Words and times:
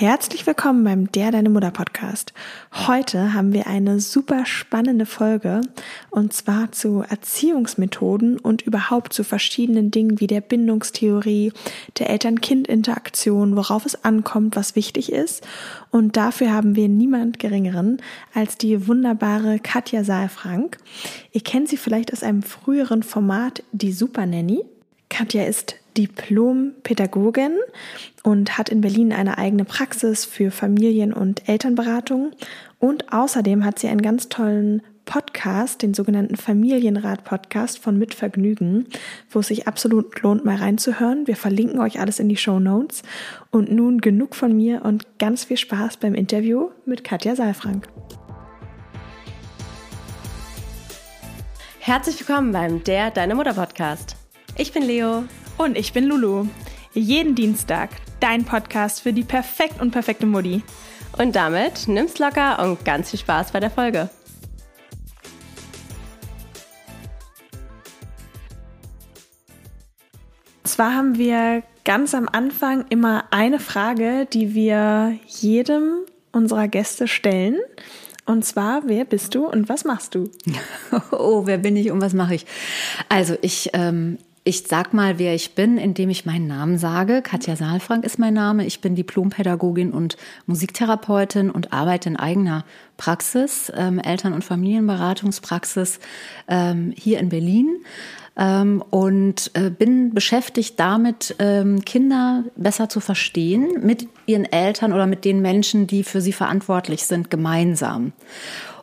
Herzlich 0.00 0.46
willkommen 0.46 0.84
beim 0.84 1.10
Der 1.10 1.32
Deine 1.32 1.50
Mutter 1.50 1.72
Podcast. 1.72 2.32
Heute 2.86 3.34
haben 3.34 3.52
wir 3.52 3.66
eine 3.66 3.98
super 3.98 4.46
spannende 4.46 5.06
Folge 5.06 5.60
und 6.10 6.32
zwar 6.32 6.70
zu 6.70 7.02
Erziehungsmethoden 7.02 8.38
und 8.38 8.62
überhaupt 8.62 9.12
zu 9.12 9.24
verschiedenen 9.24 9.90
Dingen 9.90 10.20
wie 10.20 10.28
der 10.28 10.40
Bindungstheorie, 10.40 11.52
der 11.98 12.10
Eltern-Kind-Interaktion, 12.10 13.56
worauf 13.56 13.86
es 13.86 14.04
ankommt, 14.04 14.54
was 14.54 14.76
wichtig 14.76 15.10
ist. 15.10 15.44
Und 15.90 16.16
dafür 16.16 16.52
haben 16.52 16.76
wir 16.76 16.88
niemand 16.88 17.40
Geringeren 17.40 18.00
als 18.32 18.56
die 18.56 18.86
wunderbare 18.86 19.58
Katja 19.58 20.04
Saalfrank. 20.04 20.78
Ihr 21.32 21.40
kennt 21.40 21.68
sie 21.68 21.76
vielleicht 21.76 22.12
aus 22.12 22.22
einem 22.22 22.44
früheren 22.44 23.02
Format, 23.02 23.64
die 23.72 23.90
Super 23.90 24.26
Nanny. 24.26 24.64
Katja 25.08 25.44
ist 25.44 25.76
Diplom-Pädagogin 25.96 27.52
und 28.22 28.56
hat 28.58 28.68
in 28.68 28.80
Berlin 28.80 29.12
eine 29.12 29.38
eigene 29.38 29.64
Praxis 29.64 30.24
für 30.24 30.50
Familien- 30.50 31.12
und 31.12 31.48
Elternberatung. 31.48 32.32
Und 32.78 33.12
außerdem 33.12 33.64
hat 33.64 33.78
sie 33.78 33.88
einen 33.88 34.02
ganz 34.02 34.28
tollen 34.28 34.82
Podcast, 35.06 35.82
den 35.82 35.94
sogenannten 35.94 36.36
Familienrat-Podcast 36.36 37.78
von 37.78 37.98
Mitvergnügen, 37.98 38.86
wo 39.30 39.40
es 39.40 39.48
sich 39.48 39.66
absolut 39.66 40.20
lohnt, 40.20 40.44
mal 40.44 40.56
reinzuhören. 40.56 41.26
Wir 41.26 41.36
verlinken 41.36 41.80
euch 41.80 41.98
alles 41.98 42.20
in 42.20 42.28
die 42.28 42.36
Show 42.36 42.60
Notes. 42.60 43.02
Und 43.50 43.72
nun 43.72 44.00
genug 44.00 44.36
von 44.36 44.54
mir 44.54 44.84
und 44.84 45.18
ganz 45.18 45.44
viel 45.44 45.56
Spaß 45.56 45.96
beim 45.96 46.14
Interview 46.14 46.68
mit 46.84 47.02
Katja 47.04 47.34
Saalfrank. 47.34 47.88
Herzlich 51.80 52.20
willkommen 52.20 52.52
beim 52.52 52.84
Der 52.84 53.10
Deine 53.10 53.34
Mutter 53.34 53.54
Podcast. 53.54 54.14
Ich 54.60 54.72
bin 54.72 54.82
Leo. 54.82 55.22
Und 55.56 55.78
ich 55.78 55.92
bin 55.92 56.04
Lulu. 56.04 56.48
Jeden 56.92 57.36
Dienstag 57.36 57.90
dein 58.18 58.44
Podcast 58.44 59.00
für 59.02 59.12
die 59.12 59.22
perfekt 59.22 59.80
und 59.80 59.92
perfekte 59.92 60.26
Mutti. 60.26 60.64
Und 61.16 61.36
damit 61.36 61.86
nimm's 61.86 62.18
locker 62.18 62.60
und 62.64 62.84
ganz 62.84 63.10
viel 63.10 63.20
Spaß 63.20 63.52
bei 63.52 63.60
der 63.60 63.70
Folge. 63.70 64.10
Zwar 70.64 70.92
haben 70.92 71.18
wir 71.18 71.62
ganz 71.84 72.12
am 72.12 72.28
Anfang 72.28 72.84
immer 72.88 73.26
eine 73.30 73.60
Frage, 73.60 74.26
die 74.26 74.54
wir 74.54 75.16
jedem 75.28 76.00
unserer 76.32 76.66
Gäste 76.66 77.06
stellen. 77.06 77.60
Und 78.26 78.44
zwar, 78.44 78.82
wer 78.86 79.04
bist 79.04 79.36
du 79.36 79.46
und 79.46 79.68
was 79.68 79.84
machst 79.84 80.16
du? 80.16 80.30
Oh, 81.12 81.46
wer 81.46 81.58
bin 81.58 81.76
ich 81.76 81.92
und 81.92 82.00
was 82.00 82.12
mache 82.12 82.34
ich? 82.34 82.46
Also 83.08 83.36
ich 83.40 83.70
ähm, 83.72 84.18
ich 84.48 84.64
sag 84.66 84.94
mal, 84.94 85.18
wer 85.18 85.34
ich 85.34 85.54
bin, 85.54 85.76
indem 85.76 86.08
ich 86.08 86.24
meinen 86.24 86.46
Namen 86.46 86.78
sage. 86.78 87.20
Katja 87.20 87.54
Saalfrank 87.54 88.02
ist 88.02 88.18
mein 88.18 88.32
Name. 88.32 88.64
Ich 88.64 88.80
bin 88.80 88.94
Diplompädagogin 88.94 89.92
und 89.92 90.16
Musiktherapeutin 90.46 91.50
und 91.50 91.74
arbeite 91.74 92.08
in 92.08 92.16
eigener 92.16 92.64
Praxis, 92.96 93.70
ähm, 93.76 93.98
Eltern- 93.98 94.32
und 94.32 94.44
Familienberatungspraxis 94.44 96.00
ähm, 96.48 96.94
hier 96.96 97.18
in 97.18 97.28
Berlin. 97.28 97.76
Ähm, 98.38 98.82
und 98.88 99.50
äh, 99.52 99.68
bin 99.68 100.14
beschäftigt 100.14 100.80
damit, 100.80 101.36
ähm, 101.40 101.84
Kinder 101.84 102.44
besser 102.56 102.88
zu 102.88 103.00
verstehen 103.00 103.80
mit 103.82 104.08
ihren 104.24 104.46
Eltern 104.46 104.94
oder 104.94 105.06
mit 105.06 105.26
den 105.26 105.42
Menschen, 105.42 105.86
die 105.86 106.04
für 106.04 106.22
sie 106.22 106.32
verantwortlich 106.32 107.04
sind, 107.04 107.30
gemeinsam. 107.30 108.12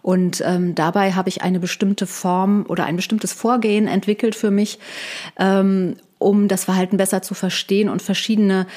Und 0.05 0.43
ähm, 0.45 0.75
dabei 0.75 1.13
habe 1.13 1.29
ich 1.29 1.41
eine 1.41 1.59
bestimmte 1.59 2.05
Form 2.05 2.67
oder 2.69 2.85
ein 2.85 2.95
bestimmtes 2.95 3.33
Vorgehen 3.33 3.87
entwickelt 3.87 4.35
für 4.35 4.51
mich, 4.51 4.77
ähm, 5.39 5.95
um 6.19 6.47
das 6.47 6.65
Verhalten 6.65 6.97
besser 6.97 7.23
zu 7.23 7.33
verstehen 7.33 7.89
und 7.89 8.03
verschiedene 8.03 8.67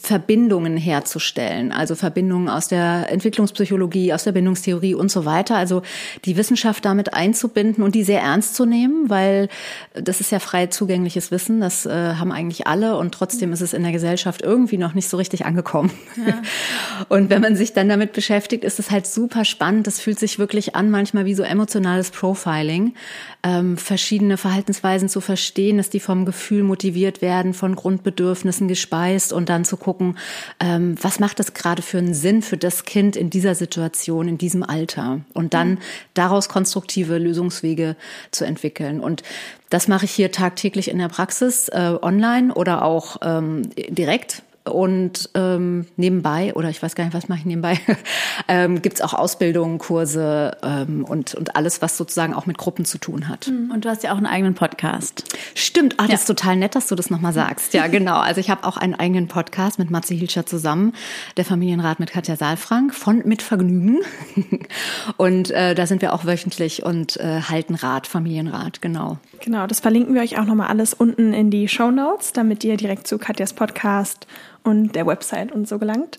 Verbindungen 0.00 0.76
herzustellen, 0.76 1.72
also 1.72 1.96
Verbindungen 1.96 2.48
aus 2.48 2.68
der 2.68 3.10
Entwicklungspsychologie, 3.10 4.12
aus 4.12 4.22
der 4.22 4.30
Bindungstheorie 4.30 4.94
und 4.94 5.10
so 5.10 5.24
weiter, 5.24 5.56
also 5.56 5.82
die 6.24 6.36
Wissenschaft 6.36 6.84
damit 6.84 7.14
einzubinden 7.14 7.82
und 7.82 7.96
die 7.96 8.04
sehr 8.04 8.20
ernst 8.20 8.54
zu 8.54 8.64
nehmen, 8.64 9.10
weil 9.10 9.48
das 9.94 10.20
ist 10.20 10.30
ja 10.30 10.38
frei 10.38 10.66
zugängliches 10.68 11.32
Wissen, 11.32 11.60
das 11.60 11.84
äh, 11.84 12.14
haben 12.14 12.30
eigentlich 12.30 12.68
alle 12.68 12.96
und 12.96 13.12
trotzdem 13.12 13.52
ist 13.52 13.60
es 13.60 13.72
in 13.72 13.82
der 13.82 13.90
Gesellschaft 13.90 14.42
irgendwie 14.42 14.78
noch 14.78 14.94
nicht 14.94 15.08
so 15.08 15.16
richtig 15.16 15.44
angekommen. 15.46 15.90
Ja. 16.24 16.40
Und 17.08 17.30
wenn 17.30 17.42
man 17.42 17.56
sich 17.56 17.72
dann 17.72 17.88
damit 17.88 18.12
beschäftigt, 18.12 18.64
ist 18.64 18.78
es 18.78 18.90
halt 18.90 19.06
super 19.06 19.44
spannend, 19.44 19.86
das 19.86 20.00
fühlt 20.00 20.18
sich 20.18 20.38
wirklich 20.38 20.74
an, 20.74 20.90
manchmal 20.90 21.24
wie 21.24 21.34
so 21.34 21.42
emotionales 21.42 22.10
Profiling, 22.10 22.94
ähm, 23.42 23.76
verschiedene 23.76 24.36
Verhaltensweisen 24.36 25.08
zu 25.08 25.20
verstehen, 25.20 25.76
dass 25.76 25.90
die 25.90 26.00
vom 26.00 26.24
Gefühl 26.24 26.62
motiviert 26.62 27.22
werden, 27.22 27.54
von 27.54 27.76
Grundbedürfnissen 27.76 28.68
gespeist 28.68 29.32
und 29.32 29.48
dann 29.56 29.64
zu 29.64 29.76
gucken, 29.76 30.16
ähm, 30.60 30.96
was 31.00 31.18
macht 31.18 31.38
das 31.38 31.54
gerade 31.54 31.82
für 31.82 31.98
einen 31.98 32.14
Sinn 32.14 32.42
für 32.42 32.56
das 32.56 32.84
Kind 32.84 33.16
in 33.16 33.30
dieser 33.30 33.54
Situation, 33.54 34.28
in 34.28 34.38
diesem 34.38 34.62
Alter 34.62 35.20
und 35.32 35.54
dann 35.54 35.70
mhm. 35.70 35.78
daraus 36.14 36.48
konstruktive 36.48 37.18
Lösungswege 37.18 37.96
zu 38.30 38.44
entwickeln. 38.44 39.00
Und 39.00 39.22
das 39.70 39.88
mache 39.88 40.04
ich 40.04 40.12
hier 40.12 40.30
tagtäglich 40.30 40.88
in 40.88 40.98
der 40.98 41.08
Praxis, 41.08 41.68
äh, 41.68 41.94
online 42.00 42.54
oder 42.54 42.82
auch 42.82 43.16
ähm, 43.22 43.62
direkt 43.88 44.42
und 44.66 45.30
ähm, 45.34 45.86
nebenbei, 45.96 46.54
oder 46.54 46.68
ich 46.68 46.82
weiß 46.82 46.94
gar 46.94 47.04
nicht, 47.04 47.14
was 47.14 47.28
mache 47.28 47.40
ich 47.40 47.44
nebenbei, 47.46 47.78
ähm, 48.48 48.82
gibt 48.82 48.96
es 48.96 49.02
auch 49.02 49.14
Ausbildungen, 49.14 49.78
Kurse 49.78 50.56
ähm, 50.62 51.04
und, 51.04 51.34
und 51.34 51.56
alles, 51.56 51.82
was 51.82 51.96
sozusagen 51.96 52.34
auch 52.34 52.46
mit 52.46 52.58
Gruppen 52.58 52.84
zu 52.84 52.98
tun 52.98 53.28
hat. 53.28 53.48
Mhm. 53.48 53.70
Und 53.70 53.84
du 53.84 53.88
hast 53.88 54.02
ja 54.02 54.12
auch 54.12 54.16
einen 54.16 54.26
eigenen 54.26 54.54
Podcast. 54.54 55.24
Stimmt, 55.54 55.94
ah, 55.98 56.02
das 56.02 56.10
ja. 56.10 56.14
ist 56.16 56.26
total 56.26 56.56
nett, 56.56 56.74
dass 56.74 56.88
du 56.88 56.94
das 56.94 57.10
nochmal 57.10 57.32
sagst. 57.32 57.74
Ja, 57.74 57.86
genau. 57.86 58.18
Also 58.18 58.40
ich 58.40 58.50
habe 58.50 58.64
auch 58.64 58.76
einen 58.76 58.94
eigenen 58.94 59.28
Podcast 59.28 59.78
mit 59.78 59.90
Matze 59.90 60.14
Hilscher 60.14 60.46
zusammen, 60.46 60.92
der 61.36 61.44
Familienrat 61.44 62.00
mit 62.00 62.10
Katja 62.10 62.36
Saalfrank 62.36 62.94
von 62.94 63.22
Mit 63.24 63.42
Vergnügen. 63.42 64.00
und 65.16 65.50
äh, 65.50 65.74
da 65.74 65.86
sind 65.86 66.02
wir 66.02 66.12
auch 66.12 66.24
wöchentlich 66.24 66.82
und 66.82 67.16
äh, 67.18 67.42
halten 67.42 67.74
Rat, 67.74 68.06
Familienrat, 68.06 68.82
genau. 68.82 69.18
Genau, 69.44 69.66
das 69.66 69.80
verlinken 69.80 70.14
wir 70.14 70.22
euch 70.22 70.38
auch 70.38 70.44
nochmal 70.44 70.68
alles 70.68 70.94
unten 70.94 71.32
in 71.32 71.50
die 71.50 71.68
Show 71.68 71.90
Notes, 71.90 72.32
damit 72.32 72.64
ihr 72.64 72.76
direkt 72.76 73.06
zu 73.06 73.18
Katjas 73.18 73.52
Podcast 73.52 74.26
und 74.66 74.94
der 74.94 75.06
Website 75.06 75.52
und 75.52 75.68
so 75.68 75.78
gelangt. 75.78 76.18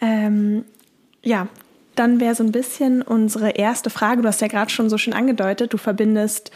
Ähm, 0.00 0.64
ja, 1.22 1.48
dann 1.94 2.20
wäre 2.20 2.34
so 2.34 2.44
ein 2.44 2.52
bisschen 2.52 3.02
unsere 3.02 3.50
erste 3.50 3.90
Frage. 3.90 4.22
Du 4.22 4.28
hast 4.28 4.40
ja 4.40 4.48
gerade 4.48 4.70
schon 4.70 4.88
so 4.88 4.98
schön 4.98 5.12
angedeutet, 5.12 5.72
du 5.72 5.78
verbindest 5.78 6.50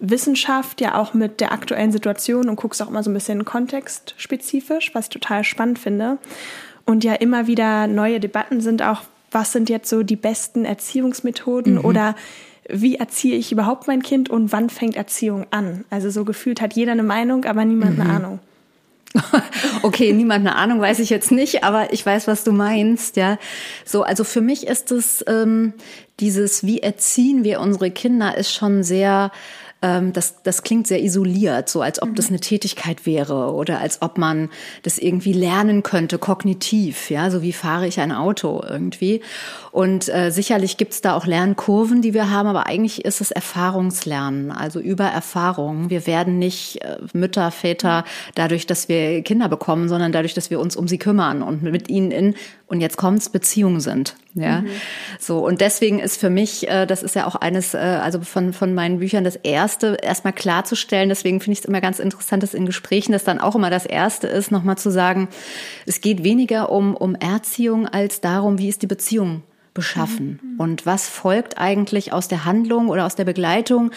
Wissenschaft 0.00 0.80
ja 0.80 0.96
auch 0.96 1.14
mit 1.14 1.40
der 1.40 1.52
aktuellen 1.52 1.92
Situation 1.92 2.48
und 2.48 2.56
guckst 2.56 2.80
auch 2.82 2.88
immer 2.88 3.02
so 3.02 3.10
ein 3.10 3.14
bisschen 3.14 3.44
kontextspezifisch, 3.44 4.94
was 4.94 5.06
ich 5.06 5.10
total 5.10 5.44
spannend 5.44 5.78
finde. 5.78 6.18
Und 6.84 7.04
ja 7.04 7.14
immer 7.14 7.46
wieder 7.46 7.86
neue 7.86 8.20
Debatten 8.20 8.60
sind 8.60 8.82
auch, 8.82 9.02
was 9.30 9.52
sind 9.52 9.68
jetzt 9.68 9.90
so 9.90 10.02
die 10.02 10.16
besten 10.16 10.64
Erziehungsmethoden 10.64 11.74
mhm. 11.74 11.84
oder 11.84 12.14
wie 12.68 12.96
erziehe 12.96 13.36
ich 13.36 13.50
überhaupt 13.50 13.86
mein 13.86 14.02
Kind 14.02 14.30
und 14.30 14.52
wann 14.52 14.70
fängt 14.70 14.96
Erziehung 14.96 15.46
an? 15.50 15.84
Also 15.90 16.10
so 16.10 16.24
gefühlt 16.24 16.60
hat 16.60 16.74
jeder 16.74 16.92
eine 16.92 17.02
Meinung, 17.02 17.44
aber 17.44 17.64
niemand 17.64 17.96
mhm. 17.96 18.02
eine 18.02 18.10
Ahnung. 18.10 18.38
okay, 19.82 20.12
niemand 20.12 20.46
eine 20.46 20.56
Ahnung, 20.56 20.80
weiß 20.80 20.98
ich 20.98 21.10
jetzt 21.10 21.30
nicht, 21.30 21.64
aber 21.64 21.92
ich 21.92 22.04
weiß, 22.04 22.26
was 22.26 22.44
du 22.44 22.52
meinst, 22.52 23.16
ja. 23.16 23.38
So, 23.84 24.02
also 24.02 24.24
für 24.24 24.40
mich 24.40 24.66
ist 24.66 24.90
es 24.92 25.24
ähm, 25.26 25.72
dieses, 26.20 26.64
wie 26.64 26.80
erziehen 26.80 27.44
wir 27.44 27.60
unsere 27.60 27.90
Kinder, 27.90 28.36
ist 28.36 28.52
schon 28.52 28.82
sehr 28.82 29.30
ähm, 29.80 30.12
das, 30.12 30.42
das 30.42 30.62
klingt 30.62 30.86
sehr 30.86 31.02
isoliert, 31.02 31.68
so 31.68 31.82
als 31.82 32.02
ob 32.02 32.10
mhm. 32.10 32.14
das 32.16 32.28
eine 32.28 32.40
Tätigkeit 32.40 33.06
wäre 33.06 33.52
oder 33.52 33.80
als 33.80 34.02
ob 34.02 34.18
man 34.18 34.50
das 34.82 34.98
irgendwie 34.98 35.32
lernen 35.32 35.82
könnte, 35.82 36.18
kognitiv, 36.18 37.10
ja, 37.10 37.30
so 37.30 37.42
wie 37.42 37.52
fahre 37.52 37.86
ich 37.86 38.00
ein 38.00 38.10
Auto 38.10 38.62
irgendwie. 38.68 39.20
Und 39.70 40.08
äh, 40.08 40.30
sicherlich 40.30 40.76
gibt's 40.78 41.00
da 41.00 41.14
auch 41.14 41.26
Lernkurven, 41.26 42.02
die 42.02 42.12
wir 42.14 42.30
haben, 42.30 42.48
aber 42.48 42.66
eigentlich 42.66 43.04
ist 43.04 43.20
es 43.20 43.30
Erfahrungslernen, 43.30 44.50
also 44.50 44.80
über 44.80 45.04
Erfahrung. 45.04 45.90
Wir 45.90 46.06
werden 46.06 46.38
nicht 46.38 46.82
äh, 46.82 46.96
Mütter, 47.12 47.50
Väter 47.52 48.04
dadurch, 48.34 48.66
dass 48.66 48.88
wir 48.88 49.22
Kinder 49.22 49.48
bekommen, 49.48 49.88
sondern 49.88 50.10
dadurch, 50.10 50.34
dass 50.34 50.50
wir 50.50 50.58
uns 50.58 50.74
um 50.74 50.88
sie 50.88 50.98
kümmern 50.98 51.42
und 51.42 51.62
mit 51.62 51.88
ihnen 51.88 52.10
in, 52.10 52.34
und 52.66 52.80
jetzt 52.80 52.96
kommt's, 52.96 53.28
Beziehungen 53.28 53.80
sind. 53.80 54.16
Ja, 54.40 54.60
mhm. 54.60 54.68
so 55.18 55.44
und 55.46 55.60
deswegen 55.60 55.98
ist 55.98 56.18
für 56.18 56.30
mich, 56.30 56.68
äh, 56.68 56.86
das 56.86 57.02
ist 57.02 57.14
ja 57.14 57.26
auch 57.26 57.34
eines, 57.34 57.74
äh, 57.74 57.78
also 57.78 58.20
von 58.20 58.52
von 58.52 58.74
meinen 58.74 58.98
Büchern 58.98 59.24
das 59.24 59.36
erste, 59.36 59.98
erstmal 60.02 60.32
klarzustellen. 60.32 61.08
Deswegen 61.08 61.40
finde 61.40 61.54
ich 61.54 61.60
es 61.60 61.64
immer 61.64 61.80
ganz 61.80 61.98
interessant, 61.98 62.42
dass 62.42 62.54
in 62.54 62.66
Gesprächen 62.66 63.12
das 63.12 63.24
dann 63.24 63.40
auch 63.40 63.54
immer 63.54 63.70
das 63.70 63.86
erste 63.86 64.26
ist, 64.26 64.50
nochmal 64.50 64.78
zu 64.78 64.90
sagen, 64.90 65.28
es 65.86 66.00
geht 66.00 66.24
weniger 66.24 66.70
um 66.70 66.96
um 66.96 67.14
Erziehung 67.14 67.86
als 67.88 68.20
darum, 68.20 68.58
wie 68.58 68.68
ist 68.68 68.82
die 68.82 68.86
Beziehung 68.86 69.42
beschaffen 69.78 70.40
mhm. 70.42 70.60
und 70.60 70.86
was 70.86 71.08
folgt 71.08 71.58
eigentlich 71.58 72.12
aus 72.12 72.26
der 72.26 72.44
Handlung 72.44 72.88
oder 72.88 73.06
aus 73.06 73.14
der 73.14 73.24
Begleitung, 73.24 73.92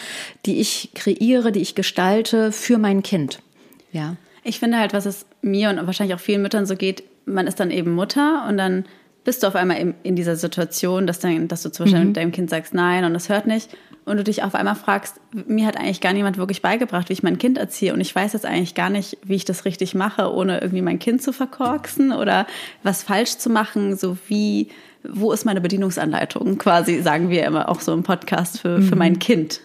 die 0.46 0.60
ich 0.60 0.90
kreiere, 0.94 1.50
die 1.50 1.60
ich 1.60 1.74
gestalte 1.74 2.52
für 2.52 2.78
mein 2.78 3.02
Kind. 3.02 3.42
Ja. 3.90 4.14
Ich 4.44 4.60
finde 4.60 4.78
halt, 4.78 4.92
was 4.92 5.06
es 5.06 5.26
mir 5.40 5.70
und 5.70 5.84
wahrscheinlich 5.84 6.14
auch 6.14 6.20
vielen 6.20 6.42
Müttern 6.42 6.66
so 6.66 6.76
geht, 6.76 7.02
man 7.26 7.48
ist 7.48 7.58
dann 7.58 7.72
eben 7.72 7.94
Mutter 7.94 8.44
und 8.48 8.56
dann 8.58 8.84
bist 9.24 9.42
du 9.42 9.46
auf 9.46 9.54
einmal 9.54 9.94
in, 10.02 10.16
dieser 10.16 10.36
Situation, 10.36 11.06
dass, 11.06 11.20
dann, 11.20 11.48
dass 11.48 11.62
du 11.62 11.70
zum 11.70 11.84
Beispiel 11.84 12.00
mhm. 12.00 12.06
mit 12.08 12.16
deinem 12.16 12.32
Kind 12.32 12.50
sagst 12.50 12.74
nein 12.74 13.04
und 13.04 13.14
es 13.14 13.28
hört 13.28 13.46
nicht. 13.46 13.76
und 14.04 14.16
du 14.16 14.24
dich 14.24 14.42
auf 14.42 14.54
einmal 14.54 14.74
fragst, 14.74 15.20
mir 15.46 15.66
hat 15.66 15.76
eigentlich 15.76 16.00
gar 16.00 16.12
niemand 16.12 16.38
wirklich 16.38 16.60
beigebracht, 16.60 17.08
wie 17.08 17.12
ich 17.12 17.22
mein 17.22 17.38
Kind 17.38 17.56
erziehe 17.58 17.92
und 17.92 18.00
ich 18.00 18.14
weiß 18.14 18.32
jetzt 18.32 18.46
eigentlich 18.46 18.74
gar 18.74 18.90
nicht, 18.90 19.18
wie 19.24 19.36
ich 19.36 19.44
das 19.44 19.64
richtig 19.64 19.94
mache, 19.94 20.32
ohne 20.32 20.60
irgendwie 20.60 20.82
mein 20.82 20.98
Kind 20.98 21.22
zu 21.22 21.32
verkorksen 21.32 22.12
oder 22.12 22.46
was 22.82 23.04
falsch 23.04 23.38
zu 23.38 23.48
machen, 23.48 23.96
so 23.96 24.18
wie, 24.26 24.68
wo 25.04 25.32
ist 25.32 25.44
meine 25.44 25.60
Bedienungsanleitung 25.60 26.58
quasi, 26.58 27.00
sagen 27.00 27.30
wir 27.30 27.44
immer 27.44 27.68
auch 27.68 27.80
so 27.80 27.92
im 27.92 28.02
Podcast 28.02 28.60
für, 28.60 28.78
mhm. 28.78 28.82
für 28.82 28.96
mein 28.96 29.18
Kind. 29.20 29.60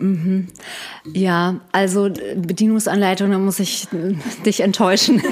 Mhm. 0.00 0.48
Ja, 1.12 1.60
also 1.72 2.08
Bedienungsanleitung, 2.08 3.30
da 3.30 3.38
muss 3.38 3.60
ich 3.60 3.86
dich 4.46 4.60
enttäuschen. 4.60 5.22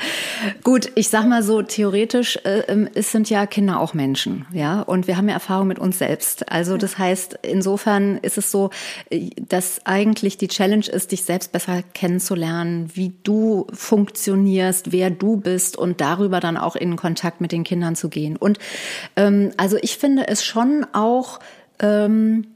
Gut, 0.64 0.90
ich 0.96 1.08
sag 1.08 1.26
mal 1.26 1.42
so, 1.42 1.62
theoretisch 1.62 2.36
äh, 2.44 2.60
ähm, 2.68 2.88
es 2.94 3.12
sind 3.12 3.30
ja 3.30 3.46
Kinder 3.46 3.80
auch 3.80 3.94
Menschen, 3.94 4.46
ja, 4.52 4.82
und 4.82 5.06
wir 5.06 5.16
haben 5.16 5.28
ja 5.28 5.34
Erfahrung 5.34 5.68
mit 5.68 5.78
uns 5.78 5.98
selbst. 5.98 6.50
Also 6.50 6.76
das 6.76 6.98
heißt, 6.98 7.38
insofern 7.42 8.18
ist 8.18 8.38
es 8.38 8.50
so, 8.50 8.70
äh, 9.10 9.30
dass 9.36 9.86
eigentlich 9.86 10.36
die 10.36 10.48
Challenge 10.48 10.86
ist, 10.86 11.12
dich 11.12 11.22
selbst 11.22 11.52
besser 11.52 11.82
kennenzulernen, 11.94 12.90
wie 12.94 13.12
du 13.22 13.68
funktionierst, 13.72 14.90
wer 14.90 15.10
du 15.10 15.36
bist 15.36 15.76
und 15.76 16.00
darüber 16.00 16.40
dann 16.40 16.56
auch 16.56 16.74
in 16.74 16.96
Kontakt 16.96 17.40
mit 17.40 17.52
den 17.52 17.62
Kindern 17.62 17.94
zu 17.94 18.08
gehen. 18.08 18.36
Und 18.36 18.58
ähm, 19.14 19.52
also 19.56 19.76
ich 19.80 19.96
finde 19.96 20.26
es 20.26 20.44
schon 20.44 20.86
auch 20.92 21.38
ähm, 21.80 22.46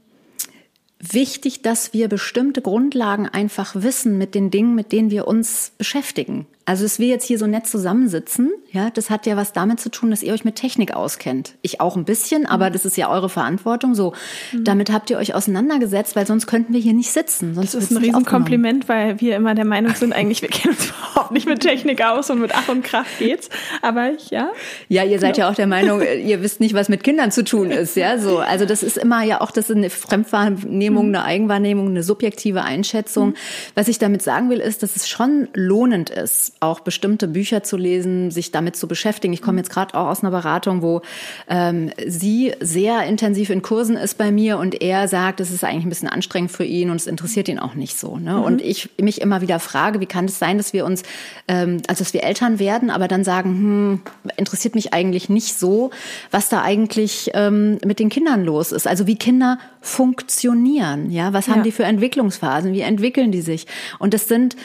wichtig, 1.11 1.61
dass 1.61 1.93
wir 1.93 2.07
bestimmte 2.07 2.61
Grundlagen 2.61 3.27
einfach 3.27 3.75
wissen 3.75 4.17
mit 4.17 4.35
den 4.35 4.51
Dingen, 4.51 4.75
mit 4.75 4.91
denen 4.91 5.11
wir 5.11 5.27
uns 5.27 5.73
beschäftigen. 5.77 6.47
Also, 6.65 6.83
dass 6.83 6.97
wir 6.97 7.07
jetzt 7.07 7.25
hier 7.25 7.37
so 7.37 7.45
nett 7.45 7.67
zusammensitzen, 7.67 8.51
ja, 8.71 8.89
das 8.89 9.09
hat 9.09 9.25
ja 9.25 9.35
was 9.35 9.51
damit 9.51 9.81
zu 9.81 9.91
tun, 9.91 10.11
dass 10.11 10.23
ihr 10.23 10.33
euch 10.33 10.45
mit 10.45 10.55
Technik 10.55 10.95
auskennt. 10.95 11.55
Ich 11.61 11.81
auch 11.81 11.97
ein 11.97 12.05
bisschen, 12.05 12.45
aber 12.45 12.69
das 12.69 12.85
ist 12.85 12.95
ja 12.95 13.09
eure 13.09 13.27
Verantwortung. 13.27 13.95
So, 13.95 14.13
mhm. 14.53 14.63
damit 14.63 14.89
habt 14.89 15.09
ihr 15.09 15.17
euch 15.17 15.35
auseinandergesetzt, 15.35 16.15
weil 16.15 16.25
sonst 16.25 16.47
könnten 16.47 16.73
wir 16.73 16.79
hier 16.79 16.93
nicht 16.93 17.11
sitzen. 17.11 17.53
Sonst 17.53 17.75
das 17.75 17.83
ist 17.83 17.91
ein 17.91 17.97
Riesenkompliment, 17.97 18.87
weil 18.87 19.19
wir 19.19 19.35
immer 19.35 19.55
der 19.55 19.65
Meinung 19.65 19.93
sind, 19.93 20.13
eigentlich 20.13 20.41
wir 20.41 20.47
kennen 20.47 20.73
uns 20.73 20.87
überhaupt 21.11 21.31
nicht 21.31 21.47
mit 21.47 21.59
Technik 21.59 22.01
aus 22.01 22.29
und 22.29 22.39
mit 22.39 22.51
Ach 22.55 22.69
und 22.69 22.83
Krach 22.83 23.05
geht's. 23.19 23.49
Aber 23.81 24.11
ich, 24.13 24.29
ja. 24.29 24.49
Ja, 24.87 25.03
ihr 25.03 25.19
seid 25.19 25.37
ja. 25.37 25.45
ja 25.45 25.51
auch 25.51 25.55
der 25.55 25.67
Meinung, 25.67 26.01
ihr 26.25 26.41
wisst 26.41 26.61
nicht, 26.61 26.73
was 26.73 26.87
mit 26.87 27.03
Kindern 27.03 27.31
zu 27.31 27.43
tun 27.43 27.71
ist, 27.71 27.97
ja. 27.97 28.17
So, 28.17 28.39
also 28.39 28.65
das 28.65 28.83
ist 28.83 28.97
immer 28.97 29.21
ja 29.23 29.41
auch 29.41 29.51
das 29.51 29.69
ist 29.69 29.75
eine 29.75 29.89
Fremdwahrnehmung, 29.89 31.09
mhm. 31.09 31.15
eine 31.15 31.25
Eigenwahrnehmung, 31.25 31.89
eine 31.89 32.03
subjektive 32.03 32.63
Einschätzung. 32.63 33.29
Mhm. 33.29 33.35
Was 33.75 33.89
ich 33.89 33.99
damit 33.99 34.21
sagen 34.21 34.49
will, 34.49 34.59
ist, 34.59 34.81
dass 34.81 34.95
es 34.95 35.09
schon 35.09 35.49
lohnend 35.53 36.09
ist 36.09 36.52
auch 36.63 36.79
bestimmte 36.79 37.27
Bücher 37.27 37.63
zu 37.63 37.77
lesen, 37.77 38.31
sich 38.31 38.51
damit 38.51 38.75
zu 38.75 38.87
beschäftigen. 38.87 39.33
Ich 39.33 39.41
komme 39.41 39.57
jetzt 39.57 39.69
gerade 39.69 39.93
auch 39.95 40.07
aus 40.07 40.21
einer 40.21 40.31
Beratung, 40.31 40.81
wo 40.81 41.01
ähm, 41.47 41.91
sie 42.07 42.53
sehr 42.59 43.03
intensiv 43.03 43.49
in 43.49 43.61
Kursen 43.61 43.97
ist 43.97 44.17
bei 44.17 44.31
mir 44.31 44.57
und 44.57 44.81
er 44.81 45.07
sagt, 45.07 45.39
es 45.39 45.51
ist 45.51 45.63
eigentlich 45.63 45.85
ein 45.85 45.89
bisschen 45.89 46.09
anstrengend 46.09 46.51
für 46.51 46.63
ihn 46.63 46.89
und 46.89 46.95
es 46.95 47.07
interessiert 47.07 47.47
ihn 47.49 47.59
auch 47.59 47.75
nicht 47.75 47.99
so. 47.99 48.17
Ne? 48.17 48.33
Mhm. 48.33 48.43
Und 48.43 48.61
ich 48.61 48.89
mich 48.99 49.21
immer 49.21 49.41
wieder 49.41 49.59
frage, 49.59 49.99
wie 49.99 50.05
kann 50.05 50.25
es 50.25 50.39
sein, 50.39 50.57
dass 50.57 50.73
wir 50.73 50.85
uns, 50.85 51.03
ähm, 51.47 51.81
also 51.87 52.03
dass 52.03 52.13
wir 52.13 52.23
Eltern 52.23 52.59
werden, 52.59 52.89
aber 52.89 53.07
dann 53.07 53.23
sagen, 53.23 53.49
hm, 53.49 54.01
interessiert 54.37 54.75
mich 54.75 54.93
eigentlich 54.93 55.29
nicht 55.29 55.57
so, 55.59 55.91
was 56.31 56.49
da 56.49 56.61
eigentlich 56.61 57.31
ähm, 57.33 57.77
mit 57.85 57.99
den 57.99 58.09
Kindern 58.09 58.43
los 58.43 58.71
ist. 58.71 58.87
Also 58.87 59.07
wie 59.07 59.17
Kinder 59.17 59.59
funktionieren, 59.81 61.11
ja, 61.11 61.33
was 61.33 61.49
haben 61.49 61.57
ja. 61.57 61.63
die 61.63 61.71
für 61.71 61.83
Entwicklungsphasen, 61.83 62.73
wie 62.73 62.81
entwickeln 62.81 63.31
die 63.31 63.41
sich? 63.41 63.67
Und 63.99 64.13
das 64.13 64.27
sind 64.27 64.55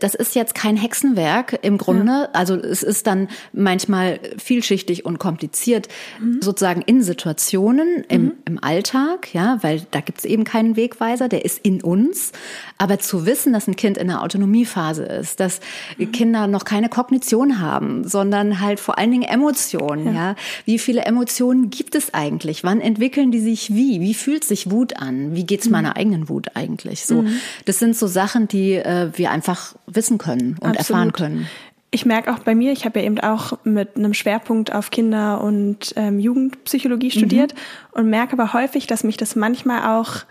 das 0.00 0.14
ist 0.14 0.34
jetzt 0.34 0.54
kein 0.54 0.76
Hexenwerk 0.76 1.58
im 1.62 1.78
Grunde. 1.78 2.12
Ja. 2.12 2.28
Also 2.34 2.56
es 2.56 2.82
ist 2.82 3.06
dann 3.06 3.28
manchmal 3.54 4.20
vielschichtig 4.36 5.06
und 5.06 5.18
kompliziert, 5.18 5.88
mhm. 6.20 6.42
sozusagen 6.42 6.82
in 6.82 7.02
Situationen 7.02 8.04
im, 8.08 8.24
mhm. 8.24 8.32
im 8.44 8.62
Alltag, 8.62 9.32
ja, 9.32 9.58
weil 9.62 9.82
da 9.90 10.00
gibt 10.00 10.18
es 10.18 10.24
eben 10.26 10.44
keinen 10.44 10.76
Wegweiser, 10.76 11.28
der 11.28 11.46
ist 11.46 11.58
in 11.62 11.82
uns. 11.82 12.32
Aber 12.76 12.98
zu 12.98 13.24
wissen, 13.24 13.54
dass 13.54 13.66
ein 13.66 13.76
Kind 13.76 13.96
in 13.96 14.10
einer 14.10 14.22
Autonomiephase 14.22 15.04
ist, 15.04 15.40
dass 15.40 15.60
mhm. 15.96 16.12
Kinder 16.12 16.46
noch 16.46 16.64
keine 16.64 16.90
Kognition 16.90 17.58
haben, 17.58 18.06
sondern 18.06 18.60
halt 18.60 18.78
vor 18.78 18.98
allen 18.98 19.10
Dingen 19.10 19.22
Emotionen, 19.22 20.06
ja. 20.06 20.12
ja. 20.12 20.36
Wie 20.66 20.78
viele 20.78 21.02
Emotionen 21.02 21.70
gibt 21.70 21.94
es 21.94 22.12
eigentlich? 22.12 22.62
Wann 22.62 22.82
entwickeln 22.82 23.30
die 23.30 23.40
sich 23.40 23.74
wie? 23.74 24.02
Wie 24.02 24.14
fühlt 24.14 24.44
sich 24.44 24.70
Wut 24.70 24.98
an? 24.98 25.34
Wie 25.34 25.46
geht's 25.46 25.66
mhm. 25.66 25.72
meiner 25.72 25.96
eigenen 25.96 26.28
Wut 26.28 26.48
eigentlich? 26.54 27.06
So, 27.06 27.22
mhm. 27.22 27.40
das 27.64 27.78
sind 27.78 27.96
so 27.96 28.06
Sachen, 28.06 28.48
die 28.48 28.74
äh, 28.74 29.10
wir 29.14 29.30
einfach 29.30 29.71
wissen 29.86 30.18
können 30.18 30.56
und 30.60 30.76
Absolut. 30.76 30.78
erfahren 30.78 31.12
können. 31.12 31.48
Ich 31.90 32.06
merke 32.06 32.32
auch 32.32 32.38
bei 32.38 32.54
mir, 32.54 32.72
ich 32.72 32.86
habe 32.86 33.00
ja 33.00 33.06
eben 33.06 33.20
auch 33.20 33.58
mit 33.64 33.96
einem 33.96 34.14
Schwerpunkt 34.14 34.74
auf 34.74 34.90
Kinder- 34.90 35.42
und 35.42 35.92
ähm, 35.96 36.18
Jugendpsychologie 36.18 37.08
mhm. 37.08 37.10
studiert 37.10 37.54
mhm. 37.54 38.00
und 38.00 38.10
merke 38.10 38.32
aber 38.32 38.54
häufig, 38.54 38.86
dass 38.86 39.04
mich 39.04 39.18
das 39.18 39.36
manchmal 39.36 39.98
auch 39.98 40.24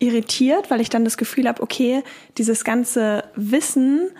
irritiert, 0.00 0.70
weil 0.70 0.80
ich 0.80 0.88
dann 0.88 1.04
das 1.04 1.16
Gefühl 1.16 1.46
habe, 1.46 1.62
okay, 1.62 2.02
dieses 2.36 2.64
ganze 2.64 3.24
Wissen 3.36 4.10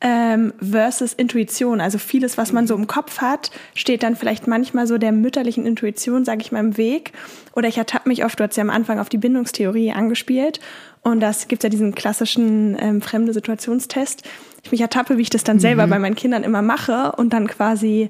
ähm, 0.00 0.52
versus 0.60 1.12
Intuition, 1.12 1.80
also 1.80 1.98
vieles, 1.98 2.38
was 2.38 2.52
man 2.52 2.66
so 2.66 2.74
im 2.74 2.86
Kopf 2.86 3.20
hat, 3.20 3.50
steht 3.74 4.02
dann 4.02 4.16
vielleicht 4.16 4.46
manchmal 4.46 4.86
so 4.86 4.98
der 4.98 5.12
mütterlichen 5.12 5.66
Intuition, 5.66 6.24
sage 6.24 6.42
ich 6.42 6.52
mal, 6.52 6.60
im 6.60 6.76
Weg. 6.76 7.12
Oder 7.56 7.68
ich 7.68 7.78
ertappe 7.78 8.08
mich 8.08 8.24
oft, 8.24 8.38
du 8.38 8.44
hast 8.44 8.56
ja 8.56 8.62
am 8.62 8.70
Anfang 8.70 8.98
auf 8.98 9.08
die 9.08 9.18
Bindungstheorie 9.18 9.92
angespielt 9.92 10.60
und 11.04 11.20
das 11.20 11.48
gibt 11.48 11.62
ja 11.62 11.68
diesen 11.68 11.94
klassischen 11.94 12.76
ähm, 12.80 13.02
fremde 13.02 13.32
Situationstest. 13.32 14.22
Ich 14.62 14.72
mich 14.72 14.80
ertappe, 14.80 15.18
wie 15.18 15.22
ich 15.22 15.30
das 15.30 15.44
dann 15.44 15.60
selber 15.60 15.86
mhm. 15.86 15.90
bei 15.90 15.98
meinen 15.98 16.14
Kindern 16.14 16.42
immer 16.42 16.62
mache 16.62 17.12
und 17.12 17.32
dann 17.32 17.46
quasi 17.46 18.08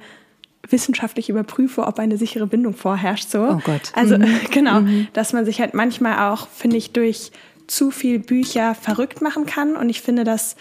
wissenschaftlich 0.71 1.29
überprüfe, 1.29 1.87
ob 1.87 1.99
eine 1.99 2.17
sichere 2.17 2.47
Bindung 2.47 2.75
vorherrscht. 2.75 3.29
So. 3.29 3.43
Oh 3.43 3.61
Gott. 3.65 3.93
Also 3.95 4.17
mhm. 4.17 4.41
genau, 4.51 4.81
mhm. 4.81 5.09
dass 5.13 5.33
man 5.33 5.45
sich 5.45 5.61
halt 5.61 5.75
manchmal 5.75 6.31
auch, 6.31 6.49
finde 6.49 6.77
ich, 6.77 6.93
durch 6.93 7.33
zu 7.67 7.91
viel 7.91 8.19
Bücher 8.19 8.75
verrückt 8.75 9.21
machen 9.21 9.45
kann. 9.45 9.77
Und 9.77 9.89
ich 9.89 10.01
finde, 10.01 10.25
dass 10.25 10.57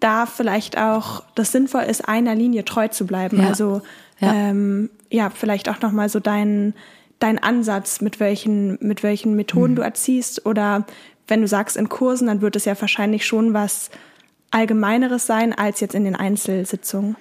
da 0.00 0.26
vielleicht 0.26 0.78
auch 0.78 1.24
das 1.34 1.52
sinnvoll 1.52 1.82
ist, 1.82 2.08
einer 2.08 2.34
Linie 2.34 2.64
treu 2.64 2.88
zu 2.88 3.06
bleiben. 3.06 3.40
Ja. 3.40 3.48
Also 3.48 3.82
ja. 4.20 4.32
Ähm, 4.32 4.90
ja, 5.10 5.30
vielleicht 5.30 5.68
auch 5.68 5.80
nochmal 5.80 6.08
so 6.08 6.20
dein, 6.20 6.74
dein 7.18 7.38
Ansatz, 7.38 8.00
mit 8.00 8.20
welchen, 8.20 8.78
mit 8.80 9.02
welchen 9.02 9.34
Methoden 9.34 9.72
mhm. 9.72 9.76
du 9.76 9.82
erziehst 9.82 10.46
oder 10.46 10.86
wenn 11.28 11.40
du 11.40 11.48
sagst 11.48 11.76
in 11.76 11.88
Kursen, 11.88 12.26
dann 12.26 12.40
wird 12.40 12.56
es 12.56 12.64
ja 12.64 12.80
wahrscheinlich 12.80 13.26
schon 13.26 13.54
was 13.54 13.90
Allgemeineres 14.50 15.26
sein 15.26 15.52
als 15.52 15.80
jetzt 15.80 15.94
in 15.94 16.04
den 16.04 16.16
Einzelsitzungen. 16.16 17.16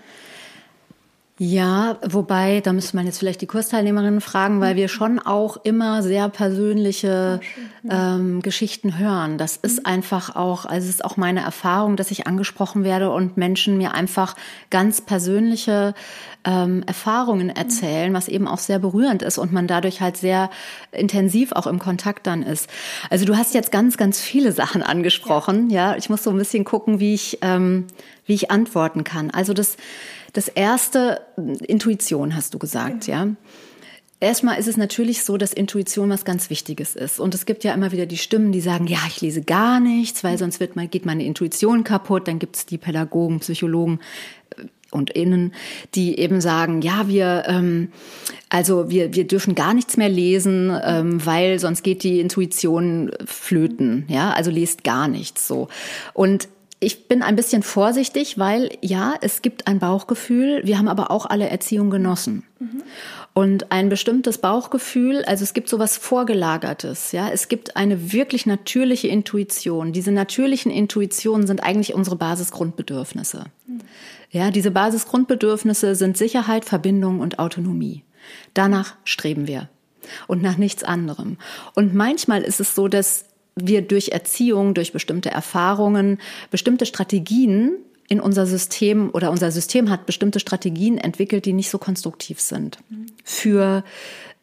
Ja, 1.38 1.98
wobei, 2.02 2.62
da 2.62 2.72
müsste 2.72 2.96
man 2.96 3.06
jetzt 3.06 3.20
vielleicht 3.20 3.42
die 3.42 3.46
Kursteilnehmerinnen 3.46 4.22
fragen, 4.22 4.62
weil 4.62 4.78
wir 4.78 4.88
schon 4.88 5.20
auch 5.20 5.58
immer 5.58 6.02
sehr 6.02 6.30
persönliche 6.30 7.42
ähm, 7.90 8.42
Geschichten 8.42 8.98
hören. 8.98 9.38
Das 9.38 9.58
ist 9.58 9.80
mhm. 9.80 9.86
einfach 9.86 10.38
auch, 10.38 10.66
also 10.66 10.88
es 10.88 10.96
ist 10.96 11.04
auch 11.04 11.18
meine 11.18 11.42
Erfahrung, 11.42 11.98
dass 11.98 12.10
ich 12.10 12.26
angesprochen 12.26 12.86
werde 12.86 13.12
und 13.12 13.36
Menschen 13.36 13.78
mir 13.78 13.94
einfach 13.94 14.38
ganz 14.70 15.02
persönliche 15.02 15.94
ähm, 16.46 16.84
Erfahrungen 16.88 17.50
erzählen, 17.50 18.14
was 18.14 18.30
eben 18.30 18.48
auch 18.48 18.60
sehr 18.60 18.80
berührend 18.80 19.22
ist 19.22 19.38
und 19.38 19.52
man 19.52 19.68
dadurch 19.68 20.00
halt 20.00 20.16
sehr 20.16 20.50
intensiv 20.94 21.52
auch 21.52 21.68
im 21.68 21.80
Kontakt 21.80 22.28
dann 22.28 22.44
ist. 22.44 22.70
Also 23.10 23.26
du 23.26 23.36
hast 23.36 23.54
jetzt 23.54 23.74
ganz, 23.74 23.98
ganz 23.98 24.22
viele 24.22 24.54
Sachen 24.54 24.84
angesprochen. 24.84 25.70
Ja, 25.70 25.92
ja 25.92 25.98
ich 25.98 26.10
muss 26.10 26.24
so 26.24 26.30
ein 26.30 26.38
bisschen 26.38 26.64
gucken, 26.64 27.02
wie 27.02 27.14
ich, 27.14 27.40
ähm, 27.42 27.88
wie 28.26 28.36
ich 28.36 28.52
antworten 28.52 29.04
kann. 29.04 29.32
Also 29.32 29.54
das 29.54 29.76
das 30.36 30.50
erste, 30.50 31.22
Intuition 31.66 32.36
hast 32.36 32.54
du 32.54 32.60
gesagt, 32.60 33.06
genau. 33.06 33.18
ja. 33.18 33.28
Erstmal 34.20 34.60
ist 34.60 34.68
es 34.68 34.76
natürlich 34.76 35.24
so, 35.24 35.38
dass 35.38 35.54
Intuition 35.54 36.10
was 36.10 36.26
ganz 36.26 36.50
Wichtiges 36.50 36.96
ist. 36.96 37.20
Und 37.20 37.36
es 37.36 37.46
gibt 37.46 37.64
ja 37.64 37.74
immer 37.74 37.92
wieder 37.92 38.06
die 38.06 38.18
Stimmen, 38.18 38.52
die 38.52 38.62
sagen, 38.62 38.88
ja, 38.88 39.00
ich 39.08 39.22
lese 39.22 39.42
gar 39.42 39.80
nichts, 39.80 40.24
weil 40.24 40.38
sonst 40.38 40.60
wird 40.60 40.76
mal, 40.76 40.88
geht 40.88 41.06
meine 41.06 41.24
Intuition 41.24 41.84
kaputt. 41.84 42.28
Dann 42.28 42.40
gibt 42.40 42.56
es 42.58 42.66
die 42.66 42.78
Pädagogen, 42.78 43.40
Psychologen 43.40 44.00
äh, 44.58 44.64
und 44.92 45.10
Innen, 45.10 45.54
die 45.96 46.18
eben 46.18 46.42
sagen, 46.42 46.82
ja, 46.82 47.08
wir, 47.08 47.44
ähm, 47.48 47.92
also 48.50 48.90
wir, 48.90 49.14
wir 49.14 49.28
dürfen 49.28 49.56
gar 49.56 49.74
nichts 49.74 49.96
mehr 49.96 50.10
lesen, 50.10 50.76
ähm, 50.84 51.26
weil 51.26 51.60
sonst 51.60 51.84
geht 51.84 52.04
die 52.04 52.20
Intuition 52.20 53.12
flöten. 53.26 54.06
Ja, 54.08 54.32
also 54.32 54.52
lest 54.52 54.84
gar 54.84 55.08
nichts 55.08 55.48
so. 55.48 55.70
Und 56.14 56.48
ich 56.80 57.08
bin 57.08 57.22
ein 57.22 57.36
bisschen 57.36 57.64
vorsichtig, 57.64 58.38
weil 58.38 58.70
ja, 58.82 59.16
es 59.22 59.42
gibt 59.42 59.68
ein 59.68 59.80
Bauchgefühl, 59.80 60.62
wir 60.66 60.78
haben 60.78 60.88
aber 60.88 61.10
auch 61.10 61.26
alle 61.26 61.50
Erziehung 61.50 61.90
genossen. 61.90 62.44
Mhm. 62.60 62.84
Und 63.34 63.72
ein 63.72 63.90
bestimmtes 63.90 64.38
Bauchgefühl, 64.38 65.24
also 65.26 65.44
es 65.44 65.54
gibt 65.54 65.70
sowas 65.70 65.98
Vorgelagertes, 65.98 67.12
ja, 67.12 67.30
es 67.30 67.48
gibt 67.48 67.76
eine 67.76 68.14
wirklich 68.14 68.46
natürliche 68.46 69.08
Intuition. 69.08 69.94
Diese 69.94 70.12
natürlichen 70.12 70.72
Intuitionen 70.72 71.48
sind 71.48 71.64
eigentlich 71.64 71.94
unsere 71.94 72.18
Basisgrundbedürfnisse. 72.18 73.46
Mhm. 73.68 73.80
Ja, 74.32 74.52
diese 74.52 74.72
Basisgrundbedürfnisse 74.72 75.96
sind 75.96 76.18
Sicherheit, 76.18 76.66
Verbindung 76.66 77.20
und 77.20 77.40
Autonomie. 77.40 78.04
Danach 78.54 78.96
streben 79.06 79.48
wir 79.48 79.70
und 80.28 80.42
nach 80.42 80.58
nichts 80.58 80.84
anderem. 80.84 81.38
Und 81.74 81.94
manchmal 81.94 82.42
ist 82.42 82.60
es 82.60 82.76
so, 82.76 82.88
dass 82.88 83.26
wir 83.56 83.82
durch 83.82 84.10
Erziehung, 84.10 84.74
durch 84.74 84.92
bestimmte 84.92 85.32
Erfahrungen, 85.32 86.20
bestimmte 86.52 86.86
Strategien 86.86 87.78
in 88.08 88.20
unser 88.20 88.46
System 88.46 89.10
oder 89.14 89.32
unser 89.32 89.52
System 89.52 89.90
hat 89.90 90.06
bestimmte 90.06 90.40
Strategien 90.40 90.98
entwickelt, 90.98 91.46
die 91.46 91.54
nicht 91.54 91.70
so 91.70 91.78
konstruktiv 91.78 92.40
sind 92.40 92.78
für 93.24 93.84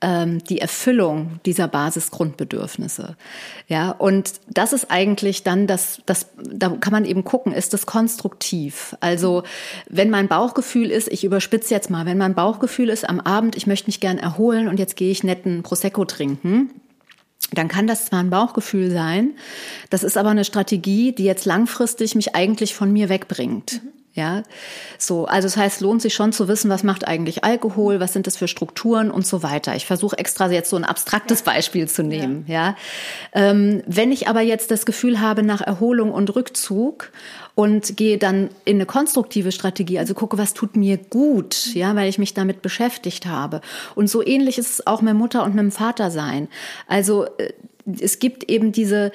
ähm, 0.01 0.43
die 0.45 0.59
Erfüllung 0.59 1.39
dieser 1.47 1.69
Basisgrundbedürfnisse. 1.69 3.17
Ja, 3.69 3.93
und 3.93 4.33
das 4.49 4.73
ist 4.73 4.91
eigentlich 4.91 5.45
dann 5.45 5.69
das, 5.69 6.03
das, 6.07 6.27
da 6.43 6.71
kann 6.71 6.93
man 6.93 7.05
eben 7.05 7.23
gucken, 7.23 7.53
ist 7.53 7.73
das 7.73 7.87
konstruktiv? 7.87 8.97
Also, 8.99 9.45
wenn 9.89 10.11
mein 10.11 10.27
Bauchgefühl 10.27 10.91
ist, 10.91 11.07
ich 11.09 11.23
überspitze 11.23 11.73
jetzt 11.73 11.89
mal, 11.89 12.05
wenn 12.05 12.19
mein 12.19 12.35
Bauchgefühl 12.35 12.89
ist 12.89 13.09
am 13.09 13.21
Abend, 13.21 13.57
ich 13.57 13.69
möchte 13.69 13.87
mich 13.87 14.01
gern 14.01 14.19
erholen 14.19 14.67
und 14.67 14.81
jetzt 14.81 14.97
gehe 14.97 15.13
ich 15.13 15.23
netten 15.23 15.63
Prosecco 15.63 16.05
trinken, 16.05 16.71
dann 17.55 17.69
kann 17.69 17.87
das 17.87 18.07
zwar 18.07 18.21
ein 18.21 18.31
Bauchgefühl 18.31 18.91
sein, 18.91 19.35
das 19.91 20.03
ist 20.03 20.17
aber 20.17 20.31
eine 20.31 20.45
Strategie, 20.45 21.13
die 21.13 21.25
jetzt 21.25 21.45
langfristig 21.45 22.15
mich 22.15 22.35
eigentlich 22.35 22.75
von 22.75 22.93
mir 22.93 23.09
wegbringt. 23.09 23.83
Mhm. 23.83 24.02
Ja, 24.15 24.43
so, 24.99 25.25
also 25.25 25.47
das 25.47 25.57
heißt, 25.57 25.81
lohnt 25.81 26.03
sich 26.03 26.13
schon 26.13 26.33
zu 26.33 26.47
wissen, 26.47 26.69
was 26.69 26.83
macht 26.83 27.09
eigentlich 27.09 27.45
Alkohol, 27.45 27.99
was 27.99 28.13
sind 28.13 28.27
das 28.27 28.37
für 28.37 28.47
Strukturen 28.47 29.11
und 29.11 29.27
so 29.27 29.43
weiter. 29.43 29.75
Ich 29.75 29.87
versuche 29.87 30.19
extra 30.19 30.51
jetzt 30.51 30.69
so 30.69 30.77
ein 30.77 30.85
abstraktes 30.85 31.41
ja. 31.47 31.53
Beispiel 31.53 31.89
zu 31.89 32.03
nehmen. 32.03 32.45
Ja, 32.47 32.55
ja. 32.55 32.77
Ähm, 33.33 33.83
wenn 33.87 34.13
ich 34.13 34.29
aber 34.29 34.43
jetzt 34.43 34.71
das 34.71 34.85
Gefühl 34.85 35.21
habe 35.21 35.43
nach 35.43 35.63
Erholung 35.63 36.13
und 36.13 36.35
Rückzug 36.37 37.11
und 37.55 37.97
gehe 37.97 38.19
dann 38.19 38.51
in 38.67 38.77
eine 38.77 38.85
konstruktive 38.85 39.51
Strategie, 39.51 39.99
also 39.99 40.13
gucke, 40.13 40.37
was 40.37 40.53
tut 40.53 40.77
mir 40.77 40.99
gut, 40.99 41.75
ja, 41.75 41.97
weil 41.97 42.11
ich 42.11 42.19
mich 42.19 42.35
damit 42.35 42.61
beschäftigt 42.61 43.25
habe. 43.25 43.63
Und 43.95 44.11
so 44.11 44.23
ähnlich 44.23 44.59
ist 44.59 44.71
es 44.71 44.87
auch 44.87 45.01
mit 45.01 45.15
Mutter 45.15 45.43
und 45.43 45.55
mit 45.55 45.73
Vater 45.73 46.11
sein. 46.11 46.49
Also 46.87 47.25
äh, 47.39 47.55
es 47.99 48.19
gibt 48.19 48.45
eben 48.51 48.73
diese, 48.73 49.11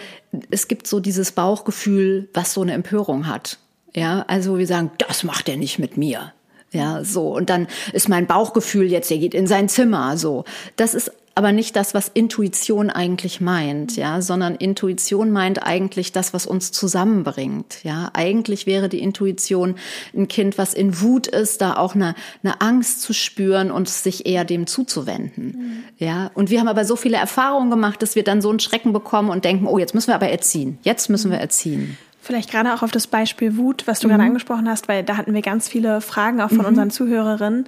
es 0.49 0.67
gibt 0.67 0.87
so 0.87 0.99
dieses 0.99 1.33
Bauchgefühl, 1.33 2.29
was 2.33 2.53
so 2.53 2.63
eine 2.63 2.73
Empörung 2.73 3.27
hat. 3.27 3.59
Ja, 3.97 4.25
also 4.27 4.59
wir 4.59 4.67
sagen, 4.67 4.91
das 4.99 5.23
macht 5.23 5.49
er 5.49 5.57
nicht 5.57 5.79
mit 5.79 5.97
mir. 5.97 6.31
Ja, 6.71 7.03
so. 7.03 7.35
Und 7.35 7.49
dann 7.49 7.67
ist 7.93 8.09
mein 8.09 8.27
Bauchgefühl 8.27 8.91
jetzt, 8.91 9.09
er 9.09 9.17
geht 9.17 9.33
in 9.33 9.47
sein 9.47 9.69
Zimmer, 9.69 10.17
so. 10.17 10.43
Das 10.75 10.93
ist 10.93 11.11
aber 11.33 11.51
nicht 11.51 11.75
das, 11.75 11.95
was 11.95 12.09
Intuition 12.13 12.91
eigentlich 12.91 13.41
meint, 13.41 13.95
ja, 13.95 14.21
sondern 14.21 14.55
Intuition 14.55 15.31
meint 15.31 15.63
eigentlich 15.63 16.11
das, 16.11 16.33
was 16.33 16.45
uns 16.45 16.71
zusammenbringt, 16.71 17.83
ja. 17.83 18.11
Eigentlich 18.13 18.67
wäre 18.67 18.87
die 18.87 19.01
Intuition 19.01 19.75
ein 20.15 20.27
Kind, 20.27 20.59
was 20.59 20.75
in 20.75 21.01
Wut 21.01 21.25
ist, 21.25 21.61
da 21.61 21.77
auch 21.77 21.95
eine, 21.95 22.13
eine 22.43 22.61
Angst 22.61 23.01
zu 23.01 23.13
spüren 23.13 23.71
und 23.71 23.89
sich 23.89 24.27
eher 24.27 24.45
dem 24.45 24.67
zuzuwenden, 24.67 25.45
mhm. 25.45 25.83
ja. 25.97 26.29
Und 26.35 26.51
wir 26.51 26.59
haben 26.59 26.67
aber 26.67 26.85
so 26.85 26.95
viele 26.95 27.17
Erfahrungen 27.17 27.71
gemacht, 27.71 28.03
dass 28.03 28.15
wir 28.15 28.23
dann 28.23 28.43
so 28.43 28.49
einen 28.49 28.59
Schrecken 28.59 28.93
bekommen 28.93 29.29
und 29.29 29.43
denken, 29.43 29.65
oh, 29.65 29.79
jetzt 29.79 29.95
müssen 29.95 30.09
wir 30.09 30.15
aber 30.15 30.29
erziehen, 30.29 30.77
jetzt 30.83 31.09
müssen 31.09 31.31
wir 31.31 31.39
erziehen. 31.39 31.97
Vielleicht 32.27 32.51
gerade 32.51 32.73
auch 32.73 32.83
auf 32.83 32.91
das 32.91 33.07
Beispiel 33.07 33.55
Wut, 33.55 33.87
was 33.87 34.01
du 34.01 34.07
mhm. 34.07 34.11
gerade 34.11 34.23
angesprochen 34.23 34.67
hast, 34.67 34.89
weil 34.89 35.01
da 35.01 35.15
hatten 35.15 35.33
wir 35.33 35.41
ganz 35.41 35.69
viele 35.69 36.01
Fragen 36.01 36.41
auch 36.41 36.49
von 36.49 36.57
mhm. 36.57 36.65
unseren 36.65 36.91
Zuhörerinnen. 36.91 37.67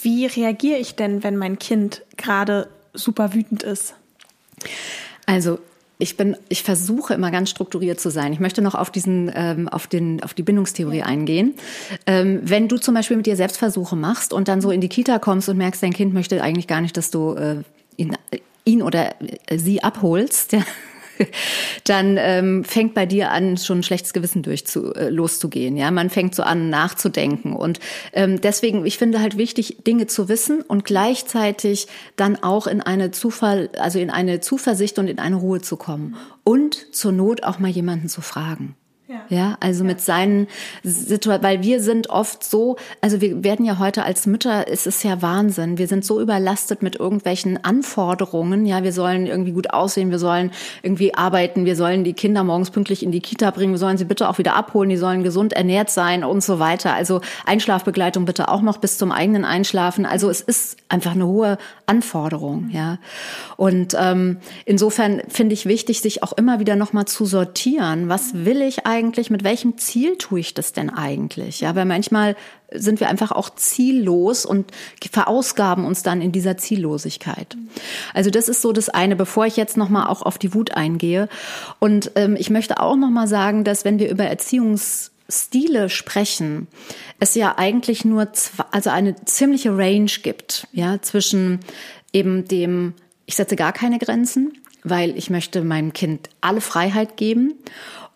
Wie 0.00 0.26
reagiere 0.26 0.78
ich 0.78 0.94
denn, 0.94 1.24
wenn 1.24 1.36
mein 1.36 1.58
Kind 1.58 2.02
gerade 2.16 2.68
super 2.94 3.34
wütend 3.34 3.64
ist? 3.64 3.94
Also 5.26 5.58
ich 5.98 6.16
bin, 6.16 6.36
ich 6.48 6.62
versuche 6.62 7.14
immer 7.14 7.32
ganz 7.32 7.50
strukturiert 7.50 7.98
zu 7.98 8.10
sein. 8.10 8.32
Ich 8.32 8.38
möchte 8.38 8.62
noch 8.62 8.76
auf 8.76 8.92
diesen, 8.92 9.28
ähm, 9.34 9.66
auf 9.66 9.88
den, 9.88 10.22
auf 10.22 10.34
die 10.34 10.44
Bindungstheorie 10.44 11.02
eingehen. 11.02 11.54
Ähm, 12.06 12.42
wenn 12.44 12.68
du 12.68 12.78
zum 12.78 12.94
Beispiel 12.94 13.16
mit 13.16 13.26
dir 13.26 13.34
Selbstversuche 13.34 13.96
machst 13.96 14.32
und 14.32 14.46
dann 14.46 14.60
so 14.60 14.70
in 14.70 14.80
die 14.80 14.88
Kita 14.88 15.18
kommst 15.18 15.48
und 15.48 15.56
merkst, 15.56 15.82
dein 15.82 15.92
Kind 15.92 16.14
möchte 16.14 16.40
eigentlich 16.40 16.68
gar 16.68 16.80
nicht, 16.80 16.96
dass 16.96 17.10
du 17.10 17.34
äh, 17.34 17.56
ihn, 17.96 18.16
ihn 18.64 18.82
oder 18.82 19.16
sie 19.52 19.82
abholst, 19.82 20.52
ja, 20.52 20.62
dann 21.84 22.16
ähm, 22.18 22.64
fängt 22.64 22.94
bei 22.94 23.06
dir 23.06 23.30
an, 23.30 23.56
schon 23.56 23.78
ein 23.78 23.82
schlechtes 23.82 24.12
Gewissen 24.12 24.42
durch 24.42 24.66
zu, 24.66 24.94
äh, 24.94 25.08
loszugehen. 25.08 25.76
Ja, 25.76 25.90
man 25.90 26.10
fängt 26.10 26.34
so 26.34 26.42
an 26.42 26.70
nachzudenken 26.70 27.54
und 27.54 27.80
ähm, 28.12 28.40
deswegen, 28.40 28.86
ich 28.86 28.98
finde 28.98 29.20
halt 29.20 29.36
wichtig, 29.36 29.78
Dinge 29.86 30.06
zu 30.06 30.28
wissen 30.28 30.62
und 30.62 30.84
gleichzeitig 30.84 31.86
dann 32.16 32.36
auch 32.42 32.66
in 32.66 32.80
eine 32.80 33.10
Zufall, 33.10 33.70
also 33.78 33.98
in 33.98 34.10
eine 34.10 34.40
Zuversicht 34.40 34.98
und 34.98 35.08
in 35.08 35.18
eine 35.18 35.36
Ruhe 35.36 35.60
zu 35.60 35.76
kommen 35.76 36.16
und 36.44 36.94
zur 36.94 37.12
Not 37.12 37.42
auch 37.42 37.58
mal 37.58 37.70
jemanden 37.70 38.08
zu 38.08 38.20
fragen. 38.20 38.76
Ja, 39.08 39.20
ja 39.28 39.56
also 39.60 39.84
ja. 39.84 39.88
mit 39.88 40.00
seinen 40.00 40.48
Situationen, 40.82 41.44
weil 41.44 41.62
wir 41.62 41.80
sind 41.80 42.10
oft 42.10 42.42
so, 42.42 42.76
also 43.00 43.20
wir 43.20 43.44
werden 43.44 43.64
ja 43.64 43.78
heute 43.78 44.02
als 44.02 44.26
Mütter, 44.26 44.66
es 44.68 44.86
ist 44.86 45.04
ja 45.04 45.22
Wahnsinn, 45.22 45.78
wir 45.78 45.86
sind 45.86 46.04
so 46.04 46.20
überlastet 46.20 46.82
mit 46.82 46.96
irgendwelchen 46.96 47.62
Anforderungen, 47.64 48.66
ja, 48.66 48.82
wir 48.82 48.92
sollen 48.92 49.26
irgendwie 49.26 49.52
gut 49.52 49.70
aussehen, 49.70 50.10
wir 50.10 50.18
sollen 50.18 50.50
irgendwie 50.82 51.14
arbeiten, 51.14 51.66
wir 51.66 51.76
sollen 51.76 52.02
die 52.02 52.14
Kinder 52.14 52.42
morgens 52.42 52.72
pünktlich 52.72 53.04
in 53.04 53.12
die 53.12 53.20
Kita 53.20 53.52
bringen, 53.52 53.74
wir 53.74 53.78
sollen 53.78 53.96
sie 53.96 54.04
bitte 54.04 54.28
auch 54.28 54.38
wieder 54.38 54.56
abholen, 54.56 54.88
die 54.88 54.96
sollen 54.96 55.22
gesund 55.22 55.52
ernährt 55.52 55.90
sein 55.90 56.24
und 56.24 56.42
so 56.42 56.58
weiter. 56.58 56.92
Also 56.92 57.20
Einschlafbegleitung 57.44 58.24
bitte 58.24 58.48
auch 58.48 58.62
noch 58.62 58.78
bis 58.78 58.98
zum 58.98 59.12
eigenen 59.12 59.44
Einschlafen. 59.44 60.04
Also 60.04 60.30
es 60.30 60.40
ist 60.40 60.78
einfach 60.88 61.12
eine 61.12 61.28
hohe 61.28 61.58
Anforderung, 61.86 62.70
ja. 62.70 62.98
Und 63.56 63.96
ähm, 63.98 64.38
insofern 64.64 65.22
finde 65.28 65.54
ich 65.54 65.66
wichtig, 65.66 66.00
sich 66.00 66.24
auch 66.24 66.32
immer 66.32 66.58
wieder 66.58 66.74
nochmal 66.74 67.04
zu 67.04 67.24
sortieren. 67.24 68.08
Was 68.08 68.34
will 68.34 68.62
ich 68.62 68.84
eigentlich? 68.84 68.95
Eigentlich, 68.96 69.30
mit 69.30 69.44
welchem 69.44 69.76
Ziel 69.76 70.16
tue 70.16 70.40
ich 70.40 70.54
das 70.54 70.72
denn 70.72 70.88
eigentlich? 70.88 71.60
Ja, 71.60 71.74
weil 71.74 71.84
manchmal 71.84 72.34
sind 72.72 72.98
wir 72.98 73.08
einfach 73.08 73.30
auch 73.30 73.50
ziellos 73.50 74.46
und 74.46 74.70
verausgaben 75.10 75.84
uns 75.84 76.02
dann 76.02 76.22
in 76.22 76.32
dieser 76.32 76.56
Ziellosigkeit. 76.56 77.56
Also 78.14 78.30
das 78.30 78.48
ist 78.48 78.62
so 78.62 78.72
das 78.72 78.88
eine, 78.88 79.14
bevor 79.14 79.44
ich 79.46 79.56
jetzt 79.56 79.76
nochmal 79.76 80.06
auch 80.08 80.22
auf 80.22 80.38
die 80.38 80.54
Wut 80.54 80.72
eingehe. 80.72 81.28
Und 81.78 82.12
ähm, 82.14 82.36
ich 82.38 82.48
möchte 82.48 82.80
auch 82.80 82.96
nochmal 82.96 83.28
sagen, 83.28 83.64
dass 83.64 83.84
wenn 83.84 83.98
wir 83.98 84.10
über 84.10 84.24
Erziehungsstile 84.24 85.90
sprechen, 85.90 86.66
es 87.20 87.34
ja 87.34 87.58
eigentlich 87.58 88.04
nur 88.04 88.32
zwei, 88.32 88.64
also 88.70 88.90
eine 88.90 89.14
ziemliche 89.26 89.76
Range 89.76 90.10
gibt, 90.22 90.66
ja, 90.72 91.00
zwischen 91.02 91.60
eben 92.12 92.48
dem, 92.48 92.94
ich 93.26 93.36
setze 93.36 93.56
gar 93.56 93.72
keine 93.72 93.98
Grenzen, 93.98 94.54
weil 94.84 95.16
ich 95.18 95.28
möchte 95.28 95.62
meinem 95.62 95.92
Kind 95.92 96.30
alle 96.40 96.62
Freiheit 96.62 97.18
geben 97.18 97.54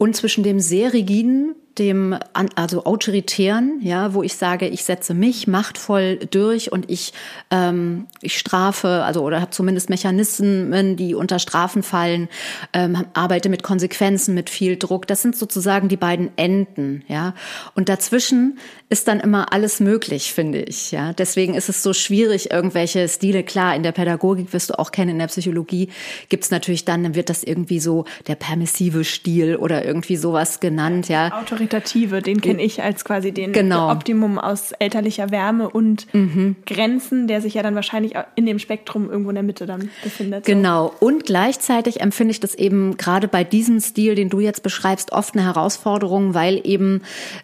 und 0.00 0.16
zwischen 0.16 0.42
dem 0.42 0.61
sehr 0.61 0.95
rigiden 0.95 1.54
dem 1.78 2.16
also 2.56 2.84
autoritären, 2.84 3.80
ja, 3.80 4.12
wo 4.12 4.22
ich 4.22 4.34
sage, 4.34 4.66
ich 4.68 4.84
setze 4.84 5.14
mich 5.14 5.46
machtvoll 5.46 6.18
durch 6.30 6.72
und 6.72 6.90
ich 6.90 7.12
ähm, 7.50 8.06
ich 8.20 8.38
strafe, 8.38 9.02
also 9.04 9.22
oder 9.22 9.40
habe 9.40 9.50
zumindest 9.50 9.88
Mechanismen, 9.88 10.96
die 10.96 11.14
unter 11.14 11.38
Strafen 11.38 11.82
fallen, 11.82 12.28
ähm, 12.72 13.06
arbeite 13.14 13.48
mit 13.48 13.62
Konsequenzen, 13.62 14.34
mit 14.34 14.50
viel 14.50 14.76
Druck. 14.76 15.06
Das 15.06 15.22
sind 15.22 15.36
sozusagen 15.36 15.88
die 15.88 15.96
beiden 15.96 16.30
Enden, 16.36 17.04
ja. 17.08 17.34
Und 17.74 17.88
dazwischen 17.88 18.58
ist 18.88 19.06
dann 19.06 19.20
immer 19.20 19.52
alles 19.52 19.80
möglich, 19.80 20.34
finde 20.34 20.60
ich, 20.62 20.90
ja. 20.90 21.12
Deswegen 21.12 21.54
ist 21.54 21.68
es 21.68 21.82
so 21.82 21.92
schwierig, 21.92 22.50
irgendwelche 22.50 23.08
Stile. 23.08 23.44
Klar, 23.44 23.76
in 23.76 23.82
der 23.82 23.92
Pädagogik 23.92 24.52
wirst 24.52 24.70
du 24.70 24.78
auch 24.78 24.90
kennen, 24.90 25.10
in 25.10 25.18
der 25.18 25.28
Psychologie 25.28 25.88
gibt's 26.28 26.50
natürlich 26.50 26.84
dann, 26.84 27.04
dann 27.04 27.14
wird 27.14 27.30
das 27.30 27.44
irgendwie 27.44 27.80
so 27.80 28.04
der 28.26 28.34
permissive 28.34 29.04
Stil 29.04 29.56
oder 29.56 29.84
irgendwie 29.84 30.16
sowas 30.16 30.60
genannt, 30.60 31.08
ja. 31.08 31.30
Autoritative, 31.61 32.23
den 32.23 32.40
kenne 32.40 32.62
ich 32.62 32.83
als 32.83 33.05
quasi 33.05 33.33
den 33.33 33.52
genau. 33.52 33.90
Optimum 33.90 34.38
aus 34.38 34.73
elterlicher 34.73 35.31
Wärme 35.31 35.69
und 35.69 36.12
mhm. 36.14 36.57
Grenzen, 36.67 37.26
der 37.26 37.43
sich 37.43 37.55
ja 37.55 37.62
dann 37.62 37.75
wahrscheinlich 37.75 38.14
in 38.35 38.47
dem 38.47 38.59
Spektrum 38.59 39.11
irgendwo 39.11 39.31
in 39.31 39.35
der 39.35 39.45
Mitte 39.45 39.67
dann 39.67 39.90
befindet. 40.02 40.47
So. 40.47 40.52
Genau. 40.52 40.93
Und 41.00 41.26
gleichzeitig 41.26 42.00
empfinde 42.00 42.33
ich 42.33 42.40
das 42.40 42.55
eben 42.55 42.97
gerade 42.97 43.29
bei 43.29 43.45
diesem 43.45 43.81
Stil, 43.81 44.14
den 44.14 44.31
du 44.31 44.40
jetzt 44.40 44.62
beschreibst, 44.62 45.12
oft 45.12 45.35
eine 45.35 45.45
Herausforderung, 45.45 46.35
weil 46.35 46.61
eben 46.64 47.02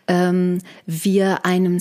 ähm, 0.09 0.59
wir 0.87 1.45
einem 1.45 1.79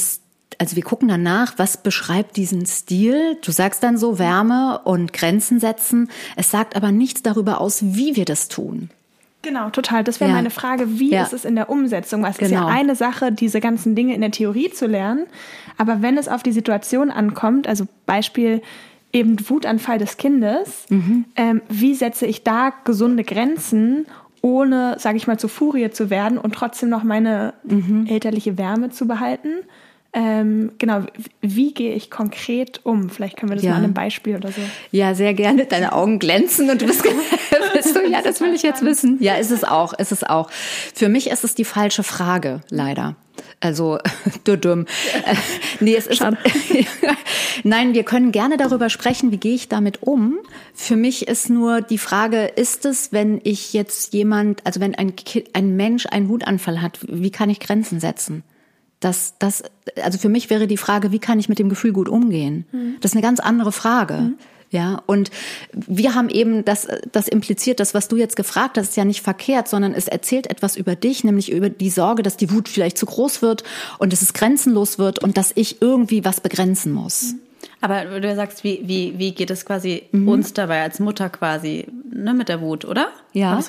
also 0.58 0.78
wir 0.78 0.84
gucken 0.84 1.10
danach, 1.10 1.56
was 1.58 1.76
beschreibt 1.76 2.38
diesen 2.38 2.66
Stil. 2.66 3.38
Du 3.44 3.52
sagst 3.52 3.84
dann 3.84 3.98
so 3.98 4.20
Wärme 4.20 4.80
und 4.86 5.12
Grenzen 5.12 5.60
setzen. 5.60 6.10
Es 6.38 6.50
sagt 6.50 6.78
aber 6.78 6.94
nichts 6.94 7.24
darüber 7.24 7.60
aus, 7.60 7.84
wie 7.84 8.16
wir 8.16 8.24
das 8.24 8.48
tun. 8.48 8.90
Genau, 9.46 9.70
total. 9.70 10.04
Das 10.04 10.20
wäre 10.20 10.32
ja. 10.32 10.36
meine 10.36 10.50
Frage. 10.50 10.98
Wie 11.00 11.12
ja. 11.12 11.22
ist 11.22 11.32
es 11.32 11.46
in 11.46 11.56
der 11.56 11.70
Umsetzung? 11.70 12.24
Weil 12.24 12.32
es 12.32 12.38
genau. 12.38 12.48
ist 12.48 12.54
ja 12.54 12.60
genau. 12.62 12.72
eine 12.74 12.96
Sache, 12.96 13.32
diese 13.32 13.62
ganzen 13.62 13.96
Dinge 13.96 14.16
in 14.16 14.22
der 14.22 14.32
Theorie 14.32 14.72
zu 14.72 14.88
lernen. 14.88 15.28
Aber 15.78 16.02
wenn 16.02 16.18
es 16.18 16.28
auf 16.28 16.42
die 16.42 16.52
Situation 16.52 17.12
ankommt, 17.12 17.68
also 17.68 17.86
Beispiel 18.08 18.64
eben 19.14 19.38
Wutanfall 19.48 20.00
des 20.00 20.18
Kindes, 20.18 20.88
mhm. 20.90 21.26
ähm, 21.36 21.62
wie 21.70 21.94
setze 21.94 22.26
ich 22.26 22.44
da 22.44 22.74
gesunde 22.86 23.24
Grenzen, 23.24 24.08
ohne, 24.42 24.96
sage 24.98 25.18
ich 25.18 25.28
mal, 25.28 25.38
zu 25.38 25.48
Furie 25.48 25.92
zu 25.92 26.10
werden 26.10 26.40
und 26.40 26.56
trotzdem 26.56 26.90
noch 26.90 27.04
meine 27.04 27.54
mhm. 27.64 28.08
elterliche 28.08 28.58
Wärme 28.58 28.90
zu 28.90 29.08
behalten? 29.08 29.50
Ähm, 30.18 30.72
genau, 30.78 31.02
wie 31.42 31.74
gehe 31.74 31.94
ich 31.94 32.10
konkret 32.10 32.80
um? 32.86 33.10
Vielleicht 33.10 33.36
können 33.36 33.52
wir 33.52 33.58
das 33.58 33.66
ja. 33.66 33.72
mal 33.72 33.80
an 33.80 33.84
einem 33.84 33.94
Beispiel 33.94 34.38
oder 34.38 34.50
so. 34.50 34.62
Ja, 34.92 35.14
sehr 35.14 35.34
gerne. 35.34 35.66
Deine 35.66 35.92
Augen 35.92 36.20
glänzen 36.20 36.70
und 36.70 36.82
du 36.82 36.86
bist, 36.86 37.04
bist 37.74 37.96
du, 37.98 38.10
ja, 38.10 38.22
das 38.22 38.40
will 38.40 38.54
ich 38.54 38.64
jetzt 38.64 38.82
wissen. 38.82 39.18
Ja, 39.20 39.36
ist 39.36 39.52
es 39.52 39.66
auch, 39.66 39.92
ist 39.92 40.14
es 40.14 40.24
auch. 40.24 40.50
Für 40.94 41.10
mich 41.10 41.30
ist 41.30 41.44
es 41.44 41.54
die 41.54 41.66
falsche 41.66 42.02
Frage, 42.04 42.62
leider. 42.70 43.18
Also, 43.60 43.98
du 44.46 44.58
dumm. 44.58 44.86
Äh, 45.26 45.36
nee, 45.82 45.96
es 45.96 46.08
ist, 46.08 46.24
Nein, 47.64 47.94
wir 47.94 48.04
können 48.04 48.32
gerne 48.32 48.56
darüber 48.56 48.90
sprechen, 48.90 49.34
wie 49.34 49.38
gehe 49.38 49.56
ich 49.56 49.68
damit 49.68 50.02
um. 50.02 50.38
Für 50.74 50.96
mich 50.96 51.28
ist 51.28 51.50
nur 51.50 51.82
die 51.82 51.98
Frage, 51.98 52.46
ist 52.46 52.86
es, 52.86 53.12
wenn 53.12 53.42
ich 53.44 53.74
jetzt 53.74 54.14
jemand, 54.14 54.66
also 54.66 54.80
wenn 54.80 54.96
ein, 54.96 55.12
ein 55.52 55.76
Mensch 55.76 56.06
einen 56.06 56.30
Wutanfall 56.30 56.82
hat, 56.82 57.00
wie 57.02 57.32
kann 57.32 57.50
ich 57.50 57.60
Grenzen 57.60 58.00
setzen? 58.00 58.44
Dass 59.06 59.36
das, 59.38 59.64
also 60.02 60.18
für 60.18 60.30
mich 60.30 60.50
wäre 60.50 60.66
die 60.66 60.78
Frage, 60.78 61.12
wie 61.12 61.20
kann 61.20 61.40
ich 61.40 61.48
mit 61.48 61.60
dem 61.60 61.70
Gefühl 61.70 61.94
gut 61.94 62.10
umgehen? 62.10 62.66
Mhm. 62.72 62.96
Das 63.02 63.12
ist 63.12 63.16
eine 63.16 63.22
ganz 63.22 63.40
andere 63.40 63.72
Frage. 63.72 64.16
Mhm. 64.16 64.38
Ja, 64.72 65.04
und 65.06 65.30
wir 65.72 66.16
haben 66.16 66.28
eben 66.28 66.66
das, 66.66 66.88
das 67.12 67.28
impliziert, 67.28 67.80
das, 67.80 67.94
was 67.94 68.08
du 68.08 68.18
jetzt 68.18 68.36
gefragt 68.36 68.78
hast, 68.78 68.90
ist 68.90 68.98
ja 68.98 69.06
nicht 69.06 69.22
verkehrt, 69.22 69.68
sondern 69.68 69.94
es 69.94 70.08
erzählt 70.08 70.48
etwas 70.48 70.76
über 70.76 70.96
dich, 70.96 71.24
nämlich 71.24 71.52
über 71.52 71.70
die 71.70 71.92
Sorge, 71.92 72.24
dass 72.24 72.36
die 72.36 72.52
Wut 72.52 72.68
vielleicht 72.68 72.98
zu 72.98 73.06
groß 73.06 73.44
wird 73.44 73.64
und 74.00 74.12
dass 74.12 74.24
es 74.24 74.34
grenzenlos 74.34 74.98
wird 74.98 75.20
und 75.20 75.38
dass 75.38 75.52
ich 75.54 75.84
irgendwie 75.84 76.26
was 76.26 76.42
begrenzen 76.42 76.92
muss. 76.92 77.34
Mhm. 77.34 77.40
Aber 77.82 78.20
du 78.20 78.36
sagst, 78.36 78.64
wie, 78.64 78.82
wie, 78.86 79.14
wie 79.20 79.34
geht 79.34 79.52
es 79.52 79.66
quasi 79.66 80.04
mhm. 80.12 80.28
uns 80.28 80.54
dabei 80.54 80.82
als 80.82 81.00
Mutter 81.00 81.30
quasi 81.30 81.86
ne, 82.12 82.34
mit 82.34 82.50
der 82.50 82.60
Wut, 82.60 82.86
oder? 82.86 83.10
Ja. 83.34 83.64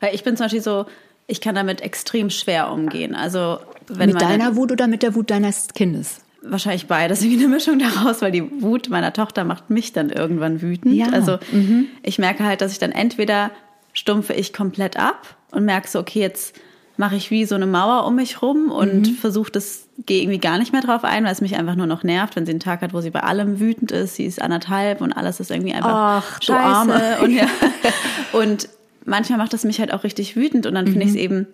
Weil 0.00 0.14
ich 0.14 0.24
bin 0.24 0.36
zum 0.36 0.44
Beispiel 0.44 0.62
so, 0.62 0.84
ich 1.26 1.40
kann 1.40 1.54
damit 1.54 1.80
extrem 1.80 2.30
schwer 2.30 2.70
umgehen. 2.70 3.14
Also 3.14 3.58
wenn 3.88 4.10
mit 4.10 4.20
deiner 4.20 4.56
Wut 4.56 4.72
oder 4.72 4.86
mit 4.86 5.02
der 5.02 5.14
Wut 5.14 5.30
deines 5.30 5.68
Kindes? 5.68 6.20
Wahrscheinlich 6.42 6.86
beides, 6.86 7.22
irgendwie 7.22 7.44
eine 7.44 7.54
Mischung 7.54 7.78
daraus, 7.78 8.22
weil 8.22 8.32
die 8.32 8.62
Wut 8.62 8.88
meiner 8.90 9.12
Tochter 9.12 9.44
macht 9.44 9.70
mich 9.70 9.92
dann 9.92 10.10
irgendwann 10.10 10.60
wütend. 10.60 10.94
Ja. 10.94 11.06
Also 11.08 11.38
mhm. 11.52 11.86
ich 12.02 12.18
merke 12.18 12.44
halt, 12.44 12.60
dass 12.60 12.72
ich 12.72 12.78
dann 12.78 12.92
entweder 12.92 13.50
stumpfe 13.92 14.32
ich 14.34 14.52
komplett 14.52 14.98
ab 14.98 15.36
und 15.52 15.64
merke 15.64 15.88
so, 15.88 16.00
okay, 16.00 16.20
jetzt 16.20 16.56
mache 16.96 17.16
ich 17.16 17.30
wie 17.30 17.44
so 17.44 17.54
eine 17.54 17.66
Mauer 17.66 18.06
um 18.06 18.16
mich 18.16 18.40
rum 18.40 18.70
und 18.70 19.08
mhm. 19.08 19.14
versuche 19.14 19.50
das, 19.50 19.88
gehe 20.06 20.22
irgendwie 20.22 20.38
gar 20.38 20.58
nicht 20.58 20.72
mehr 20.72 20.82
drauf 20.82 21.02
ein, 21.04 21.24
weil 21.24 21.32
es 21.32 21.40
mich 21.40 21.56
einfach 21.56 21.74
nur 21.74 21.86
noch 21.86 22.04
nervt, 22.04 22.36
wenn 22.36 22.46
sie 22.46 22.52
einen 22.52 22.60
Tag 22.60 22.82
hat, 22.82 22.92
wo 22.92 23.00
sie 23.00 23.10
bei 23.10 23.22
allem 23.22 23.58
wütend 23.58 23.90
ist, 23.90 24.14
sie 24.16 24.26
ist 24.26 24.40
anderthalb 24.40 25.00
und 25.00 25.12
alles 25.12 25.40
ist 25.40 25.50
irgendwie 25.50 25.74
einfach 25.74 26.22
Ach, 26.22 26.42
scheiße. 26.42 26.62
Arme. 26.62 27.18
Und, 27.22 27.30
ja. 27.32 27.46
und 28.32 28.68
manchmal 29.04 29.38
macht 29.38 29.52
das 29.52 29.64
mich 29.64 29.80
halt 29.80 29.92
auch 29.92 30.04
richtig 30.04 30.36
wütend 30.36 30.66
und 30.66 30.74
dann 30.74 30.84
mhm. 30.84 30.90
finde 30.90 31.06
ich 31.06 31.12
es 31.12 31.16
eben, 31.16 31.46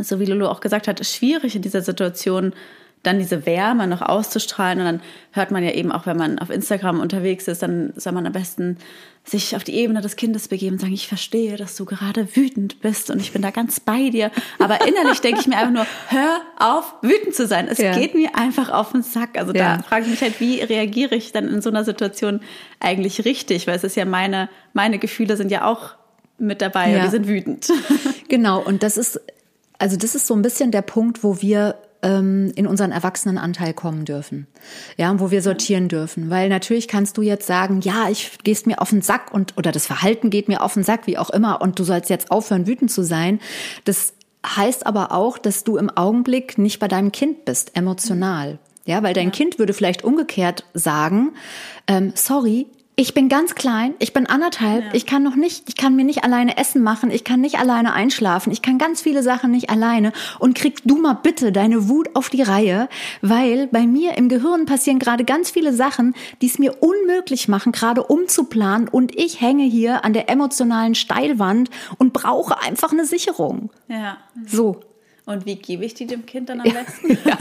so 0.00 0.20
wie 0.20 0.26
Lulu 0.26 0.46
auch 0.46 0.60
gesagt 0.60 0.88
hat, 0.88 1.04
schwierig 1.06 1.56
in 1.56 1.62
dieser 1.62 1.82
Situation 1.82 2.52
dann 3.04 3.18
diese 3.18 3.46
Wärme 3.46 3.86
noch 3.86 4.02
auszustrahlen. 4.02 4.80
Und 4.80 4.84
dann 4.84 5.00
hört 5.32 5.50
man 5.50 5.62
ja 5.62 5.70
eben 5.70 5.92
auch, 5.92 6.06
wenn 6.06 6.16
man 6.16 6.38
auf 6.38 6.50
Instagram 6.50 7.00
unterwegs 7.00 7.46
ist, 7.48 7.62
dann 7.62 7.92
soll 7.96 8.12
man 8.12 8.26
am 8.26 8.32
besten 8.32 8.78
sich 9.26 9.56
auf 9.56 9.64
die 9.64 9.74
Ebene 9.76 10.02
des 10.02 10.16
Kindes 10.16 10.48
begeben 10.48 10.74
und 10.74 10.80
sagen, 10.80 10.92
ich 10.92 11.08
verstehe, 11.08 11.56
dass 11.56 11.76
du 11.76 11.86
gerade 11.86 12.36
wütend 12.36 12.80
bist 12.82 13.10
und 13.10 13.20
ich 13.20 13.32
bin 13.32 13.40
da 13.40 13.50
ganz 13.50 13.80
bei 13.80 14.10
dir. 14.10 14.30
Aber 14.58 14.86
innerlich 14.86 15.20
denke 15.20 15.40
ich 15.40 15.46
mir 15.46 15.56
einfach 15.56 15.72
nur, 15.72 15.86
hör 16.08 16.40
auf, 16.58 16.94
wütend 17.00 17.34
zu 17.34 17.46
sein. 17.46 17.68
Es 17.68 17.78
ja. 17.78 17.96
geht 17.96 18.14
mir 18.14 18.36
einfach 18.36 18.70
auf 18.70 18.92
den 18.92 19.02
Sack. 19.02 19.38
Also 19.38 19.54
ja. 19.54 19.76
da 19.76 19.82
frage 19.82 20.04
ich 20.04 20.10
mich 20.10 20.20
halt, 20.20 20.40
wie 20.40 20.60
reagiere 20.60 21.14
ich 21.14 21.32
dann 21.32 21.48
in 21.48 21.62
so 21.62 21.70
einer 21.70 21.84
Situation 21.84 22.40
eigentlich 22.80 23.24
richtig? 23.24 23.66
Weil 23.66 23.76
es 23.76 23.84
ist 23.84 23.96
ja 23.96 24.04
meine, 24.04 24.50
meine 24.74 24.98
Gefühle 24.98 25.36
sind 25.36 25.50
ja 25.50 25.64
auch 25.64 25.94
mit 26.38 26.60
dabei 26.60 26.90
ja. 26.90 26.98
und 26.98 27.04
die 27.04 27.10
sind 27.10 27.28
wütend. 27.28 27.72
Genau. 28.28 28.60
Und 28.60 28.82
das 28.82 28.96
ist, 28.96 29.20
also 29.78 29.96
das 29.96 30.14
ist 30.14 30.26
so 30.26 30.34
ein 30.34 30.42
bisschen 30.42 30.70
der 30.70 30.82
Punkt, 30.82 31.22
wo 31.22 31.40
wir 31.40 31.76
ähm, 32.02 32.52
in 32.56 32.66
unseren 32.66 32.90
Erwachsenenanteil 32.90 33.74
kommen 33.74 34.04
dürfen. 34.04 34.46
Ja, 34.96 35.18
wo 35.20 35.30
wir 35.30 35.42
sortieren 35.42 35.88
dürfen. 35.88 36.30
Weil 36.30 36.48
natürlich 36.48 36.88
kannst 36.88 37.16
du 37.16 37.22
jetzt 37.22 37.46
sagen, 37.46 37.80
ja, 37.80 38.08
ich 38.10 38.38
gehst 38.42 38.66
mir 38.66 38.80
auf 38.80 38.90
den 38.90 39.02
Sack 39.02 39.32
und 39.32 39.56
oder 39.56 39.72
das 39.72 39.86
Verhalten 39.86 40.30
geht 40.30 40.48
mir 40.48 40.62
auf 40.62 40.74
den 40.74 40.84
Sack, 40.84 41.06
wie 41.06 41.18
auch 41.18 41.30
immer, 41.30 41.60
und 41.60 41.78
du 41.78 41.84
sollst 41.84 42.10
jetzt 42.10 42.30
aufhören, 42.30 42.66
wütend 42.66 42.90
zu 42.90 43.02
sein. 43.02 43.40
Das 43.84 44.14
heißt 44.44 44.86
aber 44.86 45.12
auch, 45.12 45.38
dass 45.38 45.64
du 45.64 45.76
im 45.76 45.90
Augenblick 45.90 46.58
nicht 46.58 46.78
bei 46.78 46.88
deinem 46.88 47.12
Kind 47.12 47.44
bist, 47.44 47.76
emotional. 47.76 48.58
Ja, 48.86 49.02
weil 49.02 49.14
dein 49.14 49.28
ja. 49.28 49.30
Kind 49.30 49.58
würde 49.58 49.72
vielleicht 49.72 50.04
umgekehrt 50.04 50.64
sagen, 50.74 51.32
ähm, 51.86 52.12
sorry, 52.14 52.66
ich 52.96 53.12
bin 53.12 53.28
ganz 53.28 53.56
klein, 53.56 53.94
ich 53.98 54.12
bin 54.12 54.26
anderthalb, 54.26 54.84
ja. 54.84 54.90
ich 54.94 55.04
kann 55.04 55.24
noch 55.24 55.34
nicht, 55.34 55.68
ich 55.68 55.76
kann 55.76 55.96
mir 55.96 56.04
nicht 56.04 56.22
alleine 56.22 56.56
Essen 56.56 56.82
machen, 56.82 57.10
ich 57.10 57.24
kann 57.24 57.40
nicht 57.40 57.58
alleine 57.58 57.92
einschlafen, 57.92 58.52
ich 58.52 58.62
kann 58.62 58.78
ganz 58.78 59.02
viele 59.02 59.22
Sachen 59.22 59.50
nicht 59.50 59.68
alleine 59.68 60.12
und 60.38 60.54
krieg 60.54 60.78
du 60.84 60.96
mal 60.96 61.14
bitte 61.14 61.50
deine 61.50 61.88
Wut 61.88 62.10
auf 62.14 62.30
die 62.30 62.42
Reihe, 62.42 62.88
weil 63.20 63.66
bei 63.66 63.86
mir 63.86 64.16
im 64.16 64.28
Gehirn 64.28 64.66
passieren 64.66 65.00
gerade 65.00 65.24
ganz 65.24 65.50
viele 65.50 65.72
Sachen, 65.72 66.14
die 66.40 66.46
es 66.46 66.60
mir 66.60 66.76
unmöglich 66.82 67.48
machen, 67.48 67.72
gerade 67.72 68.04
umzuplanen 68.04 68.86
und 68.86 69.16
ich 69.16 69.40
hänge 69.40 69.64
hier 69.64 70.04
an 70.04 70.12
der 70.12 70.30
emotionalen 70.30 70.94
Steilwand 70.94 71.70
und 71.98 72.12
brauche 72.12 72.62
einfach 72.62 72.92
eine 72.92 73.06
Sicherung. 73.06 73.70
Ja. 73.88 74.18
So. 74.46 74.80
Und 75.26 75.46
wie 75.46 75.56
gebe 75.56 75.86
ich 75.86 75.94
die 75.94 76.06
dem 76.06 76.26
Kind 76.26 76.50
dann 76.50 76.60
am 76.60 76.70
besten? 76.70 77.18
ja, 77.28 77.38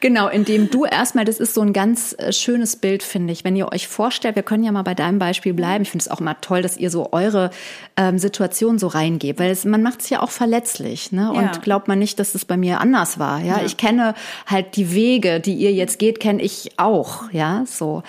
genau, 0.00 0.28
indem 0.28 0.70
du 0.70 0.86
erstmal, 0.86 1.26
das 1.26 1.38
ist 1.38 1.52
so 1.52 1.60
ein 1.60 1.74
ganz 1.74 2.14
äh, 2.18 2.32
schönes 2.32 2.76
Bild, 2.76 3.02
finde 3.02 3.34
ich. 3.34 3.44
Wenn 3.44 3.56
ihr 3.56 3.70
euch 3.70 3.88
vorstellt, 3.88 4.36
wir 4.36 4.42
können 4.42 4.64
ja 4.64 4.72
mal 4.72 4.84
bei 4.84 4.94
deinem 4.94 5.18
Beispiel 5.18 5.52
bleiben. 5.52 5.82
Ich 5.82 5.90
finde 5.90 6.02
es 6.02 6.10
auch 6.10 6.20
immer 6.20 6.40
toll, 6.40 6.62
dass 6.62 6.78
ihr 6.78 6.90
so 6.90 7.12
eure 7.12 7.50
ähm, 7.98 8.18
Situation 8.18 8.78
so 8.78 8.86
reingebt, 8.86 9.38
weil 9.38 9.50
es, 9.50 9.66
man 9.66 9.82
macht 9.82 10.00
es 10.00 10.08
ja 10.08 10.22
auch 10.22 10.30
verletzlich. 10.30 11.12
Ne? 11.12 11.30
Und 11.30 11.42
ja. 11.42 11.52
glaubt 11.62 11.88
man 11.88 11.98
nicht, 11.98 12.18
dass 12.18 12.34
es 12.34 12.46
bei 12.46 12.56
mir 12.56 12.80
anders 12.80 13.18
war. 13.18 13.40
Ja? 13.40 13.58
ja? 13.58 13.66
ich 13.66 13.76
kenne 13.76 14.14
halt 14.46 14.76
die 14.76 14.94
Wege, 14.94 15.40
die 15.40 15.56
ihr 15.56 15.72
jetzt 15.72 15.98
geht, 15.98 16.20
kenne 16.20 16.42
ich 16.42 16.78
auch. 16.78 17.30
Ja, 17.32 17.64
so. 17.66 18.02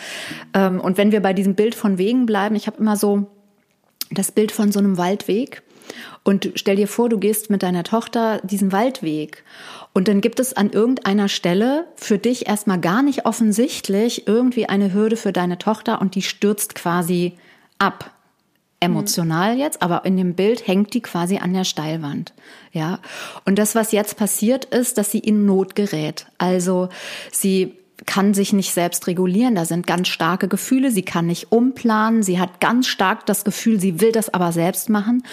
Ähm, 0.54 0.80
und 0.80 0.98
wenn 0.98 1.12
wir 1.12 1.20
bei 1.20 1.34
diesem 1.34 1.56
Bild 1.56 1.76
von 1.76 1.98
Wegen 1.98 2.26
bleiben, 2.26 2.56
ich 2.56 2.66
habe 2.66 2.78
immer 2.78 2.96
so 2.96 3.28
das 4.10 4.32
Bild 4.32 4.54
von 4.54 4.72
so 4.72 4.80
einem 4.80 4.98
Waldweg. 4.98 5.64
Und 6.24 6.52
stell 6.56 6.76
dir 6.76 6.88
vor, 6.88 7.10
du 7.10 7.20
gehst 7.20 7.50
mit 7.50 7.64
deiner 7.64 7.84
Tochter 7.84 8.40
diesen 8.44 8.72
Waldweg 8.72 9.44
und 9.94 10.08
dann 10.08 10.22
gibt 10.22 10.40
es 10.40 10.54
an 10.54 10.72
irgendeiner 10.72 11.30
Stelle 11.30 11.86
für 11.96 12.18
dich 12.18 12.48
erstmal 12.48 12.80
gar 12.80 13.02
nicht 13.02 13.26
offensichtlich 13.26 14.28
irgendwie 14.28 14.68
eine 14.68 14.94
Hürde 14.94 15.18
für 15.18 15.32
deine 15.32 15.58
Tochter 15.58 16.02
und 16.02 16.16
die 16.16 16.22
stürzt 16.22 16.76
quasi 16.76 17.34
ab. 17.80 18.12
Emotional 18.82 19.54
mhm. 19.56 19.60
jetzt, 19.62 19.82
aber 19.82 20.04
in 20.06 20.18
dem 20.18 20.36
Bild 20.36 20.68
hängt 20.68 20.94
die 20.94 21.02
quasi 21.02 21.38
an 21.38 21.54
der 21.54 21.64
Steilwand. 21.64 22.34
Ja. 22.72 23.00
Und 23.46 23.58
das, 23.58 23.74
was 23.74 23.94
jetzt 23.94 24.18
passiert 24.18 24.66
ist, 24.66 24.98
dass 24.98 25.12
sie 25.12 25.20
in 25.20 25.46
Not 25.46 25.76
gerät. 25.76 26.28
Also 26.38 26.90
sie 27.32 27.78
kann 28.06 28.34
sich 28.34 28.54
nicht 28.54 28.74
selbst 28.74 29.08
regulieren. 29.08 29.56
Da 29.56 29.66
sind 29.66 29.88
ganz 29.88 30.08
starke 30.10 30.48
Gefühle. 30.48 30.92
Sie 30.92 31.04
kann 31.04 31.28
nicht 31.28 31.52
umplanen. 31.52 32.24
Sie 32.24 32.40
hat 32.40 32.60
ganz 32.60 32.88
stark 32.88 33.26
das 33.26 33.44
Gefühl, 33.44 33.80
sie 33.80 34.02
will 34.02 34.12
das 34.12 34.34
aber 34.34 34.52
selbst 34.52 34.90
machen. 34.90 35.24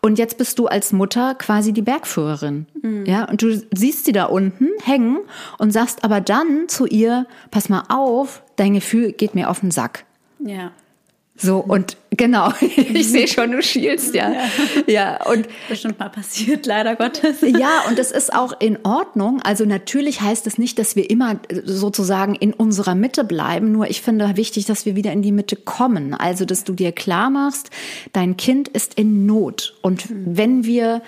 Und 0.00 0.18
jetzt 0.18 0.38
bist 0.38 0.58
du 0.58 0.66
als 0.66 0.92
Mutter 0.92 1.34
quasi 1.34 1.72
die 1.72 1.82
Bergführerin. 1.82 2.66
Mhm. 2.82 3.06
Ja, 3.06 3.24
und 3.28 3.42
du 3.42 3.60
siehst 3.74 4.06
sie 4.06 4.12
da 4.12 4.24
unten 4.24 4.68
hängen 4.82 5.18
und 5.58 5.72
sagst 5.72 6.04
aber 6.04 6.20
dann 6.20 6.68
zu 6.68 6.86
ihr, 6.86 7.26
pass 7.50 7.68
mal 7.68 7.84
auf, 7.88 8.42
dein 8.56 8.74
Gefühl 8.74 9.12
geht 9.12 9.34
mir 9.34 9.50
auf 9.50 9.60
den 9.60 9.70
Sack. 9.70 10.04
Ja. 10.38 10.72
So, 11.38 11.58
und 11.58 11.98
genau, 12.10 12.50
ich 12.60 13.08
sehe 13.08 13.28
schon, 13.28 13.52
du 13.52 13.62
schielst, 13.62 14.14
ja. 14.14 14.32
ja. 14.32 14.46
Ja, 14.86 15.26
und. 15.26 15.46
Bestimmt 15.68 15.98
mal 15.98 16.08
passiert, 16.08 16.66
leider 16.66 16.96
Gottes. 16.96 17.36
Ja, 17.56 17.84
und 17.88 17.98
das 17.98 18.10
ist 18.10 18.34
auch 18.34 18.60
in 18.60 18.78
Ordnung. 18.84 19.40
Also 19.42 19.64
natürlich 19.64 20.20
heißt 20.20 20.46
es 20.46 20.58
nicht, 20.58 20.78
dass 20.78 20.96
wir 20.96 21.08
immer 21.08 21.38
sozusagen 21.64 22.34
in 22.34 22.52
unserer 22.52 22.94
Mitte 22.94 23.24
bleiben. 23.24 23.72
Nur 23.72 23.88
ich 23.88 24.02
finde 24.02 24.36
wichtig, 24.36 24.66
dass 24.66 24.84
wir 24.84 24.96
wieder 24.96 25.12
in 25.12 25.22
die 25.22 25.32
Mitte 25.32 25.56
kommen. 25.56 26.12
Also, 26.14 26.44
dass 26.44 26.64
du 26.64 26.72
dir 26.72 26.92
klar 26.92 27.30
machst, 27.30 27.70
dein 28.12 28.36
Kind 28.36 28.68
ist 28.68 28.94
in 28.94 29.26
Not. 29.26 29.74
Und 29.80 30.06
wenn 30.10 30.64
wir 30.64 31.02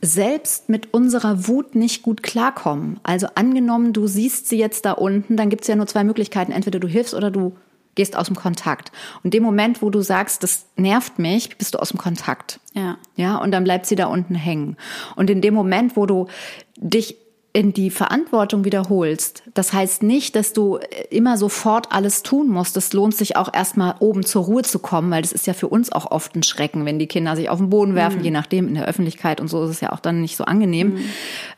selbst 0.00 0.68
mit 0.68 0.94
unserer 0.94 1.46
Wut 1.46 1.74
nicht 1.74 2.02
gut 2.02 2.22
klarkommen, 2.22 3.00
also 3.02 3.26
angenommen, 3.34 3.92
du 3.92 4.06
siehst 4.06 4.48
sie 4.48 4.58
jetzt 4.58 4.84
da 4.84 4.92
unten, 4.92 5.36
dann 5.36 5.50
gibt 5.50 5.62
es 5.62 5.68
ja 5.68 5.76
nur 5.76 5.86
zwei 5.86 6.04
Möglichkeiten. 6.04 6.52
Entweder 6.52 6.78
du 6.78 6.88
hilfst 6.88 7.14
oder 7.14 7.30
du 7.30 7.54
gehst 7.94 8.16
aus 8.16 8.26
dem 8.26 8.36
Kontakt. 8.36 8.92
Und 9.22 9.34
dem 9.34 9.42
Moment, 9.42 9.82
wo 9.82 9.90
du 9.90 10.00
sagst, 10.00 10.42
das 10.42 10.66
nervt 10.76 11.18
mich, 11.18 11.56
bist 11.58 11.74
du 11.74 11.78
aus 11.78 11.90
dem 11.90 11.98
Kontakt. 11.98 12.60
Ja. 12.74 12.98
Ja, 13.16 13.36
und 13.36 13.50
dann 13.50 13.64
bleibt 13.64 13.86
sie 13.86 13.96
da 13.96 14.06
unten 14.06 14.34
hängen. 14.34 14.76
Und 15.16 15.30
in 15.30 15.40
dem 15.40 15.54
Moment, 15.54 15.96
wo 15.96 16.06
du 16.06 16.28
dich 16.76 17.16
in 17.52 17.72
die 17.72 17.90
Verantwortung 17.90 18.64
wiederholst, 18.64 19.42
das 19.54 19.72
heißt 19.72 20.04
nicht, 20.04 20.36
dass 20.36 20.52
du 20.52 20.78
immer 21.10 21.36
sofort 21.36 21.90
alles 21.90 22.22
tun 22.22 22.48
musst. 22.48 22.76
Es 22.76 22.92
lohnt 22.92 23.16
sich 23.16 23.36
auch 23.36 23.52
erstmal 23.52 23.96
oben 23.98 24.24
zur 24.24 24.44
Ruhe 24.44 24.62
zu 24.62 24.78
kommen, 24.78 25.10
weil 25.10 25.22
das 25.22 25.32
ist 25.32 25.48
ja 25.48 25.52
für 25.52 25.66
uns 25.66 25.90
auch 25.90 26.12
oft 26.12 26.36
ein 26.36 26.44
Schrecken, 26.44 26.86
wenn 26.86 27.00
die 27.00 27.08
Kinder 27.08 27.34
sich 27.34 27.48
auf 27.48 27.58
den 27.58 27.68
Boden 27.68 27.96
werfen, 27.96 28.18
mhm. 28.18 28.24
je 28.24 28.30
nachdem 28.30 28.68
in 28.68 28.74
der 28.74 28.86
Öffentlichkeit 28.86 29.40
und 29.40 29.48
so 29.48 29.64
ist 29.64 29.70
es 29.70 29.80
ja 29.80 29.90
auch 29.90 29.98
dann 29.98 30.20
nicht 30.20 30.36
so 30.36 30.44
angenehm. 30.44 30.94
Mhm. 30.94 31.04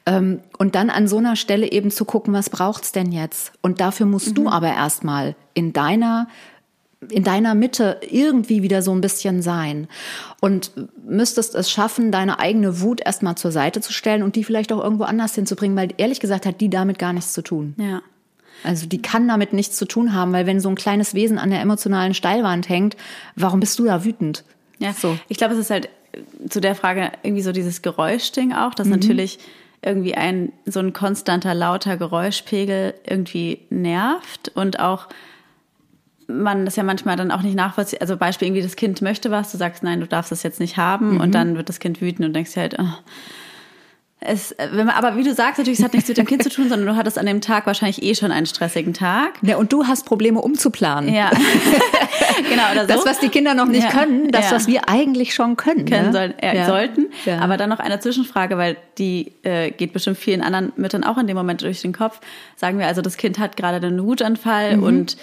Ähm, 0.07 0.40
und 0.59 0.74
dann 0.74 0.88
an 0.88 1.09
so 1.09 1.18
einer 1.18 1.37
Stelle 1.37 1.70
eben 1.70 1.90
zu 1.90 2.07
gucken, 2.07 2.33
was 2.33 2.48
braucht's 2.48 2.92
denn 2.92 3.12
jetzt? 3.12 3.52
Und 3.61 3.81
dafür 3.81 4.07
musst 4.07 4.31
mhm. 4.31 4.35
du 4.35 4.48
aber 4.48 4.68
erstmal 4.68 5.35
in 5.52 5.74
deiner 5.74 6.26
in 7.11 7.25
deiner 7.25 7.55
Mitte 7.55 7.99
irgendwie 8.09 8.62
wieder 8.62 8.83
so 8.83 8.93
ein 8.93 9.01
bisschen 9.01 9.43
sein 9.43 9.88
und 10.41 10.71
müsstest 11.05 11.55
es 11.55 11.71
schaffen, 11.71 12.12
deine 12.12 12.38
eigene 12.38 12.81
Wut 12.81 13.01
erstmal 13.05 13.37
zur 13.37 13.53
Seite 13.53 13.81
zu 13.81 13.93
stellen 13.93 14.23
und 14.23 14.37
die 14.37 14.45
vielleicht 14.45 14.73
auch 14.73 14.83
irgendwo 14.83 15.05
anders 15.05 15.35
hinzubringen, 15.35 15.77
weil 15.77 15.91
ehrlich 15.97 16.21
gesagt 16.21 16.47
hat 16.47 16.61
die 16.61 16.71
damit 16.71 16.99
gar 16.99 17.12
nichts 17.12 17.33
zu 17.33 17.43
tun. 17.43 17.75
Ja. 17.79 18.03
Also 18.65 18.87
die 18.87 19.03
kann 19.03 19.27
damit 19.27 19.53
nichts 19.53 19.77
zu 19.77 19.87
tun 19.87 20.15
haben, 20.15 20.33
weil 20.33 20.47
wenn 20.47 20.61
so 20.61 20.69
ein 20.69 20.77
kleines 20.77 21.15
Wesen 21.15 21.38
an 21.38 21.51
der 21.51 21.61
emotionalen 21.61 22.15
Steilwand 22.15 22.69
hängt, 22.69 22.97
warum 23.35 23.61
bist 23.61 23.79
du 23.79 23.85
da 23.85 24.05
wütend? 24.05 24.45
Ja, 24.79 24.93
so. 24.93 25.19
Ich 25.29 25.37
glaube, 25.37 25.55
es 25.55 25.61
ist 25.61 25.71
halt 25.71 25.88
zu 26.49 26.61
der 26.61 26.75
Frage 26.75 27.11
irgendwie 27.23 27.43
so 27.43 27.53
dieses 27.53 27.83
Geräuschding 27.83 28.53
auch, 28.53 28.75
dass 28.75 28.87
mhm. 28.87 28.95
natürlich 28.95 29.38
irgendwie 29.85 30.15
ein 30.15 30.53
so 30.65 30.79
ein 30.79 30.93
konstanter 30.93 31.55
lauter 31.55 31.97
Geräuschpegel 31.97 32.95
irgendwie 33.05 33.62
nervt 33.71 34.53
und 34.55 34.79
auch 34.79 35.09
man 36.28 36.64
das 36.64 36.76
ja 36.76 36.82
manchmal 36.82 37.16
dann 37.16 37.30
auch 37.30 37.42
nicht 37.42 37.54
nachvollzieht. 37.56 38.00
Also 38.00 38.16
Beispiel 38.16 38.48
irgendwie, 38.48 38.62
das 38.62 38.76
Kind 38.76 39.02
möchte 39.02 39.30
was, 39.30 39.52
du 39.52 39.58
sagst, 39.58 39.82
nein, 39.82 40.00
du 40.00 40.06
darfst 40.06 40.32
das 40.32 40.42
jetzt 40.42 40.61
nicht 40.61 40.76
haben 40.76 41.14
mhm. 41.14 41.20
und 41.20 41.35
dann 41.35 41.56
wird 41.56 41.68
das 41.68 41.80
Kind 41.80 42.00
wütend 42.00 42.26
und 42.26 42.32
denkst 42.35 42.52
dir 42.54 42.61
halt, 42.61 42.76
oh, 42.78 42.85
Es, 44.24 44.54
wenn 44.58 44.87
man, 44.87 44.90
aber 44.94 45.16
wie 45.16 45.24
du 45.24 45.35
sagst, 45.35 45.58
natürlich, 45.58 45.80
es 45.80 45.85
hat 45.85 45.94
nichts 45.94 46.08
mit 46.08 46.16
dem 46.16 46.26
Kind 46.26 46.44
zu 46.44 46.48
tun, 46.48 46.68
sondern 46.68 46.87
du 46.87 46.96
hattest 46.96 47.18
an 47.18 47.26
dem 47.26 47.40
Tag 47.40 47.66
wahrscheinlich 47.66 48.02
eh 48.04 48.14
schon 48.14 48.30
einen 48.30 48.46
stressigen 48.46 48.94
Tag. 48.94 49.32
Ja, 49.42 49.56
und 49.56 49.72
du 49.72 49.87
hast 49.88 50.06
Probleme 50.06 50.40
umzuplanen. 50.40 51.12
Ja, 51.12 51.30
genau. 52.48 52.62
Oder 52.72 52.82
so. 52.82 52.94
Das, 52.94 53.04
was 53.04 53.18
die 53.18 53.30
Kinder 53.30 53.54
noch 53.54 53.66
nicht 53.66 53.82
Ja. 53.82 53.90
können, 53.90 54.30
das, 54.30 54.50
Ja. 54.50 54.56
was 54.56 54.66
wir 54.68 54.88
eigentlich 54.88 55.35
schon 55.35 55.56
können. 55.56 55.87
können 55.87 56.06
ne? 56.06 56.12
sollen, 56.12 56.38
äh, 56.38 56.56
Ja. 56.56 56.66
sollten. 56.66 57.06
Aber 57.40 57.56
dann 57.56 57.68
noch 57.68 57.80
eine 57.80 57.98
Zwischenfrage, 57.98 58.56
weil 58.58 58.76
die 58.98 59.32
äh, 59.42 59.72
geht 59.72 59.92
bestimmt 59.92 60.18
vielen 60.18 60.40
anderen 60.42 60.72
Müttern 60.76 61.02
auch 61.02 61.18
in 61.18 61.26
dem 61.26 61.37
Moment 61.37 61.62
durch 61.62 61.82
den 61.82 61.92
Kopf. 61.92 62.20
Sagen 62.54 62.78
wir 62.78 62.87
also, 62.87 63.02
das 63.02 63.16
Kind 63.16 63.40
hat 63.40 63.56
gerade 63.56 63.85
einen 63.85 64.04
Wutanfall 64.04 64.76
Mhm. 64.76 64.82
und 64.85 65.16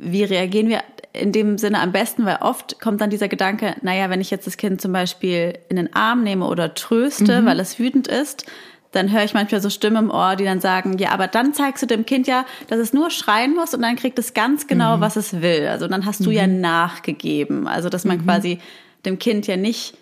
wie 0.00 0.24
reagieren 0.24 0.68
wir 0.68 0.82
in 1.12 1.32
dem 1.32 1.58
Sinne 1.58 1.80
am 1.80 1.92
besten? 1.92 2.24
Weil 2.24 2.38
oft 2.40 2.80
kommt 2.80 3.00
dann 3.00 3.10
dieser 3.10 3.28
Gedanke, 3.28 3.74
naja, 3.82 4.10
wenn 4.10 4.20
ich 4.20 4.30
jetzt 4.30 4.46
das 4.46 4.56
Kind 4.56 4.80
zum 4.80 4.92
Beispiel 4.92 5.58
in 5.68 5.76
den 5.76 5.92
Arm 5.94 6.22
nehme 6.22 6.46
oder 6.46 6.68
Mhm. 6.68 6.74
tröste, 6.74 7.44
weil 7.44 7.58
es 7.60 7.78
wütend 7.78 8.06
ist, 8.08 8.44
dann 8.92 9.12
höre 9.12 9.24
ich 9.24 9.34
manchmal 9.34 9.60
so 9.60 9.68
Stimmen 9.68 10.04
im 10.04 10.10
Ohr, 10.10 10.34
die 10.36 10.44
dann 10.44 10.60
sagen, 10.60 10.96
ja, 10.98 11.10
aber 11.10 11.26
dann 11.26 11.52
zeigst 11.52 11.82
du 11.82 11.86
dem 11.86 12.06
Kind 12.06 12.26
ja, 12.26 12.46
dass 12.68 12.78
es 12.78 12.92
nur 12.94 13.10
schreien 13.10 13.54
muss 13.54 13.74
und 13.74 13.82
dann 13.82 13.96
kriegt 13.96 14.18
es 14.18 14.32
ganz 14.32 14.66
genau, 14.66 14.96
Mhm. 14.96 15.00
was 15.02 15.16
es 15.16 15.42
will. 15.42 15.66
Also 15.68 15.88
dann 15.88 16.06
hast 16.06 16.24
du 16.24 16.30
ja 16.30 16.46
nachgegeben. 16.46 17.66
Also 17.68 17.88
dass 17.88 18.04
Mhm. 18.04 18.08
man 18.10 18.24
quasi 18.24 18.58
dem 19.04 19.18
Kind 19.18 19.46
ja 19.46 19.56
nicht 19.56 19.96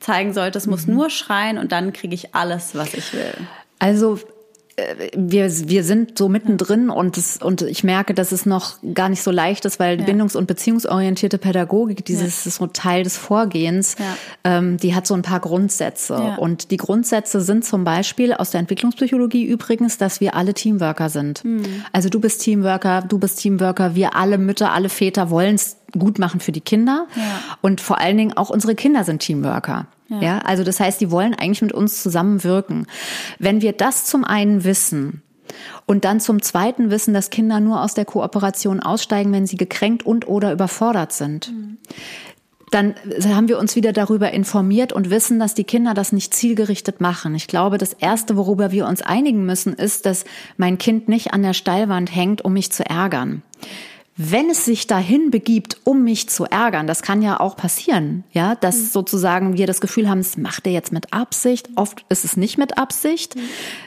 zeigen 0.00 0.32
sollte, 0.32 0.58
es 0.58 0.66
Mhm. 0.66 0.70
muss 0.72 0.86
nur 0.86 1.10
schreien 1.10 1.58
und 1.58 1.70
dann 1.72 1.92
kriege 1.92 2.14
ich 2.14 2.34
alles, 2.34 2.74
was 2.74 2.94
ich 2.94 3.12
will. 3.12 3.32
Also 3.78 4.18
wir, 5.16 5.50
wir 5.68 5.84
sind 5.84 6.16
so 6.18 6.28
mittendrin 6.28 6.88
und, 6.90 7.18
es, 7.18 7.36
und 7.38 7.62
ich 7.62 7.84
merke, 7.84 8.14
dass 8.14 8.32
es 8.32 8.46
noch 8.46 8.76
gar 8.94 9.08
nicht 9.08 9.22
so 9.22 9.30
leicht 9.30 9.64
ist, 9.64 9.78
weil 9.78 10.00
Ja. 10.00 10.06
bindungs- 10.06 10.36
und 10.36 10.46
beziehungsorientierte 10.46 11.38
Pädagogik, 11.38 12.04
dieses 12.04 12.46
ist 12.46 12.56
so 12.56 12.66
Teil 12.66 13.04
des 13.04 13.16
Vorgehens, 13.16 13.96
Ja. 13.98 14.16
ähm, 14.58 14.76
die 14.78 14.94
hat 14.94 15.06
so 15.06 15.14
ein 15.14 15.22
paar 15.22 15.40
Grundsätze. 15.40 16.14
Ja. 16.14 16.36
Und 16.36 16.70
die 16.70 16.76
Grundsätze 16.78 17.40
sind 17.40 17.64
zum 17.64 17.84
Beispiel 17.84 18.32
aus 18.32 18.50
der 18.50 18.60
Entwicklungspsychologie 18.60 19.44
übrigens, 19.44 19.98
dass 19.98 20.20
wir 20.20 20.34
alle 20.34 20.54
Teamworker 20.54 21.08
sind. 21.10 21.44
Mhm. 21.44 21.84
Also 21.92 22.08
du 22.08 22.20
bist 22.20 22.40
Teamworker, 22.42 23.02
du 23.02 23.18
bist 23.18 23.40
Teamworker, 23.40 23.94
wir 23.94 24.16
alle 24.16 24.38
Mütter, 24.38 24.72
alle 24.72 24.88
Väter 24.88 25.30
wollen 25.30 25.56
es 25.56 25.76
gut 25.98 26.18
machen 26.18 26.40
für 26.40 26.52
die 26.52 26.62
Kinder. 26.62 27.06
Ja. 27.14 27.22
Und 27.60 27.80
vor 27.82 27.98
allen 27.98 28.16
Dingen 28.16 28.34
auch 28.36 28.48
unsere 28.48 28.74
Kinder 28.74 29.04
sind 29.04 29.20
Teamworker. 29.20 29.86
Ja. 30.20 30.38
also 30.38 30.64
das 30.64 30.80
heißt, 30.80 31.00
die 31.00 31.10
wollen 31.10 31.34
eigentlich 31.34 31.62
mit 31.62 31.72
uns 31.72 32.02
zusammenwirken. 32.02 32.86
Wenn 33.38 33.62
wir 33.62 33.72
das 33.72 34.04
zum 34.04 34.24
einen 34.24 34.64
wissen 34.64 35.22
und 35.86 36.04
dann 36.04 36.20
zum 36.20 36.42
zweiten 36.42 36.90
wissen, 36.90 37.14
dass 37.14 37.30
Kinder 37.30 37.60
nur 37.60 37.82
aus 37.82 37.94
der 37.94 38.04
Kooperation 38.04 38.80
aussteigen, 38.80 39.32
wenn 39.32 39.46
sie 39.46 39.56
gekränkt 39.56 40.04
und 40.04 40.26
oder 40.26 40.52
überfordert 40.52 41.12
sind. 41.12 41.52
Dann 42.70 42.94
haben 43.22 43.48
wir 43.48 43.58
uns 43.58 43.76
wieder 43.76 43.92
darüber 43.92 44.30
informiert 44.30 44.94
und 44.94 45.10
wissen, 45.10 45.38
dass 45.38 45.52
die 45.52 45.64
Kinder 45.64 45.92
das 45.92 46.10
nicht 46.10 46.32
zielgerichtet 46.32 47.02
machen. 47.02 47.34
Ich 47.34 47.46
glaube, 47.46 47.76
das 47.76 47.92
Erste, 47.92 48.34
worüber 48.34 48.72
wir 48.72 48.86
uns 48.86 49.02
einigen 49.02 49.44
müssen, 49.44 49.74
ist, 49.74 50.06
dass 50.06 50.24
mein 50.56 50.78
Kind 50.78 51.06
nicht 51.06 51.34
an 51.34 51.42
der 51.42 51.52
Steilwand 51.52 52.14
hängt, 52.14 52.42
um 52.42 52.54
mich 52.54 52.72
zu 52.72 52.88
ärgern. 52.88 53.42
Wenn 54.16 54.50
es 54.50 54.66
sich 54.66 54.86
dahin 54.86 55.30
begibt, 55.30 55.78
um 55.84 56.04
mich 56.04 56.28
zu 56.28 56.44
ärgern, 56.44 56.86
das 56.86 57.00
kann 57.00 57.22
ja 57.22 57.40
auch 57.40 57.56
passieren, 57.56 58.24
ja, 58.32 58.54
dass 58.56 58.92
sozusagen 58.92 59.56
wir 59.56 59.66
das 59.66 59.80
Gefühl 59.80 60.08
haben, 60.08 60.18
es 60.18 60.36
macht 60.36 60.66
er 60.66 60.72
jetzt 60.72 60.92
mit 60.92 61.14
Absicht. 61.14 61.70
Oft 61.76 62.04
ist 62.10 62.24
es 62.24 62.36
nicht 62.36 62.58
mit 62.58 62.76
Absicht. 62.76 63.36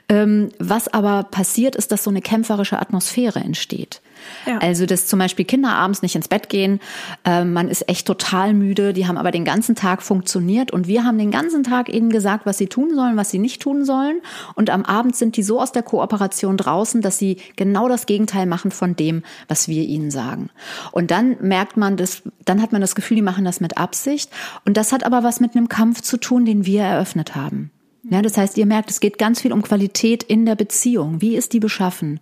Ähm, 0.09 0.49
was 0.57 0.87
aber 0.87 1.23
passiert, 1.23 1.75
ist, 1.75 1.91
dass 1.91 2.03
so 2.03 2.09
eine 2.09 2.21
kämpferische 2.21 2.79
Atmosphäre 2.79 3.39
entsteht. 3.39 4.01
Ja. 4.45 4.59
Also, 4.59 4.85
dass 4.85 5.07
zum 5.07 5.19
Beispiel 5.19 5.45
Kinder 5.45 5.69
abends 5.69 6.01
nicht 6.01 6.15
ins 6.15 6.27
Bett 6.27 6.49
gehen, 6.49 6.79
ähm, 7.23 7.53
man 7.53 7.67
ist 7.67 7.89
echt 7.89 8.07
total 8.07 8.53
müde, 8.53 8.93
die 8.93 9.07
haben 9.07 9.17
aber 9.17 9.31
den 9.31 9.45
ganzen 9.45 9.75
Tag 9.75 10.01
funktioniert 10.01 10.71
und 10.71 10.87
wir 10.87 11.03
haben 11.03 11.17
den 11.17 11.31
ganzen 11.31 11.63
Tag 11.63 11.89
ihnen 11.89 12.09
gesagt, 12.09 12.45
was 12.45 12.57
sie 12.57 12.67
tun 12.67 12.95
sollen, 12.95 13.17
was 13.17 13.29
sie 13.29 13.39
nicht 13.39 13.61
tun 13.61 13.85
sollen. 13.85 14.21
Und 14.55 14.69
am 14.69 14.83
Abend 14.83 15.15
sind 15.15 15.37
die 15.37 15.43
so 15.43 15.61
aus 15.61 15.71
der 15.71 15.83
Kooperation 15.83 16.57
draußen, 16.57 17.01
dass 17.01 17.17
sie 17.17 17.37
genau 17.55 17.87
das 17.87 18.05
Gegenteil 18.05 18.45
machen 18.45 18.71
von 18.71 18.95
dem, 18.95 19.23
was 19.47 19.67
wir 19.67 19.83
ihnen 19.83 20.11
sagen. 20.11 20.49
Und 20.91 21.11
dann 21.11 21.37
merkt 21.41 21.77
man 21.77 21.97
das, 21.97 22.23
dann 22.43 22.61
hat 22.61 22.71
man 22.71 22.81
das 22.81 22.95
Gefühl, 22.95 23.15
die 23.15 23.21
machen 23.21 23.45
das 23.45 23.59
mit 23.59 23.77
Absicht. 23.77 24.31
Und 24.65 24.77
das 24.77 24.91
hat 24.91 25.05
aber 25.05 25.23
was 25.23 25.39
mit 25.39 25.55
einem 25.55 25.69
Kampf 25.69 26.01
zu 26.01 26.17
tun, 26.17 26.45
den 26.45 26.65
wir 26.65 26.83
eröffnet 26.83 27.35
haben. 27.35 27.71
Ja, 28.09 28.21
das 28.21 28.37
heißt, 28.37 28.57
ihr 28.57 28.65
merkt, 28.67 28.91
es 28.91 28.99
geht 28.99 29.17
ganz 29.17 29.41
viel 29.41 29.51
um 29.51 29.63
Qualität 29.63 30.21
in 30.23 30.45
der 30.45 30.55
Beziehung. 30.55 31.21
Wie 31.21 31.35
ist 31.35 31.53
die 31.53 31.59
beschaffen? 31.59 32.19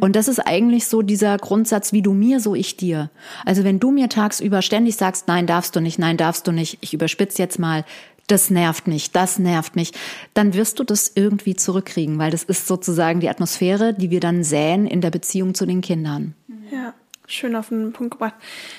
Und 0.00 0.16
das 0.16 0.28
ist 0.28 0.38
eigentlich 0.38 0.86
so 0.86 1.02
dieser 1.02 1.36
Grundsatz, 1.36 1.92
wie 1.92 2.00
du 2.02 2.14
mir, 2.14 2.40
so 2.40 2.54
ich 2.54 2.76
dir. 2.76 3.10
Also 3.44 3.62
wenn 3.62 3.78
du 3.78 3.90
mir 3.90 4.08
tagsüber 4.08 4.62
ständig 4.62 4.96
sagst, 4.96 5.28
nein, 5.28 5.46
darfst 5.46 5.76
du 5.76 5.80
nicht, 5.80 5.98
nein, 5.98 6.16
darfst 6.16 6.46
du 6.46 6.52
nicht, 6.52 6.78
ich 6.80 6.94
überspitze 6.94 7.42
jetzt 7.42 7.58
mal, 7.58 7.84
das 8.28 8.50
nervt 8.50 8.86
mich, 8.88 9.12
das 9.12 9.38
nervt 9.38 9.76
mich, 9.76 9.92
dann 10.34 10.54
wirst 10.54 10.78
du 10.78 10.84
das 10.84 11.12
irgendwie 11.14 11.54
zurückkriegen, 11.54 12.18
weil 12.18 12.30
das 12.30 12.42
ist 12.42 12.66
sozusagen 12.66 13.20
die 13.20 13.28
Atmosphäre, 13.28 13.94
die 13.94 14.10
wir 14.10 14.20
dann 14.20 14.42
säen 14.42 14.86
in 14.86 15.00
der 15.00 15.10
Beziehung 15.10 15.54
zu 15.54 15.66
den 15.66 15.80
Kindern. 15.80 16.34
Ja, 16.72 16.94
schön 17.26 17.54
auf 17.54 17.68
den 17.68 17.92
Punkt 17.92 18.12
gebracht. 18.12 18.34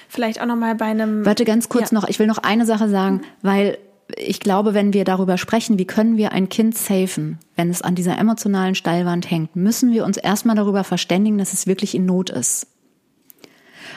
Vielleicht 0.10 0.42
auch 0.42 0.46
noch 0.48 0.58
mal 0.58 0.76
bei 0.76 0.86
einem. 0.86 1.26
Warte 1.26 1.46
ganz 1.46 1.70
kurz 1.70 1.92
Ja. 1.92 2.00
noch, 2.00 2.10
ich 2.10 2.20
will 2.20 2.28
noch 2.28 2.40
eine 2.40 2.66
Sache 2.66 2.90
sagen, 2.90 3.22
weil 3.42 3.78
ich 4.16 4.40
glaube, 4.40 4.74
wenn 4.74 4.94
wir 4.94 5.04
darüber 5.04 5.38
sprechen, 5.38 5.78
wie 5.78 5.86
können 5.86 6.18
wir 6.18 6.32
ein 6.32 6.50
Kind 6.50 6.78
safen, 6.78 7.40
wenn 7.56 7.70
es 7.70 7.82
an 7.82 7.96
dieser 7.96 8.18
emotionalen 8.18 8.76
Steilwand 8.76 9.30
hängt, 9.30 9.56
müssen 9.56 9.92
wir 9.92 10.06
uns 10.06 10.18
erstmal 10.18 10.56
darüber 10.56 10.84
verständigen, 10.84 11.38
dass 11.38 11.54
es 11.54 11.68
wirklich 11.68 11.94
in 11.96 12.06
Not 12.06 12.30
ist. 12.30 12.68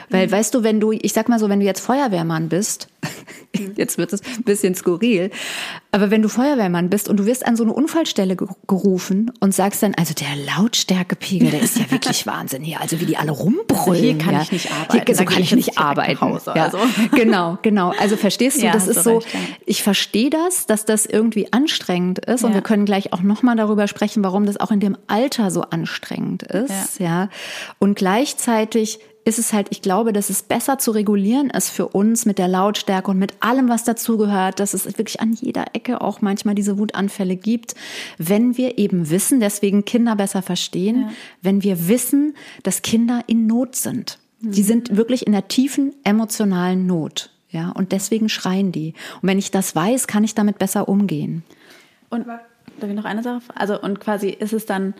Weil, 0.09 0.29
weißt 0.29 0.53
du, 0.53 0.63
wenn 0.63 0.81
du, 0.81 0.91
ich 0.91 1.13
sag 1.13 1.29
mal 1.29 1.39
so, 1.39 1.47
wenn 1.47 1.61
du 1.61 1.65
jetzt 1.65 1.79
Feuerwehrmann 1.79 2.49
bist, 2.49 2.89
jetzt 3.75 3.97
wird 3.97 4.13
es 4.13 4.21
ein 4.23 4.43
bisschen 4.43 4.75
skurril, 4.75 5.29
aber 5.91 6.09
wenn 6.11 6.21
du 6.21 6.29
Feuerwehrmann 6.29 6.89
bist 6.89 7.09
und 7.09 7.17
du 7.17 7.25
wirst 7.25 7.45
an 7.45 7.55
so 7.55 7.63
eine 7.63 7.73
Unfallstelle 7.73 8.35
ge- 8.35 8.47
gerufen 8.67 9.31
und 9.39 9.53
sagst 9.53 9.83
dann, 9.83 9.93
also 9.95 10.13
der 10.13 10.27
Lautstärkepegel, 10.57 11.51
der 11.51 11.61
ist 11.61 11.77
ja 11.77 11.89
wirklich 11.91 12.25
Wahnsinn 12.27 12.63
hier, 12.63 12.79
also 12.81 12.99
wie 12.99 13.05
die 13.05 13.17
alle 13.17 13.31
rumbrüllen. 13.31 14.01
hier 14.01 14.17
kann 14.17 14.33
ja. 14.35 14.41
ich 14.41 14.51
nicht 14.51 14.71
arbeiten, 14.71 15.03
Hier, 15.05 15.15
so 15.15 15.25
kann 15.25 15.41
ich 15.41 15.51
ich 15.51 15.55
nicht 15.55 15.77
arbeiten. 15.77 16.21
Hause, 16.21 16.53
ja. 16.55 16.65
also. 16.65 16.77
Genau, 17.13 17.57
genau. 17.61 17.93
Also 17.99 18.15
verstehst 18.15 18.61
du, 18.61 18.65
Ja, 18.65 18.71
das 18.71 18.87
ist 18.87 19.03
so, 19.03 19.17
recht, 19.17 19.27
ich 19.65 19.83
verstehe 19.83 20.29
das, 20.29 20.65
dass 20.65 20.85
das 20.85 21.05
irgendwie 21.05 21.51
anstrengend 21.51 22.19
ist 22.25 22.43
und 22.43 22.53
wir 22.53 22.61
können 22.61 22.85
gleich 22.85 23.11
auch 23.13 23.21
nochmal 23.21 23.55
darüber 23.55 23.87
sprechen, 23.87 24.23
warum 24.23 24.45
das 24.45 24.57
auch 24.57 24.71
in 24.71 24.79
dem 24.79 24.97
Alter 25.07 25.51
so 25.51 25.61
anstrengend 25.61 26.43
ist, 26.43 26.99
ja. 26.99 27.29
Und 27.79 27.95
gleichzeitig 27.95 28.99
ist 29.23 29.39
es 29.39 29.53
halt, 29.53 29.67
ich 29.69 29.81
glaube, 29.81 30.13
dass 30.13 30.29
es 30.29 30.41
besser 30.43 30.77
zu 30.77 30.91
regulieren 30.91 31.49
ist 31.49 31.69
für 31.69 31.87
uns 31.87 32.25
mit 32.25 32.37
der 32.39 32.47
Lautstärke 32.47 33.11
und 33.11 33.19
mit 33.19 33.33
allem, 33.39 33.69
was 33.69 33.83
dazugehört, 33.83 34.59
dass 34.59 34.73
es 34.73 34.85
wirklich 34.97 35.21
an 35.21 35.33
jeder 35.33 35.65
Ecke 35.73 36.01
auch 36.01 36.21
manchmal 36.21 36.55
diese 36.55 36.77
Wutanfälle 36.77 37.35
gibt, 37.35 37.75
wenn 38.17 38.57
wir 38.57 38.77
eben 38.77 39.09
wissen, 39.09 39.39
deswegen 39.39 39.85
Kinder 39.85 40.15
besser 40.15 40.41
verstehen, 40.41 41.09
wenn 41.41 41.63
wir 41.63 41.87
wissen, 41.87 42.35
dass 42.63 42.81
Kinder 42.81 43.23
in 43.27 43.45
Not 43.47 43.75
sind. 43.75 44.17
Die 44.39 44.63
sind 44.63 44.97
wirklich 44.97 45.27
in 45.27 45.33
der 45.33 45.47
tiefen 45.47 45.93
emotionalen 46.03 46.87
Not. 46.87 47.29
Ja, 47.51 47.69
und 47.69 47.91
deswegen 47.91 48.29
schreien 48.29 48.71
die. 48.71 48.93
Und 49.21 49.27
wenn 49.27 49.37
ich 49.37 49.51
das 49.51 49.75
weiß, 49.75 50.07
kann 50.07 50.23
ich 50.23 50.35
damit 50.35 50.57
besser 50.57 50.87
umgehen. 50.87 51.43
Und 52.09 52.25
darf 52.27 52.41
ich 52.81 52.95
noch 52.95 53.05
eine 53.05 53.21
Sache? 53.23 53.41
Also 53.53 53.79
und 53.79 53.99
quasi 53.99 54.29
ist 54.29 54.53
es 54.53 54.65
dann 54.65 54.93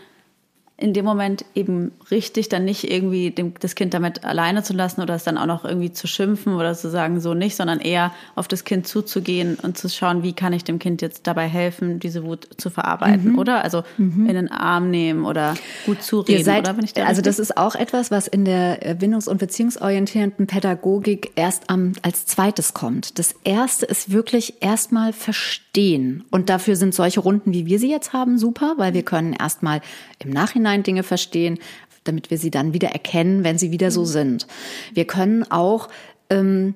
in 0.81 0.93
dem 0.93 1.05
Moment 1.05 1.45
eben 1.53 1.91
richtig, 2.09 2.49
dann 2.49 2.65
nicht 2.65 2.89
irgendwie 2.89 3.29
dem, 3.29 3.53
das 3.59 3.75
Kind 3.75 3.93
damit 3.93 4.25
alleine 4.25 4.63
zu 4.63 4.73
lassen 4.73 5.01
oder 5.01 5.13
es 5.13 5.23
dann 5.23 5.37
auch 5.37 5.45
noch 5.45 5.63
irgendwie 5.63 5.91
zu 5.91 6.07
schimpfen 6.07 6.55
oder 6.55 6.73
zu 6.73 6.89
sagen, 6.89 7.19
so 7.19 7.33
nicht, 7.33 7.55
sondern 7.55 7.79
eher 7.79 8.11
auf 8.35 8.47
das 8.47 8.63
Kind 8.63 8.87
zuzugehen 8.87 9.57
und 9.61 9.77
zu 9.77 9.89
schauen, 9.89 10.23
wie 10.23 10.33
kann 10.33 10.53
ich 10.53 10.63
dem 10.63 10.79
Kind 10.79 11.01
jetzt 11.01 11.27
dabei 11.27 11.47
helfen, 11.47 11.99
diese 11.99 12.23
Wut 12.23 12.47
zu 12.57 12.69
verarbeiten, 12.69 13.37
oder? 13.37 13.63
Also 13.63 13.83
in 13.97 14.33
den 14.33 14.51
Arm 14.51 14.89
nehmen 14.89 15.25
oder 15.25 15.53
gut 15.85 16.01
zureden, 16.01 16.43
seid, 16.43 16.61
oder? 16.61 16.73
Bin 16.73 16.85
ich 16.85 16.93
da 16.93 17.03
also 17.03 17.19
richtig? 17.19 17.25
das 17.25 17.39
ist 17.39 17.57
auch 17.57 17.75
etwas, 17.75 18.09
was 18.09 18.27
in 18.27 18.45
der 18.45 18.85
äh, 18.85 18.95
bindungs- 18.95 19.27
und 19.27 19.37
beziehungsorientierenden 19.37 20.47
Pädagogik 20.47 21.31
erst 21.35 21.69
am, 21.69 21.93
als 22.01 22.25
zweites 22.25 22.73
kommt. 22.73 23.19
Das 23.19 23.35
erste 23.43 23.85
ist 23.85 24.11
wirklich 24.11 24.61
erstmal 24.61 25.13
verstehen. 25.13 26.23
Und 26.31 26.49
dafür 26.49 26.75
sind 26.75 26.95
solche 26.95 27.19
Runden, 27.19 27.53
wie 27.53 27.65
wir 27.65 27.77
sie 27.77 27.91
jetzt 27.91 28.13
haben, 28.13 28.37
super, 28.37 28.73
weil 28.77 28.93
wir 28.93 29.03
können 29.03 29.33
erstmal 29.33 29.81
im 30.19 30.31
Nachhinein 30.31 30.70
Dinge 30.77 31.03
verstehen, 31.03 31.59
damit 32.03 32.31
wir 32.31 32.37
sie 32.37 32.51
dann 32.51 32.73
wieder 32.73 32.89
erkennen, 32.89 33.43
wenn 33.43 33.57
sie 33.57 33.71
wieder 33.71 33.91
so 33.91 34.05
sind. 34.05 34.47
Wir 34.93 35.05
können 35.05 35.49
auch 35.51 35.89
ähm, 36.29 36.75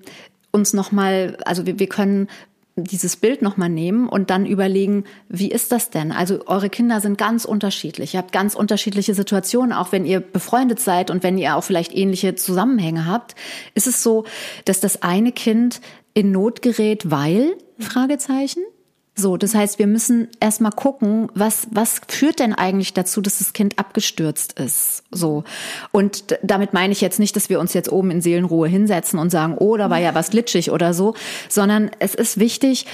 uns 0.51 0.73
nochmal, 0.73 1.37
also 1.45 1.65
wir, 1.65 1.79
wir 1.79 1.87
können 1.87 2.27
dieses 2.77 3.15
Bild 3.15 3.41
nochmal 3.41 3.69
nehmen 3.69 4.09
und 4.09 4.29
dann 4.29 4.45
überlegen, 4.45 5.05
wie 5.29 5.49
ist 5.49 5.71
das 5.71 5.89
denn? 5.91 6.11
Also 6.11 6.45
eure 6.47 6.69
Kinder 6.69 6.99
sind 6.99 7.17
ganz 7.17 7.45
unterschiedlich. 7.45 8.13
Ihr 8.13 8.17
habt 8.17 8.33
ganz 8.33 8.53
unterschiedliche 8.53 9.13
Situationen, 9.13 9.71
auch 9.71 9.93
wenn 9.93 10.05
ihr 10.05 10.19
befreundet 10.19 10.81
seid 10.81 11.09
und 11.09 11.23
wenn 11.23 11.37
ihr 11.37 11.55
auch 11.55 11.63
vielleicht 11.63 11.95
ähnliche 11.95 12.35
Zusammenhänge 12.35 13.05
habt. 13.05 13.35
Ist 13.75 13.87
es 13.87 14.03
so, 14.03 14.25
dass 14.65 14.81
das 14.81 15.01
eine 15.01 15.31
Kind 15.31 15.79
in 16.13 16.31
Not 16.31 16.61
gerät, 16.61 17.09
weil? 17.09 17.55
Fragezeichen. 17.79 18.61
So, 19.17 19.37
das 19.37 19.55
heißt, 19.55 19.79
wir 19.79 19.87
müssen 19.87 20.27
erstmal 20.41 20.73
gucken, 20.73 21.29
was, 21.33 21.67
was 21.71 22.01
führt 22.09 22.39
denn 22.39 22.53
eigentlich 22.53 22.93
dazu, 22.93 23.21
dass 23.21 23.37
das 23.37 23.53
Kind 23.53 23.79
abgestürzt 23.79 24.59
ist? 24.59 25.03
So. 25.09 25.45
Und 25.93 26.37
damit 26.43 26.73
meine 26.73 26.91
ich 26.91 26.99
jetzt 26.99 27.17
nicht, 27.17 27.33
dass 27.37 27.47
wir 27.47 27.61
uns 27.61 27.73
jetzt 27.73 27.89
oben 27.89 28.11
in 28.11 28.19
Seelenruhe 28.19 28.67
hinsetzen 28.67 29.17
und 29.17 29.29
sagen, 29.29 29.55
oh, 29.57 29.77
da 29.77 29.89
war 29.89 29.99
ja 29.99 30.13
was 30.15 30.31
glitschig 30.31 30.69
oder 30.69 30.93
so, 30.93 31.13
sondern 31.47 31.91
es 31.99 32.13
ist 32.13 32.39
wichtig, 32.39 32.87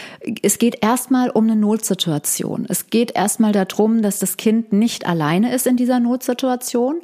es 0.44 0.60
geht 0.60 0.84
erstmal 0.84 1.32
um 1.32 1.46
eine 1.46 1.56
Notsituation. 1.56 2.68
Es 2.70 2.92
geht 2.92 3.16
erstmal 3.16 3.52
darum, 3.52 4.04
dass 4.04 4.20
das 4.20 4.38
Kind 4.38 4.74
nicht 4.74 5.08
alleine 5.08 5.56
ist 5.56 5.66
in 5.66 5.76
dieser 5.76 6.00
Notsituation. 6.00 7.02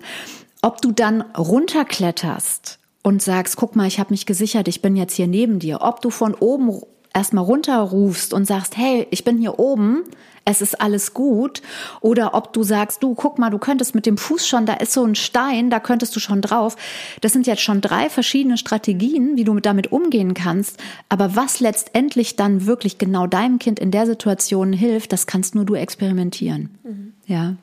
Ob 0.61 0.79
du 0.79 0.91
dann 0.91 1.21
runterkletterst 1.21 2.77
und 3.01 3.23
sagst, 3.23 3.55
guck 3.57 3.75
mal, 3.75 3.87
ich 3.87 3.99
habe 3.99 4.11
mich 4.11 4.27
gesichert, 4.27 4.67
ich 4.67 4.83
bin 4.83 4.95
jetzt 4.95 5.15
hier 5.15 5.27
neben 5.27 5.57
dir. 5.57 5.81
Ob 5.81 6.01
du 6.01 6.11
von 6.11 6.35
oben 6.35 6.81
erstmal 7.17 7.43
runterrufst 7.43 8.31
und 8.33 8.45
sagst, 8.45 8.77
hey, 8.77 9.07
ich 9.09 9.23
bin 9.23 9.39
hier 9.39 9.57
oben, 9.57 10.03
es 10.45 10.61
ist 10.61 10.79
alles 10.79 11.13
gut, 11.15 11.63
oder 11.99 12.35
ob 12.35 12.53
du 12.53 12.63
sagst, 12.63 13.01
du 13.01 13.15
guck 13.15 13.39
mal, 13.39 13.49
du 13.49 13.57
könntest 13.57 13.95
mit 13.95 14.05
dem 14.05 14.17
Fuß 14.17 14.47
schon, 14.47 14.67
da 14.67 14.73
ist 14.75 14.93
so 14.93 15.03
ein 15.03 15.15
Stein, 15.15 15.71
da 15.71 15.79
könntest 15.79 16.15
du 16.15 16.19
schon 16.19 16.41
drauf. 16.41 16.77
Das 17.21 17.33
sind 17.33 17.47
jetzt 17.47 17.63
schon 17.63 17.81
drei 17.81 18.09
verschiedene 18.09 18.57
Strategien, 18.57 19.35
wie 19.35 19.43
du 19.43 19.59
damit 19.59 19.91
umgehen 19.91 20.35
kannst. 20.35 20.79
Aber 21.09 21.35
was 21.35 21.59
letztendlich 21.59 22.35
dann 22.35 22.67
wirklich 22.67 22.99
genau 22.99 23.25
deinem 23.25 23.57
Kind 23.57 23.79
in 23.79 23.89
der 23.91 24.05
Situation 24.05 24.71
hilft, 24.71 25.11
das 25.11 25.25
kannst 25.25 25.55
nur 25.55 25.65
du 25.65 25.73
experimentieren. 25.73 26.69
Mhm. 26.83 27.13
Ja. 27.25 27.55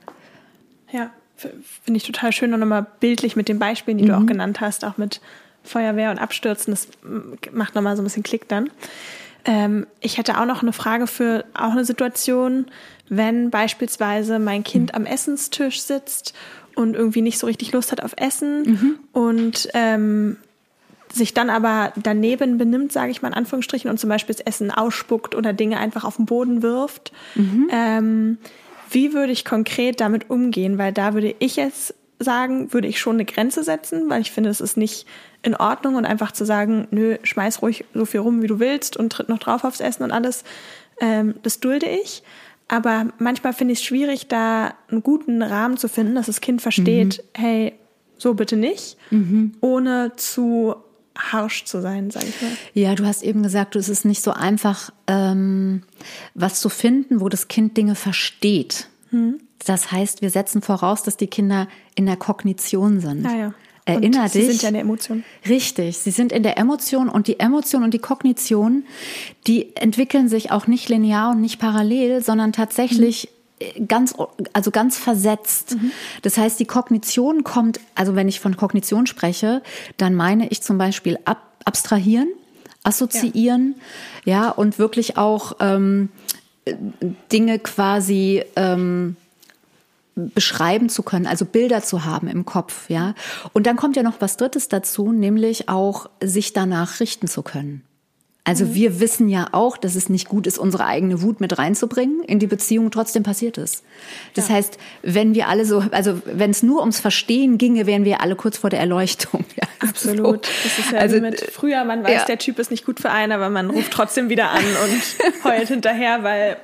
Ja, 0.92 1.10
finde 1.36 1.96
ich 1.96 2.04
total 2.04 2.32
schön 2.32 2.52
und 2.52 2.60
nochmal 2.60 2.86
bildlich 2.98 3.36
mit 3.36 3.48
den 3.48 3.60
Beispielen, 3.60 3.98
die 3.98 4.04
mhm. 4.04 4.08
du 4.08 4.16
auch 4.18 4.26
genannt 4.26 4.60
hast, 4.60 4.84
auch 4.84 4.98
mit 4.98 5.20
Feuerwehr 5.62 6.10
und 6.10 6.18
Abstürzen. 6.18 6.72
Das 6.72 6.88
macht 7.52 7.74
nochmal 7.74 7.96
so 7.96 8.02
ein 8.02 8.04
bisschen 8.04 8.24
Klick 8.24 8.48
dann. 8.48 8.68
Ähm, 9.44 9.87
ich 10.00 10.18
hätte 10.18 10.40
auch 10.40 10.46
noch 10.46 10.62
eine 10.62 10.72
Frage 10.72 11.07
für 11.07 11.44
auch 11.54 11.72
eine 11.72 11.85
Situation, 11.85 12.66
wenn 13.09 13.50
beispielsweise 13.50 14.38
mein 14.38 14.64
Kind 14.64 14.92
mhm. 14.92 14.96
am 14.96 15.07
Essenstisch 15.07 15.83
sitzt 15.83 16.35
und 16.74 16.94
irgendwie 16.94 17.22
nicht 17.22 17.38
so 17.38 17.46
richtig 17.46 17.72
Lust 17.72 17.92
hat 17.92 18.02
auf 18.02 18.14
Essen 18.16 18.62
mhm. 18.62 18.98
und 19.12 19.68
ähm, 19.74 20.37
sich 21.12 21.35
dann 21.35 21.50
aber 21.50 21.92
daneben 21.96 22.59
benimmt, 22.59 22.92
sage 22.92 23.11
ich 23.11 23.22
mal 23.22 23.28
in 23.28 23.35
Anführungsstrichen, 23.35 23.90
und 23.90 24.00
zum 24.00 24.11
Beispiel 24.11 24.35
das 24.35 24.44
Essen 24.44 24.70
ausspuckt 24.70 25.35
oder 25.35 25.52
Dinge 25.52 25.78
einfach 25.78 26.04
auf 26.04 26.16
den 26.16 26.26
Boden 26.26 26.62
wirft. 26.62 27.12
Mhm. 27.35 27.68
Ähm, 27.70 28.38
wie 28.90 29.12
würde 29.12 29.33
ich 29.33 29.44
konkret 29.44 30.00
damit 30.00 30.30
umgehen? 30.30 30.78
Weil 30.78 30.92
da 30.92 31.14
würde 31.14 31.35
ich 31.38 31.57
jetzt 31.57 31.94
sagen, 32.18 32.72
würde 32.72 32.88
ich 32.88 32.98
schon 32.98 33.16
eine 33.16 33.24
Grenze 33.24 33.64
setzen, 33.64 34.09
weil 34.09 34.20
ich 34.20 34.31
finde, 34.31 34.50
es 34.50 34.61
ist 34.61 34.77
nicht 34.77 35.07
in 35.42 35.55
Ordnung 35.55 35.96
und 35.96 36.07
einfach 36.07 36.33
zu 36.33 36.44
sagen, 36.44 36.88
nö, 36.90 37.18
schmeiß 37.22 37.62
ruhig 37.62 37.85
so 37.94 38.05
viel 38.05 38.20
rum, 38.20 38.42
wie 38.42 38.46
du 38.46 38.59
willst 38.61 38.96
und 38.96 39.11
tritt 39.11 39.29
noch 39.29 39.38
drauf 39.38 39.64
aufs 39.64 39.81
Essen 39.81 40.03
und 40.03 40.12
alles, 40.12 40.44
ähm, 41.00 41.35
das 41.42 41.61
dulde 41.61 41.87
ich. 41.87 42.22
Aber 42.68 43.09
manchmal 43.18 43.53
finde 43.53 43.72
ich 43.72 43.81
es 43.81 43.85
schwierig, 43.85 44.29
da 44.29 44.74
einen 44.90 45.03
guten 45.03 45.42
Rahmen 45.42 45.77
zu 45.77 45.88
finden, 45.88 46.14
dass 46.14 46.27
das 46.27 46.40
Kind 46.40 46.62
versteht, 46.62 47.18
mhm. 47.18 47.40
hey, 47.40 47.72
so 48.16 48.35
bitte 48.35 48.57
nicht, 48.57 48.96
mhm. 49.11 49.53
ohne 49.61 50.12
zu 50.16 50.77
harsch 51.16 51.64
zu 51.64 51.81
sein, 51.81 52.11
sage 52.11 52.27
ich 52.27 52.42
mal. 52.42 52.50
Ja, 52.72 52.94
du 52.94 53.05
hast 53.05 53.22
eben 53.22 53.42
gesagt, 53.42 53.77
es 53.77 53.88
ist 53.88 54.05
nicht 54.05 54.22
so 54.22 54.33
einfach, 54.33 54.90
ähm, 55.07 55.83
was 56.35 56.61
zu 56.61 56.68
finden, 56.68 57.20
wo 57.20 57.29
das 57.29 57.48
Kind 57.48 57.77
Dinge 57.77 57.94
versteht. 57.94 58.88
Mhm. 59.11 59.38
Das 59.64 59.92
heißt, 59.92 60.22
wir 60.22 60.31
setzen 60.31 60.62
voraus, 60.62 61.03
dass 61.03 61.16
die 61.16 61.27
Kinder 61.27 61.68
in 61.94 62.07
der 62.07 62.16
Kognition 62.16 63.00
sind. 63.00 63.24
Ja, 63.24 63.35
ja. 63.35 63.55
Erinner 63.87 64.24
und 64.24 64.35
dich. 64.35 64.46
Sie 64.46 64.50
sind 64.50 64.62
ja 64.62 64.68
in 64.68 64.74
der 64.74 64.83
Emotion. 64.83 65.24
Richtig, 65.46 65.98
sie 65.98 66.11
sind 66.11 66.33
in 66.33 66.42
der 66.42 66.57
Emotion 66.57 67.09
und 67.11 67.27
die 67.27 67.38
Emotion 67.38 67.83
und 67.85 67.92
die 67.92 67.98
Kognition, 67.98 68.85
die 69.46 69.77
entwickeln 69.77 70.29
sich 70.29 70.50
auch 70.50 70.66
nicht 70.66 70.88
linear 70.88 71.33
und 71.33 71.42
nicht 71.42 71.59
parallel, 71.59 72.22
sondern 72.22 72.53
tatsächlich 72.53 73.29
mhm. 73.61 73.87
ganz, 73.87 74.14
also 74.55 74.70
ganz 74.70 74.96
versetzt. 74.96 75.77
Mhm. 75.77 75.90
Das 76.22 76.38
heißt, 76.38 76.59
die 76.59 76.64
Kognition 76.64 77.44
kommt, 77.44 77.79
also 77.94 78.16
wenn 78.16 78.27
ich 78.27 78.40
von 78.40 78.57
Kognition 78.57 79.07
spreche, 79.07 79.62
dann 79.98 80.14
meine 80.14 80.48
ich 80.48 80.62
zum 80.62 80.79
Beispiel 80.79 81.18
ab, 81.27 81.42
abstrahieren, 81.66 82.29
assoziieren, 82.85 83.74
ja, 84.24 84.44
ja 84.44 84.48
und 84.50 84.79
wirklich 84.79 85.18
auch 85.18 85.57
ähm, 85.61 86.09
Dinge 87.31 87.59
quasi 87.59 88.42
ähm, 88.57 89.16
beschreiben 90.14 90.88
zu 90.88 91.03
können, 91.03 91.27
also 91.27 91.44
Bilder 91.44 91.83
zu 91.83 92.05
haben 92.05 92.29
im 92.29 92.44
Kopf, 92.44 92.88
ja. 92.88 93.14
Und 93.53 93.66
dann 93.66 93.77
kommt 93.77 93.96
ja 93.96 94.03
noch 94.03 94.20
was 94.20 94.37
Drittes 94.37 94.68
dazu, 94.68 95.12
nämlich 95.12 95.68
auch 95.68 96.09
sich 96.22 96.53
danach 96.53 97.00
richten 97.00 97.27
zu 97.27 97.42
können. 97.42 97.83
Also 98.46 98.66
mhm. 98.66 98.74
wir 98.74 99.00
wissen 99.00 99.31
ja 99.31 99.48
auch, 99.53 99.79
dass 99.79 99.94
es 99.94 100.11
nicht 100.11 100.29
gut 100.29 100.46
ist, 100.46 100.59
unsere 100.59 100.85
eigene 100.85 101.22
Wut 101.22 101.40
mit 101.40 101.59
reinzubringen 101.59 102.22
in 102.24 102.38
die 102.38 102.46
Beziehung. 102.46 102.90
Trotzdem 102.90 103.22
passiert 103.22 103.57
es. 103.57 103.83
Das 104.35 104.48
ja. 104.48 104.57
heißt, 104.57 104.77
wenn 105.03 105.35
wir 105.35 105.48
alle 105.48 105.64
so, 105.64 105.83
also 105.90 106.20
wenn 106.27 106.50
es 106.50 106.62
nur 106.62 106.81
ums 106.81 107.00
Verstehen 107.00 107.57
ginge, 107.57 107.87
wären 107.87 108.05
wir 108.05 108.20
alle 108.20 108.37
kurz 108.37 108.59
vor 108.59 108.70
der 108.70 108.81
Erleuchtung. 108.81 109.44
Ja, 109.57 109.88
Absolut. 109.88 110.46
So. 110.46 110.53
Das 110.64 110.79
ist 110.79 110.92
ja 110.92 110.98
also, 110.98 111.20
mit 111.20 111.40
früher, 111.40 111.85
man 111.85 112.03
weiß, 112.03 112.12
ja. 112.12 112.24
der 112.24 112.38
Typ 112.38 112.59
ist 112.59 112.70
nicht 112.72 112.85
gut 112.85 112.98
für 112.98 113.11
einen, 113.11 113.31
aber 113.31 113.50
man 113.50 113.70
ruft 113.70 113.92
trotzdem 113.92 114.29
wieder 114.29 114.50
an 114.50 114.64
und 114.64 115.44
heult 115.44 115.68
hinterher, 115.68 116.24
weil 116.24 116.57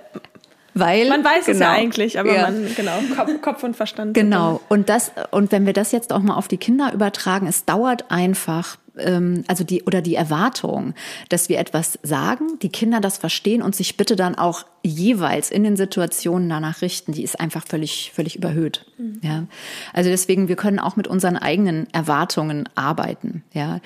weil 0.75 1.09
man 1.09 1.25
weiß 1.25 1.47
genau, 1.47 1.53
es 1.53 1.59
ja 1.59 1.67
genau. 1.67 1.81
eigentlich, 1.81 2.19
aber 2.19 2.35
ja. 2.35 2.43
man 2.43 2.75
genau 2.75 2.93
Kopf, 3.17 3.43
Kopf 3.43 3.63
und 3.63 3.77
Verstand. 3.77 4.15
Genau. 4.15 4.61
Und 4.69 4.89
das 4.89 5.13
und 5.31 5.53
wenn 5.53 5.67
wir 5.67 5.73
das 5.73 5.93
jetzt 5.93 6.13
auch 6.13 6.21
mal 6.21 6.35
auf 6.35 6.49
die 6.49 6.59
Kinder 6.59 6.93
übertragen, 6.93 7.47
es 7.47 7.65
dauert 7.65 8.11
einfach, 8.11 8.79
ähm, 8.99 9.45
also 9.49 9.65
die 9.65 9.83
oder 9.83 10.03
die 10.03 10.15
Erwartung, 10.15 10.95
dass 11.29 11.49
wir 11.49 11.59
etwas 11.59 11.99
sagen, 12.03 12.59
die 12.63 12.69
Kinder 12.69 13.01
das 13.01 13.19
verstehen 13.19 13.63
und 13.63 13.75
sich 13.75 13.97
bitte 13.97 14.17
dann 14.17 14.37
auch 14.37 14.65
jeweils 14.83 15.51
in 15.51 15.65
den 15.65 15.77
Situationen 15.77 16.49
danach 16.49 16.83
richten, 16.83 17.13
die 17.13 17.23
ist 17.23 17.41
einfach 17.41 17.67
völlig 17.67 18.13
völlig 18.15 18.37
überhöht. 18.37 18.87
Mhm. 18.99 19.21
Ja. 19.23 19.45
Also 19.93 20.11
deswegen, 20.11 20.49
wir 20.49 20.57
können 20.57 20.79
auch 20.79 20.97
mit 20.97 21.09
unseren 21.09 21.37
eigenen 21.37 21.89
Erwartungen 21.93 22.69
arbeiten. 22.75 23.43
Ja. 23.53 23.81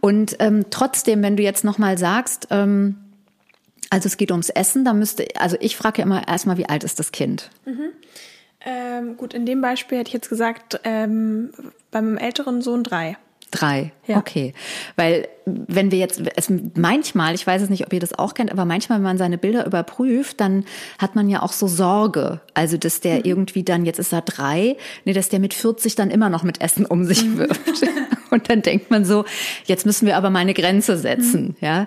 Und 0.00 0.36
ähm, 0.38 0.66
trotzdem, 0.70 1.22
wenn 1.22 1.36
du 1.36 1.42
jetzt 1.42 1.64
noch 1.64 1.78
mal 1.78 1.98
sagst 1.98 2.48
ähm, 2.50 2.96
also 3.92 4.06
es 4.06 4.16
geht 4.16 4.30
ums 4.30 4.48
Essen, 4.48 4.86
da 4.86 4.94
müsste, 4.94 5.26
also 5.36 5.58
ich 5.60 5.76
frage 5.76 5.98
ja 5.98 6.06
immer 6.06 6.26
erstmal, 6.26 6.56
wie 6.56 6.66
alt 6.66 6.82
ist 6.82 6.98
das 6.98 7.12
Kind? 7.12 7.50
Mhm. 7.66 7.92
Ähm, 8.64 9.16
gut, 9.18 9.34
in 9.34 9.44
dem 9.44 9.60
Beispiel 9.60 9.98
hätte 9.98 10.08
ich 10.08 10.14
jetzt 10.14 10.30
gesagt, 10.30 10.80
ähm, 10.84 11.52
beim 11.90 12.16
älteren 12.16 12.62
Sohn 12.62 12.84
drei. 12.84 13.18
Drei, 13.52 13.92
ja. 14.06 14.16
okay. 14.16 14.54
Weil 14.96 15.28
wenn 15.44 15.90
wir 15.90 15.98
jetzt, 15.98 16.22
es, 16.36 16.50
manchmal, 16.74 17.34
ich 17.34 17.46
weiß 17.46 17.60
es 17.60 17.68
nicht, 17.68 17.84
ob 17.84 17.92
ihr 17.92 18.00
das 18.00 18.18
auch 18.18 18.32
kennt, 18.32 18.50
aber 18.50 18.64
manchmal, 18.64 18.98
wenn 18.98 19.04
man 19.04 19.18
seine 19.18 19.36
Bilder 19.36 19.66
überprüft, 19.66 20.40
dann 20.40 20.64
hat 20.98 21.16
man 21.16 21.28
ja 21.28 21.42
auch 21.42 21.52
so 21.52 21.66
Sorge. 21.66 22.40
Also, 22.54 22.78
dass 22.78 23.00
der 23.00 23.16
mhm. 23.16 23.22
irgendwie 23.24 23.62
dann, 23.62 23.84
jetzt 23.84 23.98
ist 23.98 24.12
er 24.12 24.22
drei, 24.22 24.76
nee, 25.04 25.12
dass 25.12 25.28
der 25.28 25.38
mit 25.38 25.52
40 25.52 25.94
dann 25.96 26.10
immer 26.10 26.30
noch 26.30 26.44
mit 26.44 26.62
Essen 26.62 26.86
um 26.86 27.04
sich 27.04 27.24
mhm. 27.24 27.38
wirft. 27.38 27.82
Und 28.30 28.48
dann 28.48 28.62
denkt 28.62 28.90
man 28.90 29.04
so, 29.04 29.26
jetzt 29.66 29.84
müssen 29.84 30.06
wir 30.06 30.16
aber 30.16 30.30
mal 30.30 30.38
eine 30.38 30.54
Grenze 30.54 30.96
setzen, 30.96 31.48
mhm. 31.48 31.56
ja. 31.60 31.86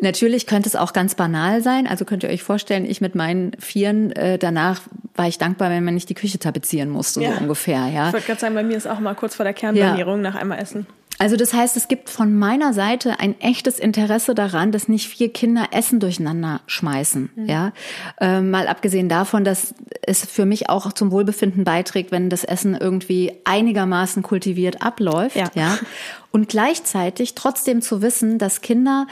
Natürlich 0.00 0.46
könnte 0.46 0.68
es 0.68 0.76
auch 0.76 0.92
ganz 0.92 1.16
banal 1.16 1.62
sein. 1.62 1.88
Also 1.88 2.04
könnt 2.04 2.22
ihr 2.22 2.30
euch 2.30 2.44
vorstellen, 2.44 2.84
ich 2.84 3.00
mit 3.00 3.16
meinen 3.16 3.50
Vieren, 3.58 4.12
äh, 4.12 4.38
danach 4.38 4.82
war 5.16 5.26
ich 5.26 5.38
dankbar, 5.38 5.70
wenn 5.70 5.82
man 5.82 5.94
nicht 5.94 6.08
die 6.08 6.14
Küche 6.14 6.38
tapezieren 6.38 6.88
musste, 6.88 7.22
ja. 7.22 7.32
so 7.32 7.40
ungefähr, 7.40 7.88
ja. 7.88 8.06
Ich 8.06 8.12
wollte 8.12 8.26
gerade 8.26 8.40
sagen, 8.40 8.54
bei 8.54 8.62
mir 8.62 8.76
ist 8.76 8.86
auch 8.86 9.00
mal 9.00 9.14
kurz 9.14 9.34
vor 9.34 9.44
der 9.44 9.54
Kernbanierung 9.54 10.22
ja. 10.22 10.30
nach 10.30 10.40
einmal 10.40 10.60
Essen. 10.60 10.86
Also 11.20 11.36
das 11.36 11.52
heißt, 11.52 11.76
es 11.76 11.86
gibt 11.86 12.08
von 12.08 12.34
meiner 12.34 12.72
Seite 12.72 13.20
ein 13.20 13.38
echtes 13.42 13.78
Interesse 13.78 14.34
daran, 14.34 14.72
dass 14.72 14.88
nicht 14.88 15.06
vier 15.06 15.30
Kinder 15.30 15.68
Essen 15.70 16.00
durcheinander 16.00 16.62
schmeißen. 16.66 17.28
Mhm. 17.36 17.46
Ja, 17.46 17.72
ähm, 18.22 18.50
mal 18.50 18.66
abgesehen 18.66 19.10
davon, 19.10 19.44
dass 19.44 19.74
es 20.00 20.24
für 20.24 20.46
mich 20.46 20.70
auch 20.70 20.94
zum 20.94 21.10
Wohlbefinden 21.10 21.62
beiträgt, 21.62 22.10
wenn 22.10 22.30
das 22.30 22.42
Essen 22.42 22.74
irgendwie 22.74 23.34
einigermaßen 23.44 24.22
kultiviert 24.22 24.80
abläuft. 24.80 25.36
Ja. 25.36 25.50
ja? 25.52 25.78
Und 26.30 26.48
gleichzeitig 26.48 27.34
trotzdem 27.34 27.82
zu 27.82 28.00
wissen, 28.00 28.38
dass 28.38 28.62
Kinder 28.62 29.06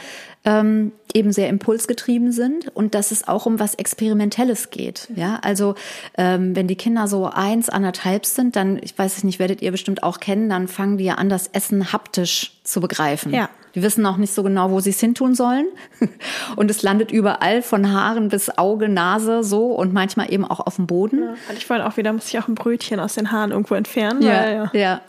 ähm, 0.45 0.93
eben 1.13 1.31
sehr 1.31 1.49
impulsgetrieben 1.49 2.31
sind 2.31 2.69
und 2.75 2.95
dass 2.95 3.11
es 3.11 3.27
auch 3.27 3.45
um 3.45 3.59
was 3.59 3.75
Experimentelles 3.75 4.69
geht. 4.69 5.09
Ja, 5.15 5.39
also 5.41 5.75
ähm, 6.17 6.55
wenn 6.55 6.67
die 6.67 6.75
Kinder 6.75 7.07
so 7.07 7.25
eins, 7.25 7.69
anderthalb 7.69 8.25
sind, 8.25 8.55
dann, 8.55 8.79
ich 8.81 8.97
weiß 8.97 9.17
es 9.17 9.23
nicht, 9.23 9.39
werdet 9.39 9.61
ihr 9.61 9.71
bestimmt 9.71 10.03
auch 10.03 10.19
kennen, 10.19 10.49
dann 10.49 10.67
fangen 10.67 10.97
die 10.97 11.05
ja 11.05 11.15
an, 11.15 11.29
das 11.29 11.47
Essen 11.47 11.91
haptisch 11.91 12.53
zu 12.63 12.79
begreifen. 12.79 13.33
Ja. 13.33 13.49
Die 13.75 13.83
wissen 13.83 14.05
auch 14.05 14.17
nicht 14.17 14.33
so 14.33 14.43
genau, 14.43 14.71
wo 14.71 14.79
sie 14.79 14.89
es 14.89 14.99
hintun 14.99 15.35
sollen. 15.35 15.67
Und 16.55 16.71
es 16.71 16.81
landet 16.81 17.11
überall, 17.11 17.61
von 17.61 17.91
Haaren 17.91 18.29
bis 18.29 18.57
Auge, 18.57 18.89
Nase, 18.89 19.43
so 19.43 19.67
und 19.67 19.93
manchmal 19.93 20.31
eben 20.33 20.45
auch 20.45 20.59
auf 20.59 20.77
dem 20.77 20.87
Boden. 20.87 21.21
Ja, 21.21 21.33
ich 21.55 21.69
wollte 21.69 21.85
auch 21.85 21.97
wieder, 21.97 22.11
muss 22.13 22.27
ich 22.27 22.39
auch 22.39 22.47
ein 22.47 22.55
Brötchen 22.55 22.99
aus 22.99 23.13
den 23.13 23.31
Haaren 23.31 23.51
irgendwo 23.51 23.75
entfernen. 23.75 24.21
Ja, 24.21 24.29
weil, 24.29 24.53
ja. 24.55 24.69
ja. 24.73 25.01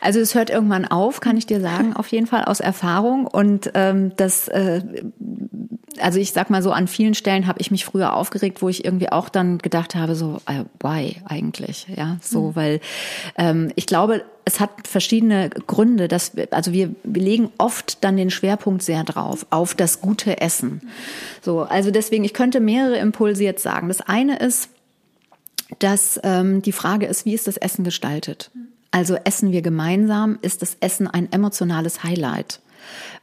Also 0.00 0.20
es 0.20 0.34
hört 0.34 0.50
irgendwann 0.50 0.84
auf, 0.84 1.20
kann 1.20 1.36
ich 1.36 1.46
dir 1.46 1.60
sagen, 1.60 1.94
auf 1.94 2.08
jeden 2.08 2.26
Fall 2.26 2.44
aus 2.44 2.60
Erfahrung. 2.60 3.26
Und 3.26 3.70
ähm, 3.74 4.12
das, 4.16 4.48
äh, 4.48 4.82
also 6.00 6.18
ich 6.18 6.32
sag 6.32 6.50
mal 6.50 6.62
so, 6.62 6.72
an 6.72 6.88
vielen 6.88 7.14
Stellen 7.14 7.46
habe 7.46 7.60
ich 7.60 7.70
mich 7.70 7.84
früher 7.84 8.14
aufgeregt, 8.14 8.62
wo 8.62 8.68
ich 8.68 8.84
irgendwie 8.84 9.10
auch 9.10 9.28
dann 9.28 9.58
gedacht 9.58 9.94
habe, 9.94 10.14
so, 10.14 10.40
äh, 10.46 10.64
why 10.80 11.16
eigentlich? 11.24 11.86
Ja, 11.94 12.18
so, 12.20 12.48
mhm. 12.50 12.56
weil 12.56 12.80
ähm, 13.36 13.72
ich 13.76 13.86
glaube, 13.86 14.24
es 14.44 14.60
hat 14.60 14.86
verschiedene 14.86 15.50
Gründe, 15.50 16.06
dass 16.08 16.36
wir, 16.36 16.48
also 16.52 16.72
wir, 16.72 16.94
wir 17.02 17.22
legen 17.22 17.50
oft 17.58 18.04
dann 18.04 18.16
den 18.16 18.30
Schwerpunkt 18.30 18.82
sehr 18.82 19.02
drauf, 19.04 19.46
auf 19.50 19.74
das 19.74 20.00
gute 20.00 20.40
Essen. 20.40 20.82
So, 21.42 21.62
also 21.62 21.90
deswegen, 21.90 22.24
ich 22.24 22.32
könnte 22.32 22.60
mehrere 22.60 22.98
Impulse 22.98 23.42
jetzt 23.42 23.62
sagen. 23.62 23.88
Das 23.88 24.00
eine 24.00 24.38
ist, 24.38 24.68
dass 25.80 26.20
ähm, 26.22 26.62
die 26.62 26.72
Frage 26.72 27.06
ist, 27.06 27.24
wie 27.24 27.34
ist 27.34 27.48
das 27.48 27.56
Essen 27.56 27.84
gestaltet? 27.84 28.50
Also 28.96 29.16
essen 29.24 29.52
wir 29.52 29.60
gemeinsam? 29.60 30.38
Ist 30.40 30.62
das 30.62 30.78
Essen 30.80 31.06
ein 31.06 31.30
emotionales 31.30 32.02
Highlight? 32.02 32.60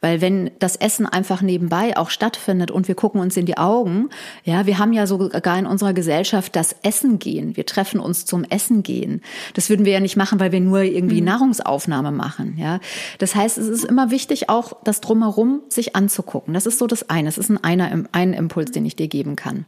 Weil 0.03 0.19
wenn 0.19 0.51
das 0.59 0.75
Essen 0.75 1.05
einfach 1.05 1.41
nebenbei 1.41 1.95
auch 1.95 2.09
stattfindet 2.09 2.71
und 2.71 2.89
wir 2.89 2.95
gucken 2.95 3.21
uns 3.21 3.37
in 3.37 3.45
die 3.45 3.57
Augen, 3.57 4.09
ja, 4.43 4.65
wir 4.65 4.77
haben 4.77 4.91
ja 4.91 5.07
sogar 5.07 5.57
in 5.57 5.65
unserer 5.65 5.93
Gesellschaft 5.93 6.57
das 6.57 6.75
Essen 6.83 7.19
gehen. 7.19 7.55
Wir 7.55 7.65
treffen 7.65 8.01
uns 8.01 8.25
zum 8.25 8.43
Essen 8.43 8.83
gehen. 8.83 9.21
Das 9.53 9.69
würden 9.69 9.85
wir 9.85 9.93
ja 9.93 10.01
nicht 10.01 10.17
machen, 10.17 10.41
weil 10.41 10.51
wir 10.51 10.59
nur 10.59 10.81
irgendwie 10.81 11.21
mhm. 11.21 11.27
Nahrungsaufnahme 11.27 12.11
machen, 12.11 12.57
ja. 12.57 12.81
Das 13.17 13.33
heißt, 13.33 13.57
es 13.57 13.69
ist 13.69 13.85
immer 13.85 14.11
wichtig, 14.11 14.49
auch 14.49 14.73
das 14.83 14.99
Drumherum 14.99 15.61
sich 15.69 15.95
anzugucken. 15.95 16.53
Das 16.53 16.65
ist 16.65 16.79
so 16.79 16.87
das 16.87 17.09
eine. 17.09 17.29
Das 17.29 17.37
ist 17.37 17.49
ein, 17.49 17.63
einer, 17.63 18.03
ein 18.11 18.33
Impuls, 18.33 18.71
den 18.71 18.85
ich 18.85 18.97
dir 18.97 19.07
geben 19.07 19.37
kann. 19.37 19.63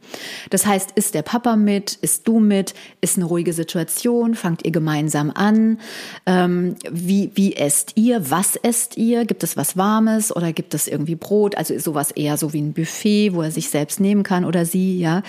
Das 0.49 0.65
heißt, 0.65 0.91
ist 0.95 1.15
der 1.15 1.21
Papa 1.21 1.55
mit? 1.55 1.93
Ist 1.93 2.27
du 2.27 2.41
mit? 2.41 2.73
Ist 2.99 3.15
eine 3.15 3.23
ruhige 3.23 3.53
Situation? 3.53 4.35
Fangt 4.35 4.65
ihr 4.65 4.71
gemeinsam 4.71 5.31
an? 5.33 5.79
Ähm, 6.25 6.75
wie, 6.91 7.31
wie 7.35 7.55
esst 7.55 7.93
ihr? 7.95 8.29
Was 8.29 8.57
esst 8.57 8.97
ihr? 8.97 9.23
Gibt 9.23 9.41
es 9.41 9.55
was 9.55 9.77
Warmes? 9.77 10.24
Pommes 10.25 10.35
oder 10.35 10.53
gibt 10.53 10.73
es 10.73 10.87
irgendwie 10.87 11.15
Brot? 11.15 11.57
Also 11.57 11.77
sowas 11.79 12.11
eher 12.11 12.37
so 12.37 12.53
wie 12.53 12.61
ein 12.61 12.73
Buffet, 12.73 13.33
wo 13.33 13.41
er 13.41 13.51
sich 13.51 13.69
selbst 13.69 13.99
nehmen 13.99 14.23
kann 14.23 14.45
oder 14.45 14.65
sie, 14.65 14.99
ja. 14.99 15.23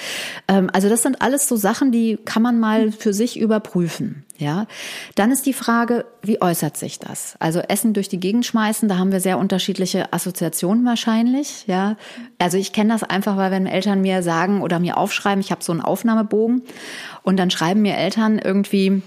Ähm, 0.48 0.70
also 0.72 0.88
das 0.88 1.02
sind 1.02 1.22
alles 1.22 1.48
so 1.48 1.56
Sachen, 1.56 1.92
die 1.92 2.18
kann 2.24 2.42
man 2.42 2.58
mal 2.60 2.92
für 2.92 3.12
sich 3.12 3.38
überprüfen. 3.38 4.24
Ja, 4.38 4.66
dann 5.14 5.30
ist 5.30 5.46
die 5.46 5.54
Frage, 5.54 6.04
wie 6.20 6.42
äußert 6.42 6.76
sich 6.76 6.98
das? 6.98 7.36
Also 7.38 7.60
Essen 7.60 7.94
durch 7.94 8.10
die 8.10 8.20
Gegend 8.20 8.44
schmeißen, 8.44 8.86
da 8.86 8.98
haben 8.98 9.10
wir 9.10 9.20
sehr 9.20 9.38
unterschiedliche 9.38 10.12
Assoziationen 10.12 10.84
wahrscheinlich. 10.84 11.64
Ja, 11.66 11.96
also 12.38 12.58
ich 12.58 12.74
kenne 12.74 12.92
das 12.92 13.02
einfach, 13.02 13.38
weil 13.38 13.50
wenn 13.50 13.66
Eltern 13.66 14.02
mir 14.02 14.22
sagen 14.22 14.60
oder 14.60 14.78
mir 14.78 14.98
aufschreiben, 14.98 15.40
ich 15.40 15.50
habe 15.52 15.64
so 15.64 15.72
einen 15.72 15.80
Aufnahmebogen 15.80 16.62
und 17.22 17.38
dann 17.38 17.50
schreiben 17.50 17.80
mir 17.80 17.96
Eltern 17.96 18.38
irgendwie, 18.38 19.00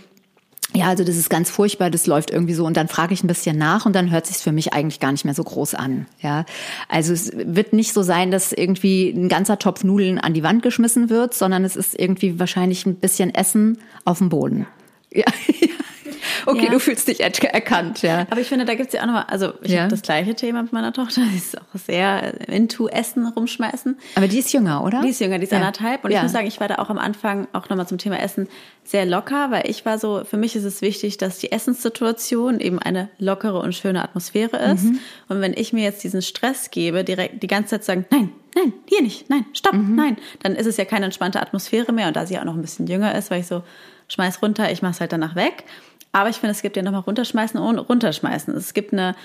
ja, 0.75 0.87
also 0.87 1.03
das 1.03 1.17
ist 1.17 1.29
ganz 1.29 1.49
furchtbar, 1.49 1.89
das 1.89 2.05
läuft 2.05 2.29
irgendwie 2.29 2.53
so 2.53 2.65
und 2.65 2.77
dann 2.77 2.87
frage 2.87 3.13
ich 3.13 3.23
ein 3.23 3.27
bisschen 3.27 3.57
nach 3.57 3.85
und 3.85 3.95
dann 3.95 4.11
hört 4.11 4.27
sich 4.27 4.37
für 4.37 4.51
mich 4.51 4.71
eigentlich 4.73 4.99
gar 4.99 5.11
nicht 5.11 5.25
mehr 5.25 5.33
so 5.33 5.43
groß 5.43 5.73
an. 5.73 6.05
Ja, 6.21 6.45
also 6.87 7.11
es 7.11 7.31
wird 7.33 7.73
nicht 7.73 7.93
so 7.93 8.03
sein, 8.03 8.29
dass 8.29 8.51
irgendwie 8.53 9.09
ein 9.09 9.29
ganzer 9.29 9.57
Topf 9.57 9.83
Nudeln 9.83 10.19
an 10.19 10.33
die 10.33 10.43
Wand 10.43 10.61
geschmissen 10.61 11.09
wird, 11.09 11.33
sondern 11.33 11.65
es 11.65 11.75
ist 11.75 11.99
irgendwie 11.99 12.39
wahrscheinlich 12.39 12.85
ein 12.85 12.95
bisschen 12.95 13.33
Essen 13.33 13.79
auf 14.05 14.19
dem 14.19 14.29
Boden. 14.29 14.67
Ja, 15.11 15.25
Okay, 16.45 16.65
ja. 16.65 16.71
du 16.71 16.79
fühlst 16.79 17.07
dich 17.07 17.19
erkannt, 17.21 18.01
ja. 18.01 18.25
Aber 18.29 18.41
ich 18.41 18.47
finde, 18.47 18.65
da 18.65 18.75
gibt's 18.75 18.93
ja 18.93 19.01
auch 19.01 19.05
nochmal, 19.05 19.25
also 19.27 19.53
ich 19.61 19.71
ja. 19.71 19.81
habe 19.81 19.89
das 19.89 20.01
gleiche 20.01 20.35
Thema 20.35 20.63
mit 20.63 20.73
meiner 20.73 20.93
Tochter, 20.93 21.21
die 21.31 21.37
ist 21.37 21.57
auch 21.57 21.79
sehr 21.85 22.49
into 22.49 22.87
Essen 22.87 23.27
rumschmeißen. 23.27 23.97
Aber 24.15 24.27
die 24.27 24.39
ist 24.39 24.51
jünger, 24.53 24.83
oder? 24.83 25.01
Die 25.01 25.09
ist 25.09 25.19
jünger, 25.19 25.37
die 25.37 25.43
ist 25.43 25.51
ja. 25.51 25.59
anderthalb. 25.59 26.03
Und 26.03 26.11
ich 26.11 26.21
muss 26.21 26.31
sagen, 26.31 26.47
ich 26.47 26.59
war 26.59 26.67
da 26.67 26.75
auch 26.75 26.89
am 26.89 26.97
Anfang 26.97 27.47
auch 27.53 27.69
nochmal 27.69 27.87
zum 27.87 27.97
Thema 27.97 28.19
Essen 28.19 28.47
sehr 28.83 29.05
locker, 29.05 29.51
weil 29.51 29.69
ich 29.69 29.85
war 29.85 29.99
so, 29.99 30.23
für 30.25 30.37
mich 30.37 30.55
ist 30.55 30.63
es 30.63 30.81
wichtig, 30.81 31.17
dass 31.17 31.37
die 31.37 31.51
Essenssituation 31.51 32.59
eben 32.59 32.79
eine 32.79 33.09
lockere 33.19 33.59
und 33.59 33.75
schöne 33.75 34.03
Atmosphäre 34.03 34.57
ist. 34.57 34.85
Mhm. 34.85 34.99
Und 35.27 35.41
wenn 35.41 35.53
ich 35.53 35.73
mir 35.73 35.83
jetzt 35.83 36.03
diesen 36.03 36.21
Stress 36.21 36.71
gebe, 36.71 37.03
direkt 37.03 37.43
die 37.43 37.47
ganze 37.47 37.71
Zeit 37.71 37.83
zu 37.83 37.87
sagen, 37.87 38.05
nein, 38.09 38.31
nein, 38.55 38.73
hier 38.87 39.03
nicht, 39.03 39.29
nein, 39.29 39.45
stopp, 39.53 39.73
mhm. 39.73 39.95
nein, 39.95 40.17
dann 40.41 40.55
ist 40.55 40.65
es 40.65 40.77
ja 40.77 40.85
keine 40.85 41.05
entspannte 41.05 41.39
Atmosphäre 41.39 41.93
mehr. 41.93 42.07
Und 42.07 42.15
da 42.15 42.25
sie 42.25 42.39
auch 42.39 42.45
noch 42.45 42.55
ein 42.55 42.61
bisschen 42.61 42.87
jünger 42.87 43.13
ist, 43.13 43.29
weil 43.29 43.41
ich 43.41 43.47
so, 43.47 43.63
schmeiß 44.09 44.41
runter, 44.41 44.71
ich 44.71 44.81
mach's 44.81 44.99
halt 44.99 45.13
danach 45.13 45.35
weg. 45.35 45.63
Aber 46.11 46.29
ich 46.29 46.37
finde, 46.37 46.51
es 46.51 46.61
gibt 46.61 46.75
ja 46.75 46.83
nochmal 46.83 47.01
runterschmeißen 47.01 47.59
und 47.59 47.77
runterschmeißen. 47.77 48.55
Es 48.55 48.73
gibt 48.73 48.93
eine, 48.93 49.15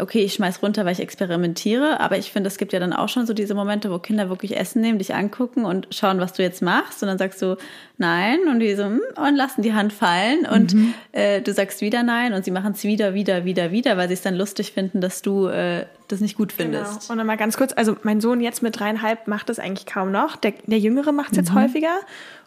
okay, 0.00 0.22
ich 0.22 0.34
schmeiß 0.34 0.62
runter, 0.62 0.84
weil 0.84 0.92
ich 0.92 1.00
experimentiere, 1.00 2.00
aber 2.00 2.18
ich 2.18 2.30
finde, 2.30 2.48
es 2.48 2.58
gibt 2.58 2.72
ja 2.72 2.80
dann 2.80 2.92
auch 2.92 3.08
schon 3.08 3.26
so 3.26 3.32
diese 3.32 3.54
Momente, 3.54 3.90
wo 3.90 3.98
Kinder 3.98 4.28
wirklich 4.28 4.56
Essen 4.56 4.82
nehmen, 4.82 4.98
dich 4.98 5.14
angucken 5.14 5.64
und 5.64 5.88
schauen, 5.90 6.20
was 6.20 6.32
du 6.34 6.42
jetzt 6.42 6.60
machst. 6.60 7.02
Und 7.02 7.08
dann 7.08 7.18
sagst 7.18 7.40
du 7.40 7.56
nein 7.96 8.40
und 8.48 8.60
die 8.60 8.74
so, 8.74 8.84
hm, 8.84 9.00
und 9.16 9.36
lassen 9.36 9.62
die 9.62 9.72
Hand 9.72 9.92
fallen 9.92 10.44
und 10.44 10.74
mhm. 10.74 10.94
äh, 11.12 11.40
du 11.40 11.52
sagst 11.52 11.80
wieder 11.80 12.02
nein 12.02 12.32
und 12.32 12.44
sie 12.44 12.50
machen 12.50 12.72
es 12.72 12.84
wieder, 12.84 13.14
wieder, 13.14 13.44
wieder, 13.44 13.70
wieder, 13.70 13.96
weil 13.96 14.08
sie 14.08 14.14
es 14.14 14.22
dann 14.22 14.34
lustig 14.34 14.72
finden, 14.72 15.00
dass 15.00 15.22
du 15.22 15.46
äh, 15.46 15.86
das 16.08 16.20
nicht 16.20 16.36
gut 16.36 16.56
genau. 16.56 16.78
findest. 16.78 17.00
Genau. 17.00 17.12
Und 17.12 17.18
dann 17.18 17.26
mal 17.26 17.36
ganz 17.36 17.56
kurz, 17.56 17.72
also 17.74 17.96
mein 18.02 18.20
Sohn 18.20 18.40
jetzt 18.40 18.62
mit 18.62 18.78
dreieinhalb 18.78 19.26
macht 19.26 19.48
es 19.48 19.58
eigentlich 19.58 19.86
kaum 19.86 20.10
noch. 20.10 20.36
Der, 20.36 20.52
der 20.66 20.78
Jüngere 20.78 21.12
macht 21.12 21.30
es 21.30 21.38
jetzt 21.38 21.52
mhm. 21.52 21.62
häufiger. 21.62 21.96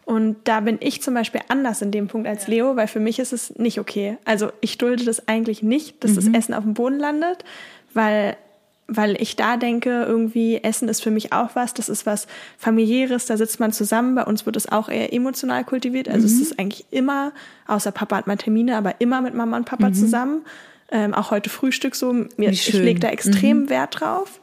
Und 0.09 0.37
da 0.45 0.61
bin 0.61 0.79
ich 0.81 1.03
zum 1.03 1.13
Beispiel 1.13 1.41
anders 1.49 1.83
in 1.83 1.91
dem 1.91 2.07
Punkt 2.07 2.27
als 2.27 2.47
Leo, 2.47 2.75
weil 2.75 2.87
für 2.87 2.99
mich 2.99 3.19
ist 3.19 3.31
es 3.31 3.55
nicht 3.59 3.79
okay. 3.79 4.17
Also 4.25 4.51
ich 4.59 4.79
dulde 4.79 5.05
das 5.05 5.27
eigentlich 5.27 5.61
nicht, 5.61 6.03
dass 6.03 6.13
mhm. 6.13 6.15
das 6.15 6.27
Essen 6.29 6.55
auf 6.55 6.63
dem 6.63 6.73
Boden 6.73 6.97
landet, 6.97 7.45
weil 7.93 8.35
weil 8.87 9.21
ich 9.21 9.35
da 9.35 9.55
denke, 9.55 10.05
irgendwie 10.07 10.63
Essen 10.63 10.89
ist 10.89 11.03
für 11.03 11.11
mich 11.11 11.31
auch 11.31 11.51
was, 11.53 11.75
das 11.75 11.89
ist 11.89 12.07
was 12.07 12.25
familiäres, 12.57 13.27
da 13.27 13.37
sitzt 13.37 13.59
man 13.59 13.71
zusammen, 13.71 14.15
bei 14.15 14.23
uns 14.23 14.47
wird 14.47 14.55
es 14.55 14.67
auch 14.67 14.89
eher 14.89 15.13
emotional 15.13 15.63
kultiviert, 15.63 16.09
also 16.09 16.21
mhm. 16.21 16.33
es 16.33 16.41
ist 16.41 16.59
eigentlich 16.59 16.87
immer, 16.89 17.31
außer 17.67 17.91
Papa 17.91 18.17
hat 18.17 18.25
mal 18.25 18.35
Termine, 18.35 18.77
aber 18.77 18.99
immer 18.99 19.21
mit 19.21 19.35
Mama 19.35 19.57
und 19.57 19.65
Papa 19.65 19.89
mhm. 19.89 19.93
zusammen, 19.93 20.41
ähm, 20.89 21.13
auch 21.13 21.29
heute 21.29 21.51
Frühstück 21.51 21.93
so, 21.93 22.11
mir, 22.13 22.49
ich 22.49 22.73
lege 22.73 22.99
da 22.99 23.09
extrem 23.09 23.59
mhm. 23.59 23.69
Wert 23.69 23.99
drauf 23.99 24.39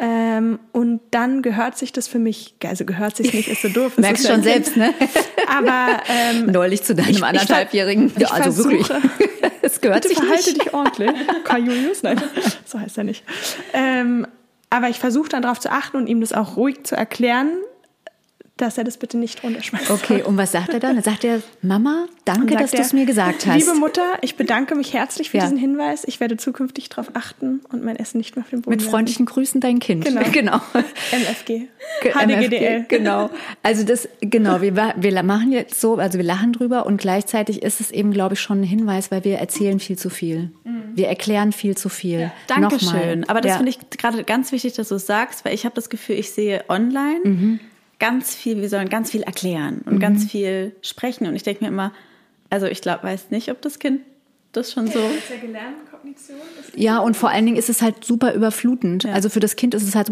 ähm, 0.00 0.60
und 0.72 1.00
dann 1.10 1.42
gehört 1.42 1.76
sich 1.76 1.92
das 1.92 2.06
für 2.06 2.18
mich, 2.18 2.54
also 2.64 2.84
gehört 2.84 3.16
sich 3.16 3.32
nicht, 3.32 3.48
ist 3.48 3.62
so 3.62 3.68
doof. 3.68 3.98
Merkst 3.98 4.26
schon 4.28 4.42
selbst, 4.42 4.76
ne? 4.76 4.94
Aber 5.48 6.00
ähm, 6.08 6.46
neulich 6.46 6.84
zu 6.84 6.94
deinem 6.94 7.10
ich, 7.10 7.24
anderthalbjährigen, 7.24 8.12
ich, 8.14 8.22
ich 8.22 8.30
also 8.30 8.62
versuche, 8.62 8.88
wirklich, 8.88 9.52
es 9.62 9.80
gehört 9.80 10.02
bitte 10.02 10.14
sich 10.14 10.18
verhalte 10.18 10.50
nicht. 10.50 10.64
dich 10.64 10.74
ordentlich, 10.74 11.10
Kai 11.44 11.58
Julius, 11.58 12.02
nein, 12.02 12.20
so 12.64 12.78
heißt 12.78 12.98
er 12.98 13.04
nicht. 13.04 13.24
Ähm, 13.72 14.26
aber 14.70 14.88
ich 14.88 14.98
versuche 14.98 15.28
dann 15.30 15.42
darauf 15.42 15.58
zu 15.58 15.72
achten 15.72 15.96
und 15.96 16.06
ihm 16.06 16.20
das 16.20 16.32
auch 16.32 16.56
ruhig 16.56 16.84
zu 16.84 16.94
erklären, 16.94 17.50
dass 18.58 18.76
er 18.76 18.84
das 18.84 18.98
bitte 18.98 19.16
nicht 19.16 19.42
runterschmeißt. 19.42 19.90
Okay, 19.90 20.22
und 20.22 20.36
was 20.36 20.52
sagt 20.52 20.74
er 20.74 20.80
dann? 20.80 20.96
Dann 20.96 21.04
sagt 21.04 21.24
er, 21.24 21.40
Mama, 21.62 22.06
danke, 22.24 22.56
dass 22.56 22.72
du 22.72 22.78
es 22.78 22.92
mir 22.92 23.06
gesagt 23.06 23.46
hast. 23.46 23.56
Liebe 23.56 23.74
Mutter, 23.74 24.18
ich 24.20 24.36
bedanke 24.36 24.74
mich 24.74 24.92
herzlich 24.92 25.30
für 25.30 25.38
ja. 25.38 25.44
diesen 25.44 25.56
Hinweis. 25.56 26.02
Ich 26.06 26.20
werde 26.20 26.36
zukünftig 26.36 26.88
darauf 26.88 27.10
achten 27.14 27.60
und 27.70 27.84
mein 27.84 27.96
Essen 27.96 28.18
nicht 28.18 28.36
mehr 28.36 28.44
auf 28.44 28.50
den 28.50 28.62
Boden 28.62 28.76
Mit 28.76 28.82
freundlichen 28.82 29.26
Grüßen 29.26 29.60
dein 29.60 29.78
Kind. 29.78 30.04
Genau. 30.04 30.22
genau. 30.32 30.60
MFG. 31.12 31.68
HDGDL. 32.02 32.86
Genau. 32.88 33.30
Also 33.62 33.84
das, 33.84 34.08
genau, 34.20 34.60
wir, 34.60 34.74
wir 34.96 35.22
machen 35.22 35.52
jetzt 35.52 35.80
so, 35.80 35.96
also 35.96 36.18
wir 36.18 36.24
lachen 36.24 36.52
drüber 36.52 36.84
und 36.84 37.00
gleichzeitig 37.00 37.62
ist 37.62 37.80
es 37.80 37.90
eben, 37.92 38.12
glaube 38.12 38.34
ich, 38.34 38.40
schon 38.40 38.60
ein 38.60 38.64
Hinweis, 38.64 39.10
weil 39.10 39.24
wir 39.24 39.38
erzählen 39.38 39.78
viel 39.78 39.96
zu 39.96 40.10
viel. 40.10 40.50
Mhm. 40.64 40.82
Wir 40.94 41.08
erklären 41.08 41.52
viel 41.52 41.76
zu 41.76 41.88
viel. 41.88 42.20
Ja. 42.20 42.32
Dankeschön. 42.48 43.28
Aber 43.28 43.40
das 43.40 43.50
ja. 43.50 43.56
finde 43.56 43.70
ich 43.70 43.78
gerade 43.90 44.24
ganz 44.24 44.50
wichtig, 44.50 44.74
dass 44.74 44.88
du 44.88 44.96
es 44.96 45.06
sagst, 45.06 45.44
weil 45.44 45.54
ich 45.54 45.64
habe 45.64 45.76
das 45.76 45.88
Gefühl, 45.88 46.16
ich 46.16 46.32
sehe 46.32 46.64
online 46.68 47.20
mhm 47.22 47.60
ganz 47.98 48.34
viel, 48.34 48.60
wir 48.60 48.68
sollen 48.68 48.88
ganz 48.88 49.10
viel 49.10 49.22
erklären 49.22 49.82
und 49.84 49.94
mhm. 49.94 50.00
ganz 50.00 50.30
viel 50.30 50.74
sprechen. 50.82 51.26
Und 51.26 51.34
ich 51.34 51.42
denke 51.42 51.64
mir 51.64 51.68
immer, 51.68 51.92
also 52.50 52.66
ich 52.66 52.80
glaube, 52.80 53.04
weiß 53.04 53.30
nicht, 53.30 53.50
ob 53.50 53.60
das 53.62 53.78
Kind 53.78 54.02
das 54.52 54.72
schon 54.72 54.86
so. 54.86 55.00
Ist 56.04 56.28
Kognition? 56.28 56.36
Ja, 56.74 56.98
und 56.98 57.16
vor 57.16 57.30
allen 57.30 57.44
Dingen 57.44 57.56
ist 57.56 57.68
es 57.68 57.82
halt 57.82 58.04
super 58.04 58.34
überflutend. 58.34 59.04
Ja. 59.04 59.12
Also 59.12 59.28
für 59.28 59.40
das 59.40 59.56
Kind 59.56 59.74
ist 59.74 59.82
es 59.82 59.94
halt 59.94 60.08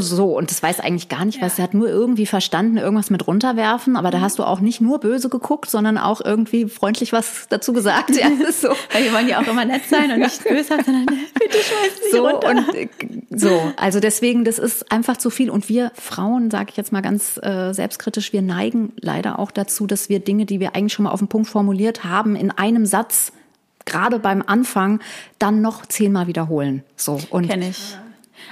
so 0.00 0.36
und 0.36 0.50
das 0.50 0.62
weiß 0.62 0.80
eigentlich 0.80 1.08
gar 1.08 1.24
nicht, 1.24 1.40
was. 1.42 1.58
Er 1.58 1.64
hat 1.64 1.74
nur 1.74 1.88
irgendwie 1.88 2.26
verstanden, 2.26 2.76
irgendwas 2.76 3.10
mit 3.10 3.26
runterwerfen, 3.26 3.96
aber 3.96 4.10
da 4.10 4.20
hast 4.20 4.38
du 4.38 4.44
auch 4.44 4.60
nicht 4.60 4.80
nur 4.80 5.00
böse 5.00 5.28
geguckt, 5.28 5.68
sondern 5.70 5.98
auch 5.98 6.20
irgendwie 6.24 6.68
freundlich 6.68 7.12
was 7.12 7.46
dazu 7.48 7.72
gesagt. 7.72 8.10
Ja, 8.10 8.28
so. 8.52 8.68
Weil 8.92 9.04
wir 9.04 9.12
wollen 9.12 9.28
ja 9.28 9.40
auch 9.40 9.46
immer 9.46 9.64
nett 9.64 9.82
sein 9.88 10.10
und 10.10 10.20
nicht 10.20 10.44
böse 10.48 10.64
sein, 10.64 10.84
sondern 10.84 11.06
bitte 11.06 11.58
schmeiß 11.58 12.12
so 12.12 12.26
runter. 12.26 12.48
Und, 12.50 13.40
so, 13.40 13.72
also 13.76 14.00
deswegen, 14.00 14.44
das 14.44 14.58
ist 14.58 14.90
einfach 14.90 15.16
zu 15.16 15.30
viel. 15.30 15.50
Und 15.50 15.68
wir 15.68 15.92
Frauen, 15.94 16.50
sage 16.50 16.70
ich 16.70 16.76
jetzt 16.76 16.92
mal 16.92 17.02
ganz 17.02 17.38
äh, 17.42 17.72
selbstkritisch, 17.72 18.32
wir 18.32 18.42
neigen 18.42 18.92
leider 19.00 19.38
auch 19.38 19.50
dazu, 19.50 19.86
dass 19.86 20.08
wir 20.08 20.20
Dinge, 20.20 20.46
die 20.46 20.60
wir 20.60 20.74
eigentlich 20.74 20.92
schon 20.92 21.04
mal 21.04 21.10
auf 21.10 21.20
den 21.20 21.28
Punkt 21.28 21.48
formuliert 21.48 22.04
haben, 22.04 22.36
in 22.36 22.50
einem 22.50 22.86
Satz 22.86 23.32
gerade 23.86 24.18
beim 24.18 24.42
Anfang 24.46 25.00
dann 25.38 25.60
noch 25.60 25.86
zehnmal 25.86 26.26
wiederholen. 26.26 26.82
So 26.96 27.18
und 27.30 27.48
kenne 27.48 27.70
ich. 27.70 27.96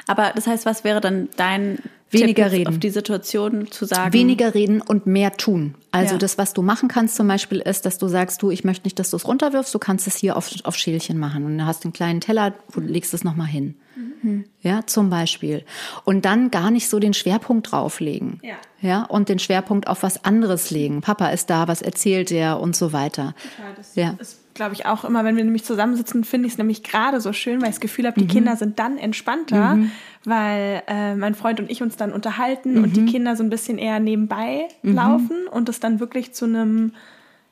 Aber 0.07 0.33
das 0.35 0.47
heißt, 0.47 0.67
was 0.67 0.85
wäre 0.85 1.01
dann 1.01 1.29
dein 1.37 1.79
weniger 2.11 2.45
Tipp 2.45 2.53
reden 2.53 2.69
auf 2.69 2.79
die 2.79 2.91
Situation 2.91 3.71
zu 3.71 3.85
sagen? 3.85 4.13
Weniger 4.13 4.55
reden 4.55 4.81
und 4.81 5.07
mehr 5.07 5.37
tun. 5.37 5.75
Also 5.93 6.15
ja. 6.15 6.19
das, 6.19 6.39
was 6.39 6.53
du 6.53 6.63
machen 6.63 6.89
kannst 6.89 7.17
zum 7.17 7.29
Beispiel, 7.29 7.59
ist, 7.59 7.87
dass 7.87 7.99
du 7.99 8.09
sagst, 8.09 8.43
du, 8.43 8.51
ich 8.51 8.65
möchte 8.65 8.87
nicht, 8.87 8.99
dass 8.99 9.11
du 9.11 9.17
es 9.17 9.27
runterwirfst, 9.27 9.75
du 9.75 9.79
kannst 9.79 10.07
es 10.07 10.17
hier 10.17 10.37
auf, 10.37 10.51
auf 10.65 10.77
Schälchen 10.77 11.19
machen 11.19 11.45
und 11.45 11.59
du 11.59 11.67
hast 11.67 11.85
einen 11.85 11.93
kleinen 11.93 12.21
Teller, 12.21 12.55
du 12.73 12.81
legst 12.81 13.15
es 13.15 13.25
nochmal 13.25 13.47
hin. 13.47 13.75
Mhm. 14.23 14.45
Ja, 14.63 14.87
zum 14.87 15.11
Beispiel. 15.11 15.65
Und 16.05 16.25
dann 16.25 16.51
gar 16.51 16.71
nicht 16.71 16.89
so 16.89 16.99
den 16.99 17.15
Schwerpunkt 17.15 17.73
drauflegen. 17.73 18.41
Ja. 18.43 18.57
Ja, 18.83 19.05
und 19.05 19.29
den 19.29 19.39
Schwerpunkt 19.39 19.89
auf 19.89 20.03
was 20.03 20.25
anderes 20.25 20.71
legen. 20.71 21.03
Papa 21.03 21.29
ist 21.29 21.51
da, 21.51 21.69
was 21.69 21.83
erzählt 21.83 22.31
er 22.31 22.61
und 22.61 22.75
so 22.75 22.93
weiter. 22.93 23.35
Total, 23.57 23.75
das 23.77 23.95
ja. 23.95 24.17
ist 24.19 24.40
glaube 24.55 24.75
ich, 24.75 24.87
auch 24.87 25.05
immer, 25.05 25.25
wenn 25.25 25.37
wir 25.37 25.45
nämlich 25.45 25.65
zusammensitzen, 25.65 26.25
finde 26.25 26.47
ich 26.47 26.55
es 26.55 26.59
nämlich 26.59 26.83
gerade 26.83 27.21
so 27.21 27.33
schön, 27.33 27.61
weil 27.61 27.69
ich 27.69 27.77
das 27.77 27.81
Gefühl 27.81 28.07
habe, 28.07 28.19
die 28.21 28.27
mhm. 28.27 28.31
Kinder 28.31 28.57
sind 28.57 28.79
dann 28.79 28.99
entspannter, 28.99 29.77
mhm. 29.77 29.91
weil 30.25 30.83
äh, 30.87 31.15
mein 31.15 31.35
Freund 31.35 31.61
und 31.61 31.71
ich 31.71 31.83
uns 31.83 31.97
dann 31.97 32.13
unterhalten 32.13 32.79
mhm. 32.79 32.85
und 32.85 32.97
die 32.97 33.03
mhm. 33.03 33.07
Kinder 33.07 33.37
so 33.37 33.43
ein 33.43 33.51
bisschen 33.51 33.79
eher 33.79 34.01
nebenbei 34.01 34.69
mhm. 34.83 34.95
laufen 34.95 35.47
und 35.51 35.69
es 35.69 35.81
dann 35.81 36.01
wirklich 36.01 36.33
zu 36.33 36.45
einem 36.45 36.93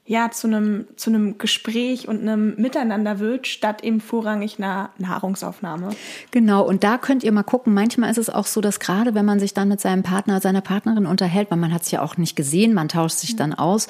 ja 0.09 0.30
zu 0.30 0.46
einem 0.46 0.86
zu 0.96 1.11
einem 1.11 1.36
Gespräch 1.36 2.09
und 2.09 2.22
einem 2.22 2.54
Miteinander 2.56 3.18
wird, 3.18 3.46
statt 3.46 3.84
eben 3.84 4.00
vorrangig 4.00 4.59
einer 4.59 4.88
Nahrungsaufnahme. 4.96 5.90
Genau, 6.30 6.66
und 6.66 6.82
da 6.82 6.96
könnt 6.96 7.22
ihr 7.22 7.30
mal 7.30 7.42
gucken. 7.42 7.74
Manchmal 7.74 8.11
ist 8.11 8.16
es 8.16 8.30
auch 8.30 8.46
so, 8.46 8.62
dass 8.62 8.80
gerade 8.80 9.14
wenn 9.14 9.26
man 9.26 9.38
sich 9.38 9.52
dann 9.52 9.68
mit 9.68 9.80
seinem 9.80 10.02
Partner, 10.02 10.40
seiner 10.40 10.62
Partnerin 10.62 11.04
unterhält, 11.04 11.50
weil 11.50 11.59
man 11.59 11.74
hat 11.74 11.82
es 11.82 11.90
ja 11.90 12.00
auch 12.00 12.16
nicht 12.16 12.36
gesehen, 12.36 12.72
man 12.72 12.88
tauscht 12.88 13.18
sich 13.18 13.36
dann 13.36 13.52
aus 13.52 13.86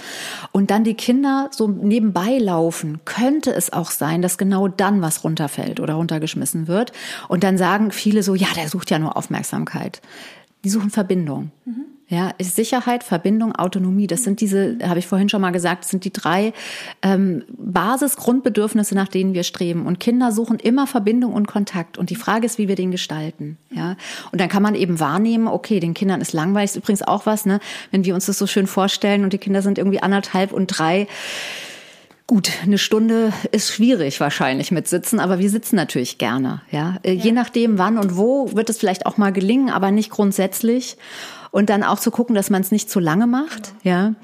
und 0.50 0.72
dann 0.72 0.82
die 0.82 0.94
Kinder 0.94 1.50
so 1.52 1.68
nebenbei 1.68 2.38
laufen, 2.38 2.98
könnte 3.04 3.54
es 3.54 3.72
auch 3.72 3.92
sein, 3.92 4.20
dass 4.20 4.38
genau 4.38 4.66
dann 4.66 5.00
was 5.00 5.22
runterfällt 5.22 5.78
oder 5.78 5.94
runtergeschmissen 5.94 6.66
wird. 6.66 6.92
Und 7.28 7.44
dann 7.44 7.56
sagen 7.56 7.92
viele 7.92 8.24
so, 8.24 8.34
ja, 8.34 8.48
der 8.56 8.68
sucht 8.68 8.90
ja 8.90 8.98
nur 8.98 9.16
Aufmerksamkeit. 9.16 10.02
Die 10.64 10.70
suchen 10.70 10.90
Verbindung. 10.90 11.52
Mhm. 11.64 11.84
Ja, 12.10 12.30
ist 12.38 12.56
Sicherheit, 12.56 13.04
Verbindung, 13.04 13.54
Autonomie. 13.54 14.06
Das 14.06 14.24
sind 14.24 14.40
diese, 14.40 14.78
habe 14.82 14.98
ich 14.98 15.06
vorhin 15.06 15.28
schon 15.28 15.42
mal 15.42 15.50
gesagt, 15.50 15.84
sind 15.84 16.06
die 16.06 16.12
drei 16.12 16.54
ähm, 17.02 17.44
Basisgrundbedürfnisse, 17.58 18.94
nach 18.94 19.08
denen 19.08 19.34
wir 19.34 19.42
streben. 19.42 19.84
Und 19.84 20.00
Kinder 20.00 20.32
suchen 20.32 20.58
immer 20.58 20.86
Verbindung 20.86 21.34
und 21.34 21.46
Kontakt. 21.46 21.98
Und 21.98 22.08
die 22.08 22.16
Frage 22.16 22.46
ist, 22.46 22.56
wie 22.56 22.66
wir 22.66 22.76
den 22.76 22.90
gestalten. 22.90 23.58
Ja, 23.70 23.96
und 24.32 24.40
dann 24.40 24.48
kann 24.48 24.62
man 24.62 24.74
eben 24.74 25.00
wahrnehmen, 25.00 25.48
okay, 25.48 25.80
den 25.80 25.92
Kindern 25.92 26.22
ist 26.22 26.32
langweilig. 26.32 26.70
Ist 26.70 26.76
übrigens 26.76 27.02
auch 27.02 27.26
was, 27.26 27.44
ne, 27.44 27.60
wenn 27.90 28.06
wir 28.06 28.14
uns 28.14 28.24
das 28.24 28.38
so 28.38 28.46
schön 28.46 28.66
vorstellen 28.66 29.22
und 29.22 29.34
die 29.34 29.38
Kinder 29.38 29.60
sind 29.60 29.76
irgendwie 29.76 30.00
anderthalb 30.00 30.52
und 30.52 30.66
drei 30.68 31.08
Gut, 32.28 32.50
eine 32.62 32.76
Stunde 32.76 33.32
ist 33.52 33.72
schwierig 33.72 34.20
wahrscheinlich 34.20 34.70
mit 34.70 34.86
Sitzen, 34.86 35.18
aber 35.18 35.38
wir 35.38 35.48
sitzen 35.48 35.76
natürlich 35.76 36.18
gerne. 36.18 36.60
Ja? 36.70 36.96
ja? 37.02 37.12
je 37.12 37.32
nachdem, 37.32 37.78
wann 37.78 37.96
und 37.96 38.18
wo 38.18 38.54
wird 38.54 38.68
es 38.68 38.76
vielleicht 38.76 39.06
auch 39.06 39.16
mal 39.16 39.32
gelingen, 39.32 39.70
aber 39.70 39.90
nicht 39.90 40.10
grundsätzlich. 40.10 40.98
Und 41.50 41.70
dann 41.70 41.82
auch 41.82 41.98
zu 41.98 42.10
gucken, 42.10 42.34
dass 42.34 42.50
man 42.50 42.60
es 42.60 42.70
nicht 42.70 42.90
zu 42.90 43.00
lange 43.00 43.26
macht. 43.26 43.72
Genau. 43.82 43.96
Ja. 43.96 44.14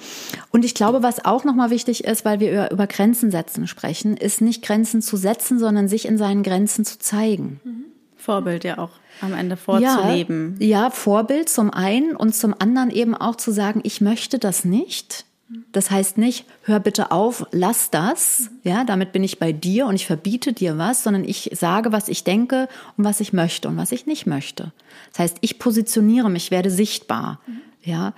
Und 0.50 0.64
ich 0.64 0.74
glaube, 0.74 1.02
was 1.02 1.24
auch 1.24 1.44
nochmal 1.44 1.70
wichtig 1.70 2.04
ist, 2.04 2.24
weil 2.24 2.40
wir 2.40 2.52
über, 2.52 2.70
über 2.70 2.86
Grenzen 2.86 3.30
setzen 3.30 3.66
sprechen, 3.66 4.16
ist 4.16 4.40
nicht 4.40 4.62
Grenzen 4.62 5.02
zu 5.02 5.16
setzen, 5.16 5.58
sondern 5.58 5.88
sich 5.88 6.06
in 6.06 6.18
seinen 6.18 6.42
Grenzen 6.42 6.84
zu 6.84 6.98
zeigen. 6.98 7.60
Mhm. 7.64 7.84
Vorbild 8.16 8.64
ja 8.64 8.78
auch 8.78 8.90
am 9.20 9.34
Ende 9.34 9.56
vorzuleben. 9.56 10.56
Ja, 10.58 10.66
ja, 10.66 10.90
Vorbild 10.90 11.48
zum 11.50 11.70
einen 11.70 12.16
und 12.16 12.34
zum 12.34 12.54
anderen 12.58 12.90
eben 12.90 13.14
auch 13.14 13.36
zu 13.36 13.52
sagen, 13.52 13.80
ich 13.84 14.00
möchte 14.00 14.38
das 14.38 14.64
nicht. 14.64 15.26
Das 15.72 15.90
heißt 15.90 16.16
nicht, 16.16 16.46
hör 16.62 16.80
bitte 16.80 17.10
auf, 17.10 17.46
lass 17.52 17.90
das, 17.90 18.50
ja, 18.62 18.84
damit 18.84 19.12
bin 19.12 19.22
ich 19.22 19.38
bei 19.38 19.52
dir 19.52 19.86
und 19.86 19.94
ich 19.94 20.06
verbiete 20.06 20.52
dir 20.52 20.78
was, 20.78 21.02
sondern 21.02 21.24
ich 21.24 21.50
sage, 21.52 21.92
was 21.92 22.08
ich 22.08 22.24
denke 22.24 22.68
und 22.96 23.04
was 23.04 23.20
ich 23.20 23.32
möchte 23.32 23.68
und 23.68 23.76
was 23.76 23.92
ich 23.92 24.06
nicht 24.06 24.26
möchte. 24.26 24.72
Das 25.10 25.18
heißt, 25.18 25.36
ich 25.42 25.58
positioniere 25.58 26.30
mich, 26.30 26.50
werde 26.50 26.70
sichtbar. 26.70 27.40
Ja, 27.82 28.14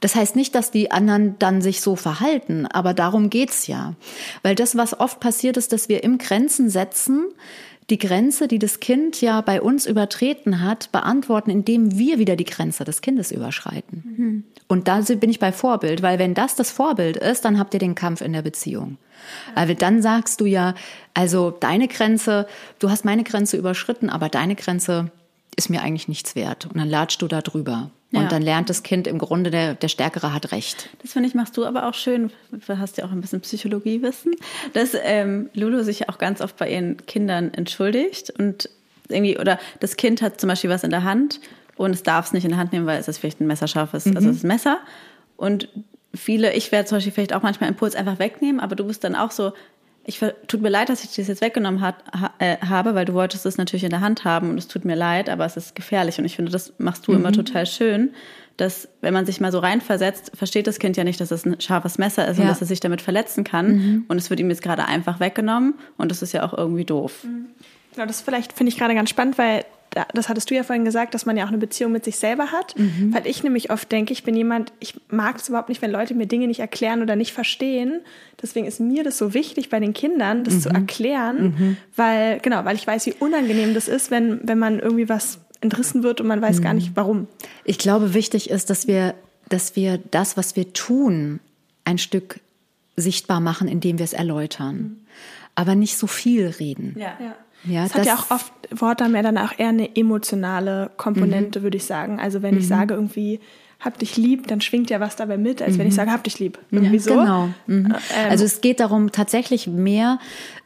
das 0.00 0.14
heißt 0.14 0.36
nicht, 0.36 0.54
dass 0.54 0.70
die 0.70 0.92
anderen 0.92 1.36
dann 1.40 1.60
sich 1.60 1.80
so 1.80 1.96
verhalten, 1.96 2.66
aber 2.66 2.94
darum 2.94 3.30
geht's 3.30 3.66
ja. 3.66 3.94
Weil 4.44 4.54
das, 4.54 4.76
was 4.76 5.00
oft 5.00 5.18
passiert 5.18 5.56
ist, 5.56 5.72
dass 5.72 5.88
wir 5.88 6.04
im 6.04 6.18
Grenzen 6.18 6.70
setzen, 6.70 7.26
die 7.90 7.98
Grenze, 7.98 8.48
die 8.48 8.58
das 8.58 8.80
Kind 8.80 9.20
ja 9.20 9.40
bei 9.40 9.62
uns 9.62 9.86
übertreten 9.86 10.62
hat, 10.62 10.92
beantworten, 10.92 11.50
indem 11.50 11.98
wir 11.98 12.18
wieder 12.18 12.36
die 12.36 12.44
Grenze 12.44 12.84
des 12.84 13.00
Kindes 13.00 13.32
überschreiten. 13.32 14.02
Mhm. 14.04 14.44
Und 14.66 14.88
da 14.88 15.00
bin 15.00 15.30
ich 15.30 15.38
bei 15.38 15.52
Vorbild, 15.52 16.02
weil 16.02 16.18
wenn 16.18 16.34
das 16.34 16.54
das 16.54 16.70
Vorbild 16.70 17.16
ist, 17.16 17.44
dann 17.44 17.58
habt 17.58 17.72
ihr 17.72 17.80
den 17.80 17.94
Kampf 17.94 18.20
in 18.20 18.34
der 18.34 18.42
Beziehung. 18.42 18.98
Weil 19.54 19.74
dann 19.74 20.02
sagst 20.02 20.40
du 20.40 20.44
ja, 20.44 20.74
also 21.14 21.50
deine 21.50 21.88
Grenze, 21.88 22.46
du 22.78 22.90
hast 22.90 23.04
meine 23.04 23.24
Grenze 23.24 23.56
überschritten, 23.56 24.10
aber 24.10 24.28
deine 24.28 24.54
Grenze 24.54 25.10
ist 25.56 25.70
mir 25.70 25.82
eigentlich 25.82 26.08
nichts 26.08 26.34
wert. 26.34 26.66
Und 26.66 26.76
dann 26.76 26.88
latschst 26.88 27.22
du 27.22 27.26
da 27.26 27.40
drüber. 27.40 27.90
Und 28.10 28.22
ja. 28.22 28.28
dann 28.28 28.40
lernt 28.40 28.70
das 28.70 28.82
Kind 28.82 29.06
im 29.06 29.18
Grunde, 29.18 29.50
der, 29.50 29.74
der 29.74 29.88
Stärkere 29.88 30.32
hat 30.32 30.50
recht. 30.52 30.88
Das 31.02 31.12
finde 31.12 31.28
ich, 31.28 31.34
machst 31.34 31.56
du 31.58 31.66
aber 31.66 31.86
auch 31.86 31.94
schön. 31.94 32.30
Du 32.50 32.78
hast 32.78 32.96
ja 32.96 33.04
auch 33.04 33.12
ein 33.12 33.20
bisschen 33.20 33.42
Psychologiewissen, 33.42 34.34
dass 34.72 34.96
ähm, 35.02 35.50
Lulu 35.52 35.82
sich 35.82 36.08
auch 36.08 36.16
ganz 36.16 36.40
oft 36.40 36.56
bei 36.56 36.70
ihren 36.70 36.96
Kindern 37.06 37.52
entschuldigt 37.52 38.30
und 38.30 38.70
irgendwie, 39.08 39.38
oder 39.38 39.58
das 39.80 39.96
Kind 39.96 40.22
hat 40.22 40.40
zum 40.40 40.48
Beispiel 40.48 40.70
was 40.70 40.84
in 40.84 40.90
der 40.90 41.04
Hand 41.04 41.40
und 41.76 41.90
es 41.90 42.02
darf 42.02 42.26
es 42.26 42.32
nicht 42.32 42.44
in 42.44 42.50
der 42.50 42.58
Hand 42.58 42.72
nehmen, 42.72 42.86
weil 42.86 42.98
es 42.98 43.08
ist 43.08 43.18
vielleicht 43.18 43.40
ein 43.40 43.46
messerscharfes, 43.46 44.06
mhm. 44.06 44.16
also 44.16 44.28
das 44.30 44.42
Messer. 44.42 44.78
Und 45.36 45.68
viele, 46.14 46.54
ich 46.54 46.72
werde 46.72 46.88
zum 46.88 46.96
Beispiel 46.96 47.12
vielleicht 47.12 47.34
auch 47.34 47.42
manchmal 47.42 47.68
Impuls 47.68 47.94
einfach 47.94 48.18
wegnehmen, 48.18 48.60
aber 48.60 48.74
du 48.74 48.84
bist 48.84 49.04
dann 49.04 49.16
auch 49.16 49.32
so, 49.32 49.52
ich 50.08 50.24
tut 50.46 50.62
mir 50.62 50.70
leid, 50.70 50.88
dass 50.88 51.04
ich 51.04 51.14
das 51.14 51.28
jetzt 51.28 51.42
weggenommen 51.42 51.82
hat, 51.82 51.96
ha, 52.18 52.32
äh, 52.38 52.56
habe, 52.66 52.94
weil 52.94 53.04
du 53.04 53.12
wolltest 53.12 53.44
es 53.44 53.58
natürlich 53.58 53.84
in 53.84 53.90
der 53.90 54.00
Hand 54.00 54.24
haben 54.24 54.48
und 54.48 54.56
es 54.56 54.66
tut 54.66 54.86
mir 54.86 54.96
leid, 54.96 55.28
aber 55.28 55.44
es 55.44 55.58
ist 55.58 55.74
gefährlich 55.74 56.18
und 56.18 56.24
ich 56.24 56.34
finde, 56.34 56.50
das 56.50 56.72
machst 56.78 57.06
du 57.06 57.12
mhm. 57.12 57.18
immer 57.18 57.32
total 57.32 57.66
schön, 57.66 58.14
dass 58.56 58.88
wenn 59.02 59.12
man 59.12 59.26
sich 59.26 59.38
mal 59.38 59.52
so 59.52 59.58
reinversetzt, 59.58 60.32
versteht 60.34 60.66
das 60.66 60.78
Kind 60.78 60.96
ja 60.96 61.04
nicht, 61.04 61.20
dass 61.20 61.30
es 61.30 61.44
ein 61.44 61.60
scharfes 61.60 61.98
Messer 61.98 62.26
ist 62.26 62.38
ja. 62.38 62.44
und 62.44 62.48
dass 62.48 62.62
es 62.62 62.68
sich 62.68 62.80
damit 62.80 63.02
verletzen 63.02 63.44
kann 63.44 63.76
mhm. 63.76 64.04
und 64.08 64.16
es 64.16 64.30
wird 64.30 64.40
ihm 64.40 64.48
jetzt 64.48 64.62
gerade 64.62 64.86
einfach 64.86 65.20
weggenommen 65.20 65.74
und 65.98 66.10
das 66.10 66.22
ist 66.22 66.32
ja 66.32 66.42
auch 66.42 66.56
irgendwie 66.56 66.86
doof. 66.86 67.24
Mhm. 67.24 67.48
Genau, 67.92 68.06
das 68.06 68.22
vielleicht 68.22 68.54
finde 68.54 68.72
ich 68.72 68.78
gerade 68.78 68.94
ganz 68.94 69.10
spannend, 69.10 69.36
weil 69.36 69.66
das 70.12 70.28
hattest 70.28 70.50
du 70.50 70.54
ja 70.54 70.62
vorhin 70.62 70.84
gesagt, 70.84 71.14
dass 71.14 71.26
man 71.26 71.36
ja 71.36 71.44
auch 71.44 71.48
eine 71.48 71.58
Beziehung 71.58 71.92
mit 71.92 72.04
sich 72.04 72.16
selber 72.16 72.52
hat. 72.52 72.78
Mhm. 72.78 73.12
Weil 73.14 73.26
ich 73.26 73.42
nämlich 73.42 73.70
oft 73.70 73.90
denke, 73.90 74.12
ich 74.12 74.22
bin 74.22 74.36
jemand, 74.36 74.72
ich 74.80 74.94
mag 75.10 75.36
es 75.36 75.48
überhaupt 75.48 75.68
nicht, 75.68 75.82
wenn 75.82 75.90
Leute 75.90 76.14
mir 76.14 76.26
Dinge 76.26 76.46
nicht 76.46 76.60
erklären 76.60 77.02
oder 77.02 77.16
nicht 77.16 77.32
verstehen. 77.32 78.00
Deswegen 78.40 78.66
ist 78.66 78.80
mir 78.80 79.04
das 79.04 79.18
so 79.18 79.34
wichtig 79.34 79.70
bei 79.70 79.80
den 79.80 79.94
Kindern, 79.94 80.44
das 80.44 80.54
mhm. 80.54 80.60
zu 80.60 80.68
erklären, 80.70 81.42
mhm. 81.42 81.76
weil, 81.96 82.38
genau, 82.40 82.64
weil 82.64 82.76
ich 82.76 82.86
weiß, 82.86 83.06
wie 83.06 83.14
unangenehm 83.18 83.74
das 83.74 83.88
ist, 83.88 84.10
wenn, 84.10 84.40
wenn 84.42 84.58
man 84.58 84.78
irgendwie 84.78 85.08
was 85.08 85.40
entrissen 85.60 86.02
wird 86.02 86.20
und 86.20 86.26
man 86.26 86.40
weiß 86.40 86.62
gar 86.62 86.72
mhm. 86.72 86.78
nicht 86.78 86.92
warum. 86.94 87.26
Ich 87.64 87.78
glaube, 87.78 88.14
wichtig 88.14 88.50
ist, 88.50 88.70
dass 88.70 88.86
wir, 88.86 89.14
dass 89.48 89.74
wir 89.74 89.98
das, 89.98 90.36
was 90.36 90.54
wir 90.54 90.72
tun, 90.72 91.40
ein 91.84 91.98
Stück 91.98 92.40
sichtbar 92.96 93.40
machen, 93.40 93.68
indem 93.68 93.98
wir 93.98 94.04
es 94.04 94.12
erläutern. 94.12 94.76
Mhm. 94.76 94.96
Aber 95.54 95.74
nicht 95.74 95.96
so 95.96 96.06
viel 96.06 96.46
reden. 96.46 96.94
Ja. 96.96 97.16
ja. 97.20 97.34
Ja, 97.64 97.82
das, 97.82 97.92
das 97.92 98.00
hat 98.00 98.06
ja 98.06 98.14
auch 98.14 98.30
oft, 98.30 98.52
Worte 98.70 99.04
haben 99.04 99.14
ja 99.14 99.22
dann 99.22 99.38
auch 99.38 99.52
eher 99.58 99.68
eine 99.68 99.96
emotionale 99.96 100.90
Komponente, 100.96 101.60
mhm. 101.60 101.62
würde 101.64 101.76
ich 101.76 101.84
sagen. 101.84 102.20
Also 102.20 102.42
wenn 102.42 102.54
mhm. 102.54 102.60
ich 102.60 102.68
sage 102.68 102.94
irgendwie, 102.94 103.40
hab 103.80 103.98
dich 103.98 104.16
lieb, 104.16 104.46
dann 104.48 104.60
schwingt 104.60 104.90
ja 104.90 105.00
was 105.00 105.16
dabei 105.16 105.36
mit, 105.36 105.62
als 105.62 105.74
mhm. 105.74 105.78
wenn 105.78 105.86
ich 105.86 105.94
mhm. 105.94 105.96
sage, 105.96 106.12
hab 106.12 106.24
dich 106.24 106.38
lieb. 106.38 106.58
Irgendwie 106.70 106.96
ja, 106.96 107.02
so. 107.02 107.10
Genau. 107.10 107.48
Mhm. 107.66 107.86
Ähm, 107.86 108.30
also 108.30 108.44
es 108.44 108.60
geht 108.60 108.80
darum 108.80 109.12
tatsächlich 109.12 109.66
mehr, 109.66 110.18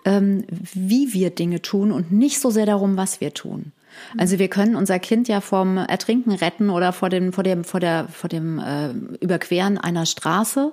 ähm, 0.05 0.45
wie 0.51 1.13
wir 1.13 1.31
Dinge 1.31 1.61
tun 1.61 1.93
und 1.93 2.13
nicht 2.13 2.41
so 2.41 2.51
sehr 2.51 2.67
darum, 2.67 2.97
was 2.97 3.21
wir 3.21 3.35
tun. 3.35 3.73
Also 4.19 4.39
wir 4.39 4.49
können 4.49 4.77
unser 4.77 4.99
Kind 4.99 5.29
ja 5.29 5.41
vom 5.41 5.77
Ertrinken 5.77 6.33
retten 6.33 6.71
oder 6.71 6.93
vor 6.93 7.09
dem, 7.09 7.33
vor 7.33 7.45
dem, 7.45 7.65
vor 7.65 7.81
der, 7.81 8.09
vor 8.09 8.29
dem 8.29 8.59
äh, 8.59 8.91
Überqueren 9.21 9.79
einer 9.79 10.07
Straße 10.07 10.73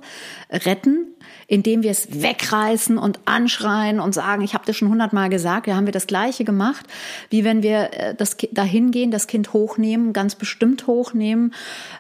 retten, 0.52 1.08
indem 1.48 1.84
wir 1.84 1.92
es 1.92 2.22
wegreißen 2.22 2.98
und 2.98 3.20
anschreien 3.26 4.00
und 4.00 4.14
sagen, 4.14 4.44
ich 4.44 4.54
habe 4.54 4.66
dir 4.66 4.74
schon 4.74 4.90
hundertmal 4.90 5.30
gesagt, 5.30 5.68
ja, 5.68 5.76
haben 5.76 5.86
wir 5.86 5.94
das 5.94 6.08
Gleiche 6.08 6.44
gemacht, 6.44 6.86
wie 7.30 7.44
wenn 7.44 7.64
wir 7.64 7.94
äh, 7.94 8.16
das 8.16 8.38
dahin 8.52 8.92
gehen, 8.92 9.10
das 9.10 9.28
Kind 9.28 9.54
hochnehmen, 9.54 10.14
ganz 10.14 10.36
bestimmt 10.36 10.86
hochnehmen, 10.88 11.54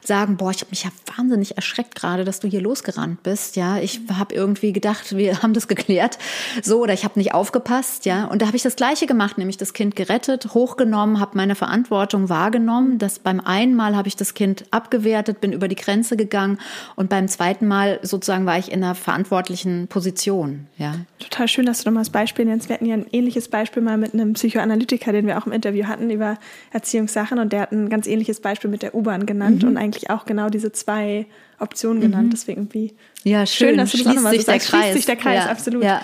sagen, 0.04 0.38
boah, 0.38 0.52
ich 0.52 0.62
habe 0.62 0.70
mich 0.70 0.84
ja 0.84 0.92
wahnsinnig 1.18 1.56
erschreckt 1.56 1.96
gerade, 1.96 2.26
dass 2.26 2.40
du 2.40 2.48
hier 2.48 2.62
losgerannt 2.62 3.24
bist, 3.24 3.56
ja, 3.56 3.80
ich 3.80 4.02
habe 4.14 4.36
irgendwie 4.36 4.72
gedacht, 4.72 5.16
wir 5.16 5.42
haben 5.42 5.54
das 5.54 5.68
geklärt, 5.68 6.20
so 6.62 6.82
oder 6.82 6.94
ich 6.94 7.04
habe 7.04 7.18
nicht 7.18 7.34
aufgepasst, 7.34 8.06
ja, 8.06 8.26
und 8.26 8.42
da 8.42 8.48
habe 8.48 8.58
ich 8.58 8.64
das 8.64 8.76
Gleiche 8.76 9.08
gemacht, 9.08 9.38
nämlich 9.38 9.58
das 9.58 9.74
Kind 9.74 9.96
gerettet, 9.96 10.54
hochgenommen, 10.54 11.09
habe 11.18 11.38
meine 11.38 11.56
Verantwortung 11.56 12.28
wahrgenommen, 12.28 13.00
dass 13.00 13.20
beim 13.20 13.40
einen 13.40 13.74
Mal 13.74 13.96
habe 13.96 14.08
ich 14.08 14.16
das 14.16 14.34
Kind 14.34 14.66
abgewertet, 14.72 15.42
bin 15.42 15.54
über 15.54 15.68
die 15.68 15.76
Grenze 15.76 16.18
gegangen 16.18 16.60
und 16.96 17.10
beim 17.10 17.28
zweiten 17.28 17.68
Mal 17.68 18.00
sozusagen 18.04 18.46
war 18.46 18.60
ich 18.60 18.72
in 18.72 18.84
einer 18.84 18.96
verantwortlichen 18.96 19.88
Position. 19.88 20.68
Ja. 20.78 20.96
Total 21.20 21.48
schön, 21.48 21.66
dass 21.66 21.84
du 21.84 21.90
nochmal 21.90 22.04
das 22.04 22.12
Beispiel 22.12 22.46
nennst. 22.46 22.70
Wir 22.70 22.76
hatten 22.76 22.86
ja 22.86 22.96
ein 22.96 23.08
ähnliches 23.12 23.48
Beispiel 23.48 23.82
mal 23.82 23.98
mit 23.98 24.14
einem 24.14 24.34
Psychoanalytiker, 24.34 25.14
den 25.14 25.26
wir 25.26 25.38
auch 25.38 25.48
im 25.48 25.54
Interview 25.54 25.86
hatten 25.86 26.12
über 26.12 26.38
Erziehungssachen 26.72 27.40
und 27.40 27.54
der 27.54 27.62
hat 27.62 27.72
ein 27.72 27.90
ganz 27.90 28.06
ähnliches 28.06 28.42
Beispiel 28.42 28.70
mit 28.70 28.84
der 28.84 28.94
U-Bahn 28.94 29.26
genannt 29.26 29.64
mhm. 29.64 29.70
und 29.70 29.78
eigentlich 29.78 30.10
auch 30.10 30.26
genau 30.26 30.50
diese 30.50 30.72
zwei 30.74 31.26
Optionen 31.58 32.02
genannt. 32.02 32.28
Mhm. 32.28 32.32
Deswegen 32.32 32.62
irgendwie 32.62 32.94
ja, 33.24 33.46
schön, 33.46 33.70
schön 33.70 33.78
dass 33.78 33.92
du 33.92 33.98
das 33.98 34.08
auch 34.08 34.14
nochmal 34.14 34.36
so 34.36 34.42
sagst. 34.42 34.68
Schließt 34.68 34.94
sich 34.94 35.06
der 35.06 35.16
Kreis, 35.16 35.46
ja. 35.46 35.52
absolut. 35.52 35.84
Ja. 35.84 36.02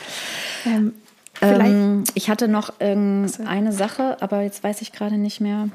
Ähm, 0.65 0.93
ähm, 1.41 2.03
ich 2.13 2.29
hatte 2.29 2.47
noch 2.47 2.73
ähm, 2.79 3.25
eine 3.45 3.71
Sache, 3.71 4.17
aber 4.21 4.41
jetzt 4.41 4.63
weiß 4.63 4.81
ich 4.81 4.91
gerade 4.91 5.17
nicht 5.17 5.41
mehr. 5.41 5.69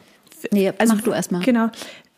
Nee, 0.51 0.73
also, 0.79 0.95
mach 0.95 1.03
du 1.03 1.13
erstmal. 1.13 1.43
Genau 1.43 1.71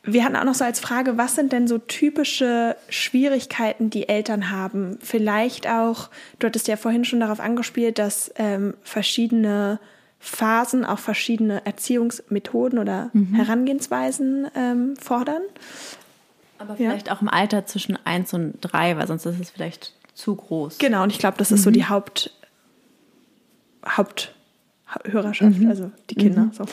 wir 0.04 0.24
hatten 0.24 0.36
auch 0.36 0.44
noch 0.44 0.54
so 0.54 0.64
als 0.64 0.80
Frage, 0.80 1.16
was 1.16 1.36
sind 1.36 1.52
denn 1.52 1.68
so 1.68 1.78
typische 1.78 2.76
Schwierigkeiten, 2.88 3.88
die 3.88 4.08
Eltern 4.08 4.50
haben? 4.50 4.98
Vielleicht 5.00 5.68
auch, 5.68 6.10
du 6.38 6.48
hattest 6.48 6.66
ja 6.66 6.76
vorhin 6.76 7.04
schon 7.04 7.20
darauf 7.20 7.38
angespielt, 7.38 7.98
dass 7.98 8.32
ähm, 8.36 8.74
verschiedene 8.82 9.78
Phasen 10.18 10.84
auch 10.84 10.98
verschiedene 10.98 11.64
Erziehungsmethoden 11.66 12.78
oder 12.78 13.10
mhm. 13.12 13.34
Herangehensweisen 13.34 14.48
ähm, 14.56 14.96
fordern. 14.96 15.42
Aber 16.58 16.76
vielleicht 16.76 17.08
ja. 17.08 17.14
auch 17.14 17.22
im 17.22 17.28
Alter 17.28 17.66
zwischen 17.66 17.96
eins 18.04 18.34
und 18.34 18.54
drei, 18.60 18.96
weil 18.96 19.06
sonst 19.06 19.26
ist 19.26 19.40
es 19.40 19.50
vielleicht 19.50 19.94
zu 20.14 20.34
groß. 20.34 20.78
Genau, 20.78 21.04
und 21.04 21.10
ich 21.10 21.18
glaube, 21.18 21.38
das 21.38 21.52
ist 21.52 21.60
mhm. 21.60 21.64
so 21.64 21.70
die 21.70 21.86
Haupt, 21.86 22.32
Haupt 23.86 24.32
Hörerschaft, 25.04 25.58
mhm. 25.58 25.68
also 25.68 25.90
die 26.10 26.14
Kinder. 26.14 26.42
Mhm. 26.42 26.52
So. 26.52 26.64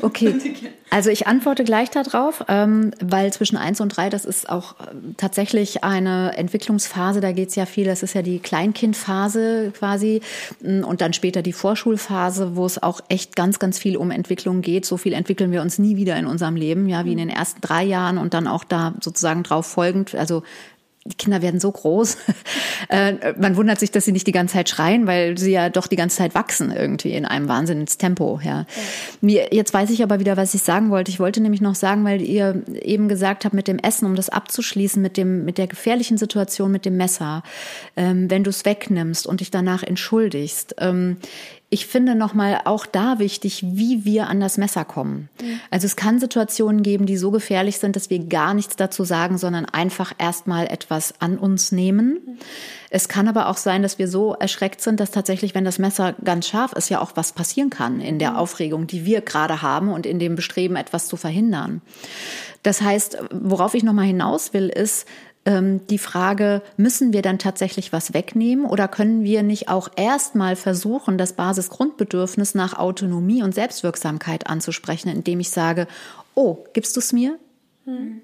Okay, 0.00 0.34
also 0.90 1.10
ich 1.10 1.26
antworte 1.26 1.64
gleich 1.64 1.90
darauf, 1.90 2.44
ähm, 2.48 2.92
weil 3.00 3.32
zwischen 3.32 3.56
eins 3.56 3.80
und 3.80 3.90
drei, 3.90 4.08
das 4.08 4.24
ist 4.24 4.48
auch 4.48 4.80
äh, 4.80 4.84
tatsächlich 5.16 5.84
eine 5.84 6.36
Entwicklungsphase, 6.36 7.20
da 7.20 7.32
geht 7.32 7.50
es 7.50 7.54
ja 7.54 7.66
viel, 7.66 7.84
das 7.84 8.02
ist 8.02 8.14
ja 8.14 8.22
die 8.22 8.38
Kleinkindphase 8.38 9.72
quasi 9.76 10.22
mm, 10.60 10.84
und 10.84 11.00
dann 11.00 11.12
später 11.12 11.42
die 11.42 11.52
Vorschulphase, 11.52 12.56
wo 12.56 12.64
es 12.64 12.82
auch 12.82 13.00
echt 13.08 13.36
ganz, 13.36 13.58
ganz 13.58 13.78
viel 13.78 13.96
um 13.96 14.10
Entwicklung 14.10 14.62
geht. 14.62 14.86
So 14.86 14.96
viel 14.96 15.12
entwickeln 15.12 15.52
wir 15.52 15.62
uns 15.62 15.78
nie 15.78 15.96
wieder 15.96 16.16
in 16.16 16.26
unserem 16.26 16.56
Leben, 16.56 16.88
ja, 16.88 17.04
wie 17.04 17.12
in 17.12 17.18
den 17.18 17.30
ersten 17.30 17.60
drei 17.60 17.84
Jahren 17.84 18.18
und 18.18 18.34
dann 18.34 18.46
auch 18.46 18.64
da 18.64 18.94
sozusagen 19.00 19.42
drauf 19.42 19.66
folgend, 19.66 20.14
also 20.14 20.42
die 21.06 21.16
Kinder 21.16 21.42
werden 21.42 21.60
so 21.60 21.70
groß. 21.70 22.16
Äh, 22.88 23.32
man 23.38 23.56
wundert 23.56 23.80
sich, 23.80 23.90
dass 23.90 24.04
sie 24.04 24.12
nicht 24.12 24.26
die 24.26 24.32
ganze 24.32 24.54
Zeit 24.54 24.68
schreien, 24.68 25.06
weil 25.08 25.36
sie 25.38 25.50
ja 25.50 25.70
doch 25.70 25.88
die 25.88 25.96
ganze 25.96 26.18
Zeit 26.18 26.34
wachsen 26.34 26.70
irgendwie 26.70 27.12
in 27.12 27.24
einem 27.24 27.48
Wahnsinnstempo. 27.48 28.38
Ja. 28.44 28.60
ja. 28.60 28.66
Mir, 29.20 29.48
jetzt 29.50 29.74
weiß 29.74 29.90
ich 29.90 30.02
aber 30.02 30.20
wieder, 30.20 30.36
was 30.36 30.54
ich 30.54 30.62
sagen 30.62 30.90
wollte. 30.90 31.10
Ich 31.10 31.18
wollte 31.18 31.40
nämlich 31.40 31.60
noch 31.60 31.74
sagen, 31.74 32.04
weil 32.04 32.22
ihr 32.22 32.62
eben 32.82 33.08
gesagt 33.08 33.44
habt 33.44 33.54
mit 33.54 33.66
dem 33.66 33.78
Essen, 33.78 34.06
um 34.06 34.14
das 34.14 34.28
abzuschließen, 34.28 35.02
mit 35.02 35.16
dem, 35.16 35.44
mit 35.44 35.58
der 35.58 35.66
gefährlichen 35.66 36.16
Situation 36.16 36.70
mit 36.70 36.84
dem 36.84 36.96
Messer, 36.96 37.42
ähm, 37.96 38.30
wenn 38.30 38.44
du 38.44 38.50
es 38.50 38.64
wegnimmst 38.64 39.26
und 39.26 39.40
dich 39.40 39.50
danach 39.50 39.82
entschuldigst. 39.82 40.76
Ähm, 40.78 41.16
ich 41.68 41.86
finde 41.86 42.14
nochmal 42.14 42.60
auch 42.64 42.86
da 42.86 43.18
wichtig, 43.18 43.64
wie 43.66 44.04
wir 44.04 44.28
an 44.28 44.38
das 44.38 44.56
Messer 44.56 44.84
kommen. 44.84 45.28
Mhm. 45.42 45.60
Also 45.70 45.86
es 45.86 45.96
kann 45.96 46.20
Situationen 46.20 46.84
geben, 46.84 47.06
die 47.06 47.16
so 47.16 47.32
gefährlich 47.32 47.78
sind, 47.78 47.96
dass 47.96 48.08
wir 48.08 48.20
gar 48.20 48.54
nichts 48.54 48.76
dazu 48.76 49.02
sagen, 49.02 49.36
sondern 49.36 49.64
einfach 49.64 50.12
erstmal 50.16 50.66
etwas 50.68 51.14
an 51.20 51.38
uns 51.38 51.72
nehmen. 51.72 52.20
Mhm. 52.24 52.38
Es 52.88 53.08
kann 53.08 53.26
aber 53.26 53.48
auch 53.48 53.56
sein, 53.56 53.82
dass 53.82 53.98
wir 53.98 54.06
so 54.06 54.34
erschreckt 54.34 54.80
sind, 54.80 55.00
dass 55.00 55.10
tatsächlich, 55.10 55.56
wenn 55.56 55.64
das 55.64 55.80
Messer 55.80 56.14
ganz 56.22 56.46
scharf 56.46 56.72
ist, 56.72 56.88
ja 56.88 57.00
auch 57.00 57.12
was 57.16 57.32
passieren 57.32 57.68
kann 57.68 58.00
in 58.00 58.20
der 58.20 58.32
mhm. 58.32 58.36
Aufregung, 58.36 58.86
die 58.86 59.04
wir 59.04 59.20
gerade 59.20 59.60
haben 59.60 59.92
und 59.92 60.06
in 60.06 60.20
dem 60.20 60.36
Bestreben, 60.36 60.76
etwas 60.76 61.08
zu 61.08 61.16
verhindern. 61.16 61.82
Das 62.62 62.80
heißt, 62.80 63.18
worauf 63.32 63.74
ich 63.74 63.82
nochmal 63.82 64.06
hinaus 64.06 64.52
will, 64.52 64.68
ist, 64.68 65.06
ähm, 65.46 65.86
die 65.86 65.98
Frage, 65.98 66.60
müssen 66.76 67.12
wir 67.12 67.22
dann 67.22 67.38
tatsächlich 67.38 67.92
was 67.92 68.12
wegnehmen 68.12 68.66
oder 68.66 68.88
können 68.88 69.22
wir 69.22 69.42
nicht 69.42 69.68
auch 69.68 69.88
erstmal 69.96 70.56
versuchen, 70.56 71.16
das 71.16 71.32
Basisgrundbedürfnis 71.32 72.54
nach 72.54 72.74
Autonomie 72.76 73.42
und 73.42 73.54
Selbstwirksamkeit 73.54 74.48
anzusprechen, 74.48 75.08
indem 75.08 75.40
ich 75.40 75.50
sage, 75.50 75.86
oh, 76.34 76.58
gibst 76.74 76.96
du 76.96 77.00
es 77.00 77.12
mir? 77.12 77.38
Mhm. 77.86 78.20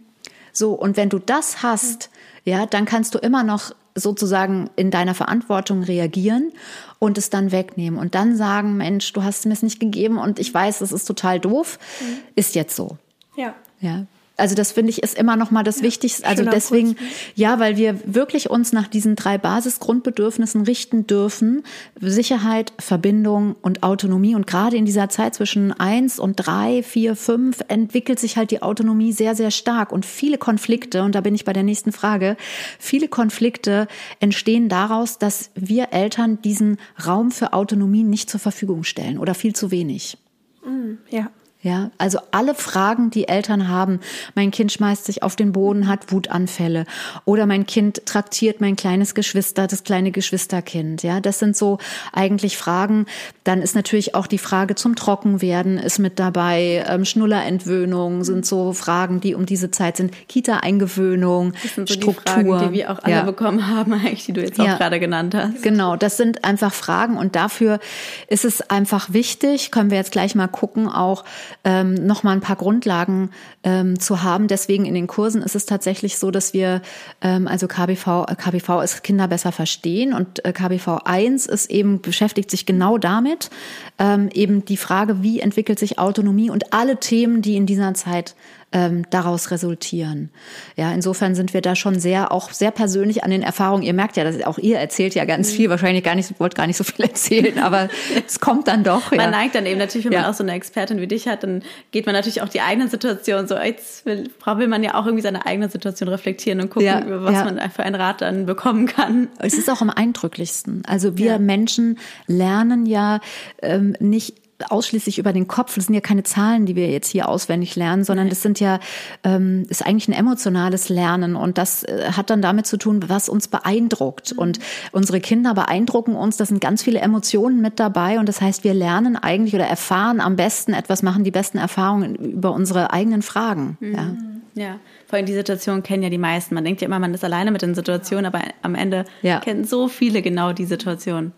So, 0.52 0.72
und 0.72 0.96
wenn 0.96 1.08
du 1.08 1.18
das 1.18 1.62
hast, 1.62 2.10
mhm. 2.44 2.52
ja, 2.52 2.66
dann 2.66 2.84
kannst 2.84 3.14
du 3.14 3.18
immer 3.18 3.44
noch 3.44 3.72
sozusagen 3.94 4.70
in 4.76 4.90
deiner 4.90 5.14
Verantwortung 5.14 5.82
reagieren 5.82 6.52
und 6.98 7.18
es 7.18 7.30
dann 7.30 7.52
wegnehmen 7.52 7.98
und 7.98 8.14
dann 8.14 8.36
sagen, 8.36 8.76
Mensch, 8.76 9.12
du 9.12 9.22
hast 9.22 9.46
mir 9.46 9.52
es 9.52 9.62
nicht 9.62 9.80
gegeben 9.80 10.18
und 10.18 10.38
ich 10.38 10.52
weiß, 10.52 10.80
es 10.80 10.92
ist 10.92 11.04
total 11.04 11.40
doof, 11.40 11.78
mhm. 12.00 12.18
ist 12.34 12.54
jetzt 12.54 12.74
so. 12.74 12.96
Ja. 13.36 13.54
Ja. 13.80 14.06
Also 14.36 14.54
das 14.54 14.72
finde 14.72 14.90
ich 14.90 15.02
ist 15.02 15.18
immer 15.18 15.36
noch 15.36 15.50
mal 15.50 15.62
das 15.62 15.78
ja, 15.78 15.82
Wichtigste. 15.84 16.26
Also 16.26 16.44
deswegen, 16.44 16.96
ja, 17.34 17.58
weil 17.58 17.76
wir 17.76 18.00
wirklich 18.06 18.50
uns 18.50 18.72
nach 18.72 18.88
diesen 18.88 19.14
drei 19.14 19.36
Basisgrundbedürfnissen 19.36 20.62
richten 20.62 21.06
dürfen. 21.06 21.62
Sicherheit, 22.00 22.72
Verbindung 22.78 23.56
und 23.60 23.82
Autonomie. 23.82 24.34
Und 24.34 24.46
gerade 24.46 24.76
in 24.76 24.86
dieser 24.86 25.08
Zeit 25.10 25.34
zwischen 25.34 25.72
eins 25.72 26.18
und 26.18 26.36
drei, 26.36 26.82
vier, 26.82 27.14
fünf 27.14 27.58
entwickelt 27.68 28.18
sich 28.18 28.36
halt 28.36 28.50
die 28.50 28.62
Autonomie 28.62 29.12
sehr, 29.12 29.34
sehr 29.34 29.50
stark. 29.50 29.92
Und 29.92 30.06
viele 30.06 30.38
Konflikte, 30.38 31.02
und 31.02 31.14
da 31.14 31.20
bin 31.20 31.34
ich 31.34 31.44
bei 31.44 31.52
der 31.52 31.62
nächsten 31.62 31.92
Frage, 31.92 32.36
viele 32.78 33.08
Konflikte 33.08 33.86
entstehen 34.18 34.68
daraus, 34.68 35.18
dass 35.18 35.50
wir 35.54 35.88
Eltern 35.92 36.40
diesen 36.40 36.78
Raum 37.06 37.30
für 37.30 37.52
Autonomie 37.52 38.02
nicht 38.02 38.30
zur 38.30 38.40
Verfügung 38.40 38.84
stellen 38.84 39.18
oder 39.18 39.34
viel 39.34 39.54
zu 39.54 39.70
wenig. 39.70 40.16
Mm, 40.64 40.94
ja. 41.10 41.30
Ja, 41.64 41.92
also 41.96 42.18
alle 42.32 42.56
Fragen, 42.56 43.10
die 43.10 43.28
Eltern 43.28 43.68
haben. 43.68 44.00
Mein 44.34 44.50
Kind 44.50 44.72
schmeißt 44.72 45.04
sich 45.04 45.22
auf 45.22 45.36
den 45.36 45.52
Boden, 45.52 45.86
hat 45.86 46.10
Wutanfälle. 46.10 46.86
Oder 47.24 47.46
mein 47.46 47.66
Kind 47.66 48.04
traktiert 48.04 48.60
mein 48.60 48.74
kleines 48.74 49.14
Geschwister, 49.14 49.68
das 49.68 49.84
kleine 49.84 50.10
Geschwisterkind. 50.10 51.04
Ja, 51.04 51.20
das 51.20 51.38
sind 51.38 51.56
so 51.56 51.78
eigentlich 52.12 52.56
Fragen. 52.56 53.06
Dann 53.44 53.62
ist 53.62 53.76
natürlich 53.76 54.16
auch 54.16 54.26
die 54.26 54.38
Frage 54.38 54.74
zum 54.74 54.96
Trockenwerden 54.96 55.78
ist 55.78 56.00
mit 56.00 56.18
dabei. 56.18 56.84
Ähm, 56.88 57.04
Schnullerentwöhnung 57.04 58.24
sind 58.24 58.44
so 58.44 58.72
Fragen, 58.72 59.20
die 59.20 59.36
um 59.36 59.46
diese 59.46 59.70
Zeit 59.70 59.96
sind. 59.96 60.12
Kita-Eingewöhnung, 60.26 61.52
so 61.76 61.86
Struktur. 61.86 62.34
Die 62.34 62.48
Fragen, 62.48 62.68
die 62.72 62.78
wir 62.78 62.90
auch 62.90 62.98
alle 63.04 63.14
ja. 63.14 63.22
bekommen 63.22 63.68
haben, 63.68 63.92
eigentlich, 63.92 64.24
die 64.24 64.32
du 64.32 64.40
jetzt 64.40 64.58
ja. 64.58 64.74
auch 64.74 64.78
gerade 64.78 64.98
genannt 64.98 65.36
hast. 65.36 65.62
Genau, 65.62 65.94
das 65.94 66.16
sind 66.16 66.42
einfach 66.42 66.72
Fragen 66.72 67.16
und 67.16 67.36
dafür 67.36 67.78
ist 68.26 68.44
es 68.44 68.68
einfach 68.68 69.12
wichtig, 69.12 69.70
können 69.70 69.90
wir 69.92 69.98
jetzt 69.98 70.10
gleich 70.10 70.34
mal 70.34 70.48
gucken, 70.48 70.88
auch 70.88 71.22
ähm, 71.64 71.94
noch 71.94 72.22
mal 72.22 72.32
ein 72.32 72.40
paar 72.40 72.56
Grundlagen 72.56 73.30
ähm, 73.62 73.98
zu 73.98 74.22
haben. 74.22 74.48
Deswegen 74.48 74.84
in 74.84 74.94
den 74.94 75.06
Kursen 75.06 75.42
ist 75.42 75.54
es 75.54 75.66
tatsächlich 75.66 76.18
so, 76.18 76.30
dass 76.30 76.52
wir 76.52 76.82
ähm, 77.20 77.46
also 77.46 77.68
KBV 77.68 78.26
KBV 78.36 78.82
ist 78.82 79.02
Kinder 79.02 79.28
besser 79.28 79.52
verstehen 79.52 80.12
und 80.12 80.44
äh, 80.44 80.52
KBV 80.52 81.02
1 81.04 81.46
ist 81.46 81.70
eben 81.70 82.00
beschäftigt 82.00 82.50
sich 82.50 82.66
genau 82.66 82.98
damit 82.98 83.50
ähm, 83.98 84.28
eben 84.32 84.64
die 84.64 84.76
Frage, 84.76 85.22
wie 85.22 85.40
entwickelt 85.40 85.78
sich 85.78 85.98
Autonomie 85.98 86.50
und 86.50 86.72
alle 86.72 86.98
Themen, 86.98 87.42
die 87.42 87.56
in 87.56 87.66
dieser 87.66 87.94
Zeit 87.94 88.34
ähm, 88.72 89.04
daraus 89.10 89.50
resultieren. 89.50 90.30
Ja, 90.76 90.92
insofern 90.92 91.34
sind 91.34 91.54
wir 91.54 91.60
da 91.60 91.76
schon 91.76 91.98
sehr, 91.98 92.32
auch 92.32 92.50
sehr 92.50 92.70
persönlich 92.70 93.24
an 93.24 93.30
den 93.30 93.42
Erfahrungen. 93.42 93.82
Ihr 93.82 93.92
merkt 93.92 94.16
ja, 94.16 94.24
dass 94.24 94.42
auch 94.42 94.58
ihr 94.58 94.78
erzählt 94.78 95.14
ja 95.14 95.24
ganz 95.24 95.52
mhm. 95.52 95.56
viel, 95.56 95.70
wahrscheinlich 95.70 96.04
gar 96.04 96.14
nicht, 96.14 96.38
wollt 96.40 96.54
gar 96.54 96.66
nicht 96.66 96.76
so 96.76 96.84
viel 96.84 97.04
erzählen, 97.06 97.58
aber 97.58 97.88
es 98.26 98.40
kommt 98.40 98.68
dann 98.68 98.84
doch. 98.84 99.10
Man 99.10 99.20
ja. 99.20 99.30
neigt 99.30 99.54
dann 99.54 99.66
eben 99.66 99.78
natürlich, 99.78 100.04
wenn 100.06 100.14
man 100.14 100.24
auch 100.24 100.34
so 100.34 100.42
eine 100.42 100.52
Expertin 100.52 101.00
wie 101.00 101.06
dich 101.06 101.28
hat, 101.28 101.42
dann 101.42 101.62
geht 101.90 102.06
man 102.06 102.14
natürlich 102.14 102.42
auch 102.42 102.48
die 102.48 102.60
eigenen 102.60 102.88
Situationen 102.88 103.46
so, 103.46 103.56
jetzt 103.56 104.06
will, 104.06 104.30
will 104.44 104.68
man 104.68 104.82
ja 104.82 104.94
auch 104.94 105.06
irgendwie 105.06 105.22
seine 105.22 105.46
eigene 105.46 105.68
Situation 105.68 106.08
reflektieren 106.08 106.60
und 106.60 106.70
gucken, 106.70 106.86
ja, 106.86 107.02
was 107.06 107.34
ja. 107.34 107.44
man 107.44 107.70
für 107.70 107.82
einen 107.82 107.94
Rat 107.94 108.20
dann 108.20 108.46
bekommen 108.46 108.86
kann. 108.86 109.28
Es 109.38 109.54
ist 109.54 109.70
auch 109.70 109.80
am 109.80 109.90
eindrücklichsten. 109.90 110.82
Also 110.86 111.16
wir 111.18 111.38
Menschen 111.38 111.98
lernen 112.26 112.86
ja 112.86 113.20
ähm, 113.60 113.96
nicht 114.00 114.41
ausschließlich 114.70 115.18
über 115.18 115.32
den 115.32 115.48
Kopf. 115.48 115.74
Das 115.74 115.86
sind 115.86 115.94
ja 115.94 116.00
keine 116.00 116.22
Zahlen, 116.22 116.66
die 116.66 116.76
wir 116.76 116.90
jetzt 116.90 117.08
hier 117.08 117.28
auswendig 117.28 117.76
lernen, 117.76 118.04
sondern 118.04 118.28
das 118.28 118.42
sind 118.42 118.60
ja, 118.60 118.80
ähm, 119.24 119.66
ist 119.68 119.84
eigentlich 119.84 120.08
ein 120.08 120.12
emotionales 120.12 120.88
Lernen 120.88 121.36
und 121.36 121.58
das 121.58 121.84
äh, 121.84 122.12
hat 122.12 122.30
dann 122.30 122.42
damit 122.42 122.66
zu 122.66 122.76
tun, 122.76 123.04
was 123.08 123.28
uns 123.28 123.48
beeindruckt. 123.48 124.32
Mhm. 124.32 124.38
Und 124.38 124.58
unsere 124.92 125.20
Kinder 125.20 125.54
beeindrucken 125.54 126.14
uns, 126.14 126.36
da 126.36 126.46
sind 126.46 126.60
ganz 126.60 126.82
viele 126.82 127.00
Emotionen 127.00 127.60
mit 127.60 127.80
dabei 127.80 128.18
und 128.18 128.28
das 128.28 128.40
heißt, 128.40 128.64
wir 128.64 128.74
lernen 128.74 129.16
eigentlich 129.16 129.54
oder 129.54 129.66
erfahren 129.66 130.20
am 130.20 130.36
besten 130.36 130.72
etwas, 130.74 131.02
machen 131.02 131.24
die 131.24 131.30
besten 131.30 131.58
Erfahrungen 131.58 132.14
über 132.14 132.52
unsere 132.52 132.92
eigenen 132.92 133.22
Fragen. 133.22 133.76
Mhm. 133.80 133.94
Ja. 133.94 134.16
Ja, 134.54 134.78
vor 135.06 135.16
allem 135.16 135.26
die 135.26 135.32
Situation 135.32 135.82
kennen 135.82 136.02
ja 136.02 136.10
die 136.10 136.18
meisten. 136.18 136.54
Man 136.54 136.64
denkt 136.64 136.82
ja 136.82 136.86
immer, 136.86 136.98
man 136.98 137.14
ist 137.14 137.24
alleine 137.24 137.50
mit 137.50 137.62
den 137.62 137.74
Situationen, 137.74 138.26
aber 138.26 138.42
am 138.60 138.74
Ende 138.74 139.06
ja. 139.22 139.40
kennen 139.40 139.64
so 139.64 139.88
viele 139.88 140.20
genau 140.20 140.52
die 140.52 140.66
Situation. 140.66 141.32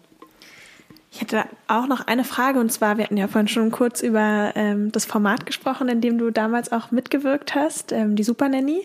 Ich 1.15 1.21
hätte 1.21 1.45
auch 1.69 1.87
noch 1.87 2.09
eine 2.09 2.25
Frage 2.25 2.59
und 2.59 2.73
zwar, 2.73 2.99
wir 2.99 3.05
hatten 3.05 3.17
ja 3.17 3.29
vorhin 3.29 3.47
schon 3.47 3.71
kurz 3.71 4.03
über 4.03 4.51
ähm, 4.57 4.91
das 4.91 5.05
Format 5.05 5.47
gesprochen, 5.47 5.89
in 5.89 6.01
dem 6.01 6.19
du 6.19 6.33
damals 6.33 6.73
auch 6.73 6.91
mitgewirkt 6.91 7.55
hast, 7.55 7.93
ähm, 7.93 8.17
die 8.17 8.25
Super 8.25 8.49
Nanny. 8.49 8.85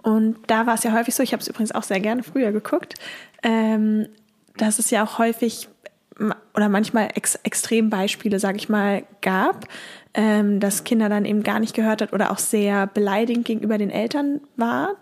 Und 0.00 0.36
da 0.46 0.68
war 0.68 0.74
es 0.74 0.84
ja 0.84 0.92
häufig 0.92 1.16
so, 1.16 1.24
ich 1.24 1.32
habe 1.32 1.40
es 1.40 1.48
übrigens 1.48 1.72
auch 1.72 1.82
sehr 1.82 1.98
gerne 1.98 2.22
früher 2.22 2.52
geguckt, 2.52 2.94
ähm, 3.42 4.06
dass 4.56 4.78
es 4.78 4.90
ja 4.90 5.02
auch 5.02 5.18
häufig 5.18 5.68
oder 6.54 6.68
manchmal 6.68 7.08
ex 7.16 7.34
Extrembeispiele, 7.42 8.38
sage 8.38 8.58
ich 8.58 8.68
mal, 8.68 9.02
gab, 9.20 9.66
ähm, 10.14 10.60
dass 10.60 10.84
Kinder 10.84 11.08
dann 11.08 11.24
eben 11.24 11.42
gar 11.42 11.58
nicht 11.58 11.74
gehört 11.74 12.02
hat 12.02 12.12
oder 12.12 12.30
auch 12.30 12.38
sehr 12.38 12.86
beleidigend 12.86 13.46
gegenüber 13.46 13.78
den 13.78 13.90
Eltern 13.90 14.42
waren. 14.54 14.94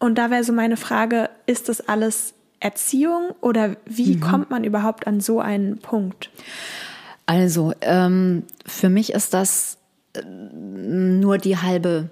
Und 0.00 0.18
da 0.18 0.30
wäre 0.32 0.42
so 0.42 0.52
meine 0.52 0.76
Frage, 0.76 1.30
ist 1.46 1.68
das 1.68 1.88
alles 1.88 2.34
Erziehung 2.64 3.32
oder 3.42 3.76
wie 3.84 4.16
mhm. 4.16 4.20
kommt 4.20 4.50
man 4.50 4.64
überhaupt 4.64 5.06
an 5.06 5.20
so 5.20 5.38
einen 5.38 5.78
Punkt? 5.78 6.30
Also 7.26 7.72
ähm, 7.82 8.44
für 8.66 8.88
mich 8.88 9.12
ist 9.12 9.34
das 9.34 9.76
äh, 10.14 10.22
nur 10.24 11.38
die 11.38 11.58
halbe 11.58 12.08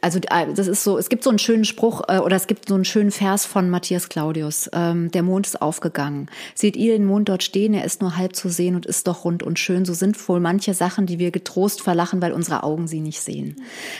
also 0.00 0.18
äh, 0.18 0.52
das 0.54 0.66
ist 0.66 0.84
so, 0.84 0.98
es 0.98 1.08
gibt 1.08 1.24
so 1.24 1.30
einen 1.30 1.38
schönen 1.38 1.64
Spruch 1.64 2.02
äh, 2.08 2.18
oder 2.18 2.36
es 2.36 2.46
gibt 2.46 2.68
so 2.68 2.74
einen 2.74 2.84
schönen 2.84 3.10
Vers 3.10 3.46
von 3.46 3.70
Matthias 3.70 4.08
Claudius. 4.08 4.70
Ähm, 4.72 5.10
der 5.10 5.22
Mond 5.22 5.46
ist 5.46 5.60
aufgegangen. 5.60 6.28
Seht 6.54 6.76
ihr 6.76 6.92
den 6.92 7.04
Mond 7.04 7.28
dort 7.28 7.42
stehen? 7.42 7.74
Er 7.74 7.84
ist 7.84 8.00
nur 8.00 8.16
halb 8.16 8.36
zu 8.36 8.48
sehen 8.48 8.74
und 8.74 8.86
ist 8.86 9.06
doch 9.06 9.24
rund 9.24 9.42
und 9.42 9.58
schön. 9.58 9.84
So 9.84 9.94
sind 9.94 10.28
wohl 10.28 10.40
manche 10.40 10.74
Sachen, 10.74 11.06
die 11.06 11.18
wir 11.18 11.30
getrost 11.30 11.82
verlachen, 11.82 12.22
weil 12.22 12.32
unsere 12.32 12.62
Augen 12.62 12.88
sie 12.88 13.00
nicht 13.00 13.20
sehen. 13.20 13.56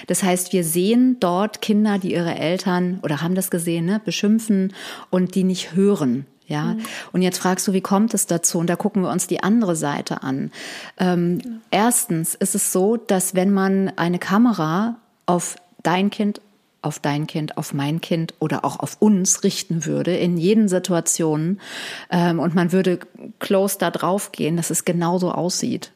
Das 0.07 0.23
heißt, 0.23 0.53
wir 0.53 0.65
sehen 0.65 1.17
dort 1.21 1.61
Kinder, 1.61 1.99
die 1.99 2.13
ihre 2.13 2.35
Eltern 2.35 3.01
oder 3.03 3.23
haben 3.23 3.35
das 3.35 3.51
gesehen, 3.51 3.87
ne, 3.87 4.01
beschimpfen 4.05 4.73
und 5.11 5.35
die 5.35 5.45
nicht 5.45 5.75
hören. 5.75 6.27
Ja, 6.49 6.65
mhm. 6.65 6.81
und 7.13 7.23
jetzt 7.23 7.39
fragst 7.39 7.69
du, 7.69 7.75
wie 7.75 7.83
kommt 7.83 8.15
es 8.15 8.27
dazu? 8.27 8.59
Und 8.59 8.71
da 8.71 8.77
gucken 8.77 9.03
wir 9.03 9.11
uns 9.11 9.27
die 9.27 9.43
andere 9.43 9.77
Seite 9.77 10.23
an. 10.23 10.51
Ähm, 10.99 11.41
genau. 11.41 11.57
Erstens 11.71 12.35
ist 12.35 12.55
es 12.55 12.73
so, 12.73 12.97
dass 12.97 13.35
wenn 13.35 13.53
man 13.53 13.93
eine 13.97 14.19
Kamera 14.19 14.97
auf 15.29 15.57
dein 15.83 16.11
Kind 16.11 16.41
auf 16.81 17.01
dein 17.01 17.27
Kind, 17.27 17.57
auf 17.57 17.75
mein 17.75 18.01
Kind 18.01 18.35
oder 18.39 18.65
auch 18.65 18.79
auf 18.79 18.97
uns 19.01 19.43
richten 19.43 19.85
würde 19.85 20.17
in 20.17 20.37
jeden 20.37 20.69
Situationen 20.69 21.61
ähm, 22.09 22.39
und 22.39 22.55
man 22.55 22.71
würde 22.71 23.01
close 23.41 23.79
da 23.79 23.91
drauf 23.91 24.31
gehen, 24.31 24.57
dass 24.57 24.71
es 24.71 24.85
genauso 24.85 25.33
aussieht. 25.33 25.93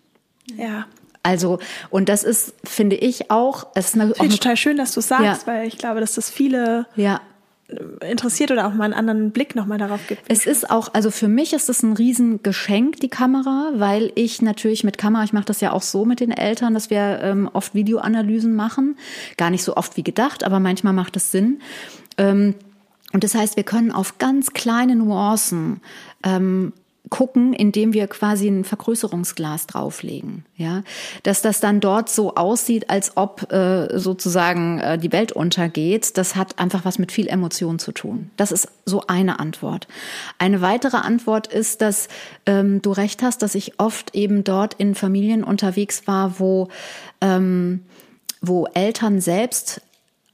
Ja. 0.57 0.87
Also, 1.23 1.61
und 1.91 2.09
das 2.09 2.25
ist, 2.25 2.55
finde 2.65 2.97
ich 2.97 3.31
auch, 3.31 3.69
es 3.77 3.91
ist 3.91 3.95
eine, 3.95 4.13
auch 4.13 4.19
eine, 4.19 4.31
total 4.31 4.57
schön, 4.57 4.77
dass 4.77 4.93
du 4.93 5.01
sagst, 5.01 5.47
ja. 5.47 5.53
weil 5.53 5.69
ich 5.69 5.79
glaube, 5.79 6.01
dass 6.01 6.17
das 6.17 6.29
viele 6.29 6.87
ja 6.97 7.21
interessiert 8.01 8.51
oder 8.51 8.67
auch 8.67 8.75
mal 8.75 8.85
einen 8.85 8.93
anderen 8.95 9.31
Blick 9.31 9.55
nochmal 9.55 9.79
darauf 9.79 10.07
gibt. 10.07 10.23
Es 10.29 10.47
ist 10.47 10.71
auch, 10.71 10.93
also 10.93 11.11
für 11.11 11.29
mich 11.29 11.53
ist 11.53 11.69
es 11.69 11.83
ein 11.83 11.95
Riesengeschenk, 11.95 13.01
die 13.01 13.09
Kamera, 13.09 13.73
weil 13.75 14.13
ich 14.15 14.43
natürlich 14.43 14.85
mit 14.85 14.99
Kamera, 14.99 15.25
ich 15.25 15.33
mache 15.33 15.47
das 15.47 15.61
ja 15.61 15.73
auch 15.73 15.83
so 15.83 16.05
mit 16.05 16.21
den 16.21 16.31
Eltern, 16.31 16.75
dass 16.75 16.91
wir 16.91 17.21
ähm, 17.23 17.49
oft 17.53 17.75
Videoanalysen 17.75 18.55
machen. 18.55 18.97
Gar 19.37 19.51
nicht 19.51 19.65
so 19.65 19.77
oft 19.77 19.97
wie 19.97 20.03
gedacht, 20.03 20.45
aber 20.45 20.61
manchmal 20.61 20.93
macht 20.93 21.17
es 21.17 21.31
Sinn. 21.31 21.61
Ähm, 22.19 22.55
und 23.13 23.25
das 23.25 23.35
heißt, 23.35 23.57
wir 23.57 23.65
können 23.65 23.93
auf 23.93 24.19
ganz 24.19 24.53
kleine 24.53 24.97
Nuancen 24.97 25.81
ähm, 26.25 26.73
gucken, 27.13 27.53
indem 27.53 27.93
wir 27.93 28.07
quasi 28.07 28.49
ein 28.49 28.65
Vergrößerungsglas 28.65 29.67
drauflegen. 29.67 30.47
Ja, 30.57 30.83
dass 31.25 31.43
das 31.43 31.61
dann 31.61 31.81
dort 31.81 32.09
so 32.09 32.37
aussieht, 32.37 32.89
als 32.89 33.19
ob 33.19 33.53
äh, 33.53 33.99
sozusagen 33.99 34.79
äh, 34.79 34.97
die 34.97 35.13
Welt 35.13 35.31
untergeht, 35.31 36.17
das 36.17 36.37
hat 36.37 36.59
einfach 36.59 36.87
was 36.87 36.99
mit 36.99 37.13
viel 37.13 37.29
Emotion 37.29 37.79
zu 37.79 37.93
tun. 37.93 38.31
Das 38.39 38.51
ist 38.51 38.67
so 38.87 39.03
eine 39.09 39.41
Antwort. 39.41 39.89
Eine 40.39 40.63
weitere 40.63 40.97
Antwort 40.97 41.49
ist, 41.49 41.83
dass 41.83 42.09
ähm, 42.47 42.81
du 42.81 42.93
recht 42.93 43.23
hast, 43.23 43.43
dass 43.43 43.55
ich 43.55 43.79
oft 43.79 44.15
eben 44.15 44.43
dort 44.43 44.73
in 44.73 44.95
Familien 44.95 45.45
unterwegs 45.45 46.07
war, 46.07 46.39
wo 46.41 46.69
ähm, 47.21 47.83
wo 48.41 48.67
Eltern 48.73 49.21
selbst 49.21 49.83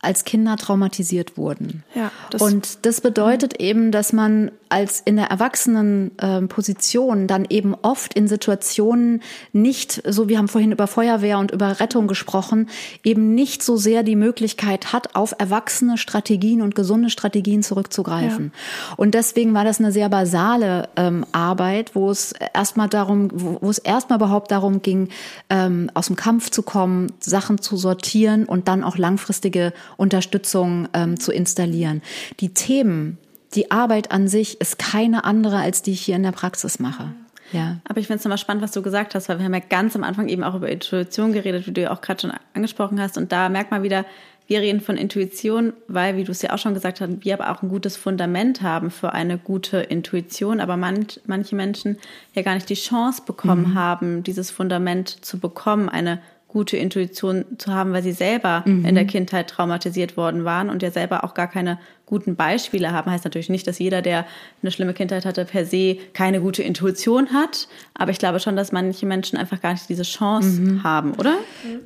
als 0.00 0.24
Kinder 0.24 0.56
traumatisiert 0.56 1.36
wurden. 1.36 1.82
Ja, 1.94 2.12
das 2.30 2.40
und 2.40 2.86
das 2.86 3.00
bedeutet 3.00 3.60
eben, 3.60 3.90
dass 3.90 4.12
man 4.12 4.52
als 4.68 5.00
in 5.04 5.16
der 5.16 5.26
erwachsenen 5.26 6.16
äh, 6.18 6.42
Position 6.42 7.26
dann 7.26 7.46
eben 7.48 7.74
oft 7.74 8.14
in 8.14 8.28
Situationen 8.28 9.22
nicht, 9.52 10.02
so 10.06 10.28
wir 10.28 10.38
haben 10.38 10.48
vorhin 10.48 10.72
über 10.72 10.86
Feuerwehr 10.86 11.38
und 11.38 11.50
über 11.50 11.80
Rettung 11.80 12.06
gesprochen, 12.06 12.68
eben 13.02 13.34
nicht 13.34 13.62
so 13.62 13.76
sehr 13.76 14.02
die 14.02 14.14
Möglichkeit 14.14 14.92
hat, 14.92 15.14
auf 15.16 15.34
erwachsene 15.38 15.98
Strategien 15.98 16.62
und 16.62 16.74
gesunde 16.74 17.10
Strategien 17.10 17.62
zurückzugreifen. 17.62 18.52
Ja. 18.54 18.94
Und 18.96 19.14
deswegen 19.14 19.54
war 19.54 19.64
das 19.64 19.80
eine 19.80 19.90
sehr 19.90 20.08
basale 20.08 20.88
ähm, 20.96 21.24
Arbeit, 21.32 21.94
wo 21.94 22.10
es 22.10 22.32
erstmal 22.54 22.88
darum, 22.88 23.30
wo, 23.32 23.58
wo 23.60 23.70
es 23.70 23.78
erstmal 23.78 24.18
überhaupt 24.18 24.50
darum 24.50 24.82
ging, 24.82 25.08
ähm, 25.50 25.90
aus 25.94 26.06
dem 26.06 26.16
Kampf 26.16 26.50
zu 26.50 26.62
kommen, 26.62 27.12
Sachen 27.20 27.60
zu 27.60 27.76
sortieren 27.76 28.44
und 28.44 28.68
dann 28.68 28.84
auch 28.84 28.96
langfristige 28.96 29.72
Unterstützung 29.96 30.88
ähm, 30.92 31.18
zu 31.18 31.32
installieren. 31.32 32.02
Die 32.40 32.54
Themen, 32.54 33.18
die 33.54 33.70
Arbeit 33.70 34.10
an 34.12 34.28
sich 34.28 34.60
ist 34.60 34.78
keine 34.78 35.24
andere, 35.24 35.58
als 35.58 35.82
die 35.82 35.92
ich 35.92 36.00
hier 36.02 36.16
in 36.16 36.22
der 36.22 36.32
Praxis 36.32 36.78
mache. 36.78 37.12
Ja. 37.52 37.78
Aber 37.84 38.00
ich 38.00 38.06
finde 38.06 38.18
es 38.18 38.24
nochmal 38.24 38.38
spannend, 38.38 38.62
was 38.62 38.72
du 38.72 38.82
gesagt 38.82 39.14
hast, 39.14 39.28
weil 39.28 39.38
wir 39.38 39.44
haben 39.44 39.54
ja 39.54 39.60
ganz 39.60 39.96
am 39.96 40.04
Anfang 40.04 40.28
eben 40.28 40.44
auch 40.44 40.54
über 40.54 40.68
Intuition 40.68 41.32
geredet, 41.32 41.66
wie 41.66 41.72
du 41.72 41.80
ja 41.80 41.90
auch 41.92 42.00
gerade 42.00 42.20
schon 42.20 42.32
angesprochen 42.54 43.00
hast. 43.00 43.16
Und 43.16 43.32
da 43.32 43.48
merkt 43.48 43.70
man 43.70 43.82
wieder, 43.82 44.04
wir 44.48 44.60
reden 44.60 44.80
von 44.80 44.96
Intuition, 44.96 45.74
weil, 45.88 46.16
wie 46.16 46.24
du 46.24 46.32
es 46.32 46.40
ja 46.40 46.54
auch 46.54 46.58
schon 46.58 46.72
gesagt 46.72 47.00
hast, 47.00 47.24
wir 47.24 47.34
aber 47.34 47.52
auch 47.52 47.62
ein 47.62 47.68
gutes 47.68 47.98
Fundament 47.98 48.62
haben 48.62 48.90
für 48.90 49.12
eine 49.12 49.36
gute 49.36 49.76
Intuition, 49.76 50.60
aber 50.60 50.78
manch, 50.78 51.20
manche 51.26 51.54
Menschen 51.54 51.98
ja 52.34 52.40
gar 52.40 52.54
nicht 52.54 52.68
die 52.70 52.74
Chance 52.74 53.22
bekommen 53.26 53.70
mhm. 53.70 53.74
haben, 53.74 54.22
dieses 54.22 54.50
Fundament 54.50 55.22
zu 55.24 55.38
bekommen, 55.38 55.90
eine 55.90 56.20
gute 56.48 56.78
Intuition 56.78 57.44
zu 57.58 57.74
haben, 57.74 57.92
weil 57.92 58.02
sie 58.02 58.12
selber 58.12 58.64
mhm. 58.64 58.86
in 58.86 58.94
der 58.94 59.04
Kindheit 59.04 59.50
traumatisiert 59.50 60.16
worden 60.16 60.44
waren 60.46 60.70
und 60.70 60.82
ja 60.82 60.90
selber 60.90 61.22
auch 61.22 61.34
gar 61.34 61.46
keine 61.46 61.78
guten 62.06 62.36
Beispiele 62.36 62.90
haben. 62.90 63.10
Heißt 63.10 63.24
natürlich 63.24 63.50
nicht, 63.50 63.66
dass 63.66 63.78
jeder, 63.78 64.00
der 64.00 64.24
eine 64.62 64.72
schlimme 64.72 64.94
Kindheit 64.94 65.26
hatte, 65.26 65.44
per 65.44 65.66
se 65.66 65.98
keine 66.14 66.40
gute 66.40 66.62
Intuition 66.62 67.34
hat. 67.34 67.68
Aber 67.92 68.10
ich 68.10 68.18
glaube 68.18 68.40
schon, 68.40 68.56
dass 68.56 68.72
manche 68.72 69.04
Menschen 69.04 69.38
einfach 69.38 69.60
gar 69.60 69.72
nicht 69.72 69.90
diese 69.90 70.04
Chance 70.04 70.60
mhm. 70.60 70.82
haben, 70.82 71.12
oder? 71.12 71.36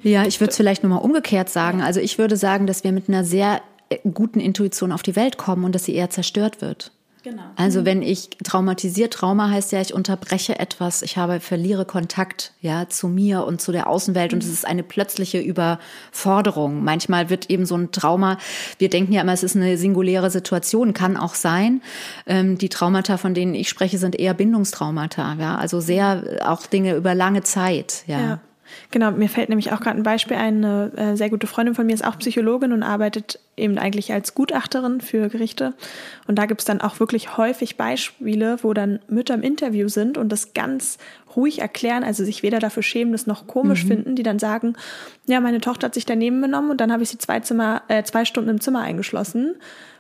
Ja, 0.02 0.24
ich 0.24 0.40
würde 0.40 0.52
es 0.52 0.56
vielleicht 0.56 0.84
nochmal 0.84 1.02
umgekehrt 1.02 1.48
sagen. 1.48 1.82
Also 1.82 1.98
ich 1.98 2.18
würde 2.18 2.36
sagen, 2.36 2.68
dass 2.68 2.84
wir 2.84 2.92
mit 2.92 3.08
einer 3.08 3.24
sehr 3.24 3.62
äh, 3.90 3.98
guten 4.14 4.38
Intuition 4.38 4.92
auf 4.92 5.02
die 5.02 5.16
Welt 5.16 5.38
kommen 5.38 5.64
und 5.64 5.74
dass 5.74 5.86
sie 5.86 5.94
eher 5.94 6.10
zerstört 6.10 6.60
wird. 6.60 6.92
Genau. 7.22 7.42
Also 7.54 7.84
wenn 7.84 8.02
ich 8.02 8.30
traumatisiert, 8.42 9.12
Trauma 9.12 9.48
heißt 9.50 9.70
ja, 9.70 9.80
ich 9.80 9.94
unterbreche 9.94 10.58
etwas, 10.58 11.02
ich 11.02 11.16
habe, 11.16 11.38
verliere 11.38 11.84
Kontakt, 11.84 12.52
ja, 12.60 12.88
zu 12.88 13.06
mir 13.06 13.44
und 13.44 13.60
zu 13.60 13.70
der 13.70 13.88
Außenwelt 13.88 14.32
mhm. 14.32 14.36
und 14.36 14.44
es 14.44 14.50
ist 14.50 14.66
eine 14.66 14.82
plötzliche 14.82 15.38
Überforderung. 15.38 16.82
Manchmal 16.82 17.30
wird 17.30 17.48
eben 17.48 17.64
so 17.64 17.76
ein 17.76 17.92
Trauma, 17.92 18.38
wir 18.78 18.90
denken 18.90 19.12
ja 19.12 19.22
immer, 19.22 19.32
es 19.32 19.44
ist 19.44 19.54
eine 19.54 19.76
singuläre 19.76 20.30
Situation, 20.30 20.94
kann 20.94 21.16
auch 21.16 21.34
sein. 21.34 21.80
Ähm, 22.26 22.58
die 22.58 22.68
Traumata, 22.68 23.18
von 23.18 23.34
denen 23.34 23.54
ich 23.54 23.68
spreche, 23.68 23.98
sind 23.98 24.18
eher 24.18 24.34
Bindungstraumata, 24.34 25.36
ja, 25.38 25.56
also 25.56 25.80
sehr 25.80 26.40
auch 26.44 26.66
Dinge 26.66 26.96
über 26.96 27.14
lange 27.14 27.42
Zeit, 27.42 28.02
ja. 28.08 28.20
ja. 28.20 28.40
Genau, 28.90 29.10
mir 29.10 29.28
fällt 29.28 29.48
nämlich 29.48 29.72
auch 29.72 29.80
gerade 29.80 29.98
ein 29.98 30.02
Beispiel 30.02 30.36
ein. 30.36 30.64
Eine 30.64 30.92
äh, 30.96 31.16
sehr 31.16 31.30
gute 31.30 31.46
Freundin 31.46 31.74
von 31.74 31.86
mir 31.86 31.94
ist 31.94 32.04
auch 32.04 32.18
Psychologin 32.18 32.72
und 32.72 32.82
arbeitet 32.82 33.38
eben 33.56 33.78
eigentlich 33.78 34.12
als 34.12 34.34
Gutachterin 34.34 35.00
für 35.00 35.28
Gerichte. 35.28 35.74
Und 36.26 36.38
da 36.38 36.46
gibt 36.46 36.60
es 36.60 36.64
dann 36.64 36.80
auch 36.80 37.00
wirklich 37.00 37.36
häufig 37.36 37.76
Beispiele, 37.76 38.58
wo 38.62 38.72
dann 38.72 39.00
Mütter 39.08 39.34
im 39.34 39.42
Interview 39.42 39.88
sind 39.88 40.18
und 40.18 40.30
das 40.30 40.54
ganz 40.54 40.98
ruhig 41.36 41.60
erklären, 41.60 42.04
also 42.04 42.24
sich 42.24 42.42
weder 42.42 42.58
dafür 42.58 42.82
schämen, 42.82 43.12
das 43.12 43.26
noch 43.26 43.46
komisch 43.46 43.84
mhm. 43.84 43.88
finden, 43.88 44.16
die 44.16 44.22
dann 44.22 44.38
sagen, 44.38 44.74
ja, 45.26 45.40
meine 45.40 45.60
Tochter 45.60 45.86
hat 45.86 45.94
sich 45.94 46.06
daneben 46.06 46.40
benommen 46.40 46.70
und 46.70 46.80
dann 46.80 46.92
habe 46.92 47.02
ich 47.02 47.08
sie 47.08 47.18
zwei 47.18 47.40
Zimmer, 47.40 47.82
äh, 47.88 48.02
zwei 48.04 48.24
Stunden 48.24 48.50
im 48.50 48.60
Zimmer 48.60 48.80
eingeschlossen 48.80 49.56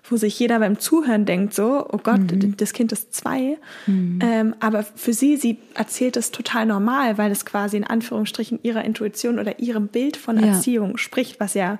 wo 0.08 0.16
sich 0.16 0.38
jeder 0.38 0.58
beim 0.58 0.78
Zuhören 0.78 1.24
denkt, 1.24 1.54
so, 1.54 1.86
oh 1.88 1.98
Gott, 1.98 2.32
mhm. 2.32 2.56
das 2.56 2.72
Kind 2.72 2.92
ist 2.92 3.14
zwei. 3.14 3.58
Mhm. 3.86 4.18
Ähm, 4.22 4.54
aber 4.58 4.82
für 4.82 5.12
sie, 5.12 5.36
sie 5.36 5.58
erzählt 5.74 6.16
es 6.16 6.32
total 6.32 6.66
normal, 6.66 7.18
weil 7.18 7.30
es 7.30 7.44
quasi 7.44 7.76
in 7.76 7.84
Anführungsstrichen 7.84 8.58
ihrer 8.62 8.84
Intuition 8.84 9.38
oder 9.38 9.60
ihrem 9.60 9.88
Bild 9.88 10.16
von 10.16 10.38
ja. 10.38 10.48
Erziehung 10.48 10.98
spricht, 10.98 11.38
was 11.38 11.54
ja 11.54 11.78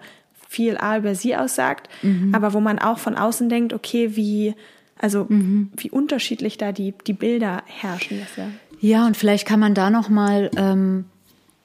viel 0.48 0.76
A 0.76 0.98
über 0.98 1.14
sie 1.14 1.34
aussagt, 1.34 1.88
mhm. 2.02 2.34
aber 2.34 2.52
wo 2.52 2.60
man 2.60 2.78
auch 2.78 2.98
von 2.98 3.16
außen 3.16 3.48
denkt, 3.48 3.72
okay, 3.72 4.14
wie, 4.14 4.54
also 4.98 5.26
mhm. 5.28 5.72
wie 5.76 5.90
unterschiedlich 5.90 6.58
da 6.58 6.72
die, 6.72 6.94
die 7.06 7.14
Bilder 7.14 7.62
herrschen. 7.66 8.20
Das 8.20 8.36
ja. 8.36 8.48
Ja, 8.82 9.06
und 9.06 9.16
vielleicht 9.16 9.46
kann 9.46 9.60
man 9.60 9.74
da 9.74 9.90
noch 9.90 10.08
mal 10.08 10.50
ähm, 10.56 11.04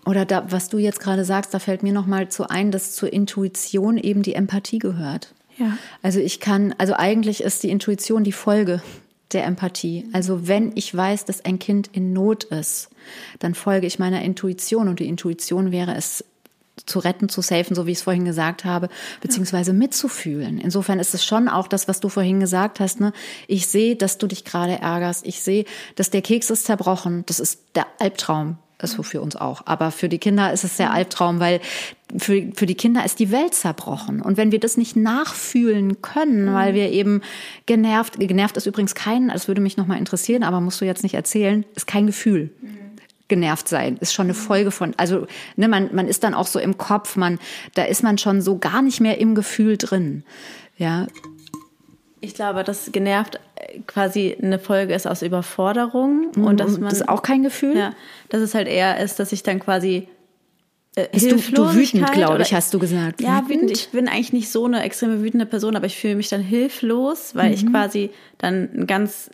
oder 0.05 0.23
da, 0.23 0.45
was 0.51 0.69
du 0.69 0.77
jetzt 0.77 0.99
gerade 0.99 1.25
sagst, 1.25 1.51
da 1.51 1.59
fällt 1.59 1.81
mir 1.81 1.91
noch 1.91 2.05
mal 2.05 2.29
zu 2.29 2.47
ein, 2.47 2.71
dass 2.71 2.93
zur 2.93 3.11
Intuition 3.11 3.97
eben 3.97 4.21
die 4.21 4.35
Empathie 4.35 4.77
gehört. 4.77 5.33
Ja. 5.57 5.77
Also 6.03 6.19
ich 6.19 6.39
kann, 6.39 6.75
also 6.77 6.93
eigentlich 6.93 7.41
ist 7.41 7.63
die 7.63 7.71
Intuition 7.71 8.23
die 8.23 8.31
Folge 8.31 8.83
der 9.33 9.45
Empathie. 9.45 10.05
Also 10.13 10.47
wenn 10.47 10.71
ich 10.75 10.95
weiß, 10.95 11.25
dass 11.25 11.43
ein 11.43 11.57
Kind 11.57 11.89
in 11.91 12.13
Not 12.13 12.43
ist, 12.45 12.89
dann 13.39 13.55
folge 13.55 13.87
ich 13.87 13.97
meiner 13.97 14.21
Intuition 14.21 14.87
und 14.87 14.99
die 14.99 15.07
Intuition 15.07 15.71
wäre 15.71 15.95
es 15.95 16.23
zu 16.85 16.99
retten, 16.99 17.29
zu 17.29 17.41
safen, 17.41 17.75
so 17.75 17.85
wie 17.85 17.91
ich 17.91 17.97
es 17.97 18.03
vorhin 18.03 18.25
gesagt 18.25 18.65
habe, 18.65 18.89
beziehungsweise 19.21 19.73
mitzufühlen. 19.73 20.59
Insofern 20.59 20.99
ist 20.99 21.13
es 21.13 21.25
schon 21.25 21.47
auch 21.47 21.67
das, 21.67 21.87
was 21.87 21.99
du 21.99 22.09
vorhin 22.09 22.39
gesagt 22.39 22.79
hast. 22.79 22.99
Ne? 22.99 23.13
Ich 23.47 23.67
sehe, 23.67 23.95
dass 23.95 24.17
du 24.17 24.27
dich 24.27 24.45
gerade 24.45 24.79
ärgerst. 24.79 25.25
Ich 25.25 25.41
sehe, 25.41 25.65
dass 25.95 26.09
der 26.09 26.21
Keks 26.21 26.49
ist 26.49 26.65
zerbrochen. 26.65 27.23
Das 27.25 27.39
ist 27.39 27.59
der 27.75 27.87
Albtraum 27.99 28.57
ist 28.81 28.93
so 28.93 29.03
für 29.03 29.21
uns 29.21 29.35
auch. 29.35 29.63
Aber 29.65 29.91
für 29.91 30.09
die 30.09 30.19
Kinder 30.19 30.53
ist 30.53 30.63
es 30.63 30.77
der 30.77 30.91
Albtraum, 30.91 31.39
weil 31.39 31.59
für, 32.17 32.51
für 32.53 32.65
die 32.65 32.75
Kinder 32.75 33.03
ist 33.03 33.19
die 33.19 33.31
Welt 33.31 33.53
zerbrochen. 33.53 34.21
Und 34.21 34.37
wenn 34.37 34.51
wir 34.51 34.59
das 34.59 34.77
nicht 34.77 34.95
nachfühlen 34.95 36.01
können, 36.01 36.45
mhm. 36.45 36.53
weil 36.53 36.73
wir 36.73 36.91
eben 36.91 37.21
genervt, 37.65 38.19
genervt 38.19 38.57
ist 38.57 38.67
übrigens 38.67 38.95
kein, 38.95 39.29
das 39.29 39.47
würde 39.47 39.61
mich 39.61 39.77
nochmal 39.77 39.97
interessieren, 39.97 40.43
aber 40.43 40.61
musst 40.61 40.79
du 40.79 40.85
jetzt 40.85 41.03
nicht 41.03 41.15
erzählen, 41.15 41.65
ist 41.75 41.87
kein 41.87 42.05
Gefühl. 42.05 42.51
Mhm. 42.61 42.86
Genervt 43.27 43.67
sein 43.67 43.97
ist 43.97 44.13
schon 44.13 44.27
eine 44.27 44.33
Folge 44.33 44.71
von, 44.71 44.93
also 44.97 45.27
ne, 45.55 45.67
man, 45.67 45.93
man 45.93 46.07
ist 46.07 46.23
dann 46.23 46.33
auch 46.33 46.47
so 46.47 46.59
im 46.59 46.77
Kopf, 46.77 47.15
man, 47.15 47.39
da 47.73 47.83
ist 47.83 48.03
man 48.03 48.17
schon 48.17 48.41
so 48.41 48.57
gar 48.57 48.81
nicht 48.81 49.01
mehr 49.01 49.19
im 49.19 49.35
Gefühl 49.35 49.77
drin. 49.77 50.23
Ja, 50.77 51.07
ich 52.19 52.33
glaube, 52.33 52.63
dass 52.63 52.91
genervt 52.91 53.39
äh, 53.55 53.79
quasi 53.85 54.35
eine 54.41 54.59
Folge 54.59 54.93
ist 54.93 55.07
aus 55.07 55.21
Überforderung 55.21 56.31
mhm. 56.35 56.43
und 56.45 56.59
dass 56.59 56.77
man. 56.77 56.89
Das 56.89 57.01
ist 57.01 57.09
auch 57.09 57.21
kein 57.21 57.43
Gefühl? 57.43 57.77
Ja, 57.77 57.93
dass 58.29 58.41
es 58.41 58.53
halt 58.53 58.67
eher 58.67 58.99
ist, 58.99 59.19
dass 59.19 59.31
ich 59.31 59.43
dann 59.43 59.59
quasi. 59.59 60.07
Äh, 60.95 61.07
du, 61.17 61.35
du 61.37 61.73
wütend, 61.75 62.11
glaube 62.11 62.41
ich, 62.41 62.53
hast 62.53 62.73
du 62.73 62.79
gesagt. 62.79 63.21
Ja, 63.21 63.47
wütend. 63.47 63.71
Ich 63.71 63.89
bin 63.89 64.07
eigentlich 64.07 64.33
nicht 64.33 64.51
so 64.51 64.65
eine 64.65 64.81
extreme 64.81 65.21
wütende 65.21 65.45
Person, 65.45 65.75
aber 65.75 65.85
ich 65.85 65.97
fühle 65.97 66.15
mich 66.15 66.29
dann 66.29 66.41
hilflos, 66.41 67.35
weil 67.35 67.49
mhm. 67.49 67.53
ich 67.53 67.67
quasi 67.67 68.09
dann 68.39 68.69
ein 68.73 68.87
ganz 68.87 69.29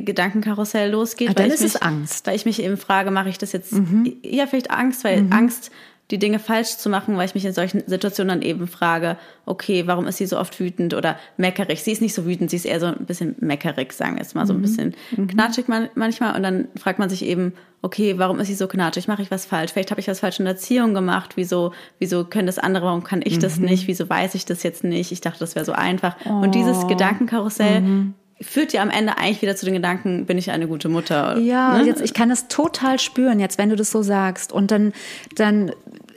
Gedankenkarussell 0.00 0.90
losgeht. 0.90 1.30
Ah, 1.30 1.34
dann 1.34 1.50
ist 1.50 1.62
mich, 1.62 1.74
es 1.74 1.82
Angst. 1.82 2.26
Weil 2.26 2.36
ich 2.36 2.44
mich 2.44 2.62
eben 2.62 2.76
frage, 2.76 3.10
mache 3.10 3.28
ich 3.28 3.38
das 3.38 3.52
jetzt? 3.52 3.72
Mhm. 3.72 4.16
Ja, 4.22 4.46
vielleicht 4.46 4.70
Angst, 4.70 5.04
weil 5.04 5.22
mhm. 5.22 5.32
Angst 5.32 5.70
die 6.12 6.18
Dinge 6.18 6.38
falsch 6.38 6.76
zu 6.76 6.90
machen, 6.90 7.16
weil 7.16 7.24
ich 7.24 7.34
mich 7.34 7.44
in 7.46 7.54
solchen 7.54 7.82
Situationen 7.86 8.40
dann 8.40 8.42
eben 8.46 8.66
frage, 8.66 9.16
okay, 9.46 9.86
warum 9.86 10.06
ist 10.06 10.18
sie 10.18 10.26
so 10.26 10.38
oft 10.38 10.60
wütend 10.60 10.92
oder 10.92 11.16
meckerig? 11.38 11.82
Sie 11.82 11.90
ist 11.90 12.02
nicht 12.02 12.12
so 12.12 12.26
wütend, 12.26 12.50
sie 12.50 12.56
ist 12.56 12.66
eher 12.66 12.80
so 12.80 12.86
ein 12.86 13.06
bisschen 13.06 13.34
meckerig, 13.40 13.94
sagen 13.94 14.16
wir 14.16 14.22
jetzt 14.22 14.34
mal, 14.34 14.46
so 14.46 14.52
ein 14.52 14.58
mhm. 14.58 14.62
bisschen 14.62 14.94
mhm. 15.16 15.28
knatschig 15.28 15.66
manchmal. 15.94 16.36
Und 16.36 16.42
dann 16.42 16.68
fragt 16.76 16.98
man 16.98 17.08
sich 17.08 17.24
eben, 17.24 17.54
okay, 17.80 18.18
warum 18.18 18.40
ist 18.40 18.48
sie 18.48 18.54
so 18.54 18.68
knatschig? 18.68 19.08
Mache 19.08 19.22
ich 19.22 19.30
was 19.30 19.46
falsch? 19.46 19.72
Vielleicht 19.72 19.90
habe 19.90 20.02
ich 20.02 20.08
was 20.08 20.20
falsch 20.20 20.38
in 20.38 20.44
der 20.44 20.54
Erziehung 20.54 20.92
gemacht. 20.92 21.32
Wieso, 21.36 21.72
wieso 21.98 22.24
können 22.24 22.46
das 22.46 22.58
andere? 22.58 22.84
Warum 22.84 23.04
kann 23.04 23.22
ich 23.24 23.38
das 23.38 23.58
mhm. 23.58 23.66
nicht? 23.66 23.88
Wieso 23.88 24.08
weiß 24.08 24.34
ich 24.34 24.44
das 24.44 24.62
jetzt 24.62 24.84
nicht? 24.84 25.12
Ich 25.12 25.22
dachte, 25.22 25.38
das 25.38 25.54
wäre 25.54 25.64
so 25.64 25.72
einfach. 25.72 26.16
Oh. 26.26 26.42
Und 26.42 26.54
dieses 26.54 26.86
Gedankenkarussell 26.88 27.80
mhm 27.80 28.14
führt 28.42 28.72
ja 28.72 28.82
am 28.82 28.90
Ende 28.90 29.18
eigentlich 29.18 29.42
wieder 29.42 29.56
zu 29.56 29.64
den 29.64 29.74
Gedanken, 29.74 30.26
bin 30.26 30.38
ich 30.38 30.50
eine 30.50 30.68
gute 30.68 30.88
Mutter? 30.88 31.38
Ja, 31.38 31.78
ne? 31.78 31.84
jetzt, 31.84 32.00
ich 32.00 32.14
kann 32.14 32.28
das 32.28 32.48
total 32.48 32.98
spüren, 32.98 33.40
jetzt, 33.40 33.58
wenn 33.58 33.70
du 33.70 33.76
das 33.76 33.90
so 33.90 34.02
sagst. 34.02 34.52
Und 34.52 34.70
dann, 34.70 34.92
dann 35.36 35.72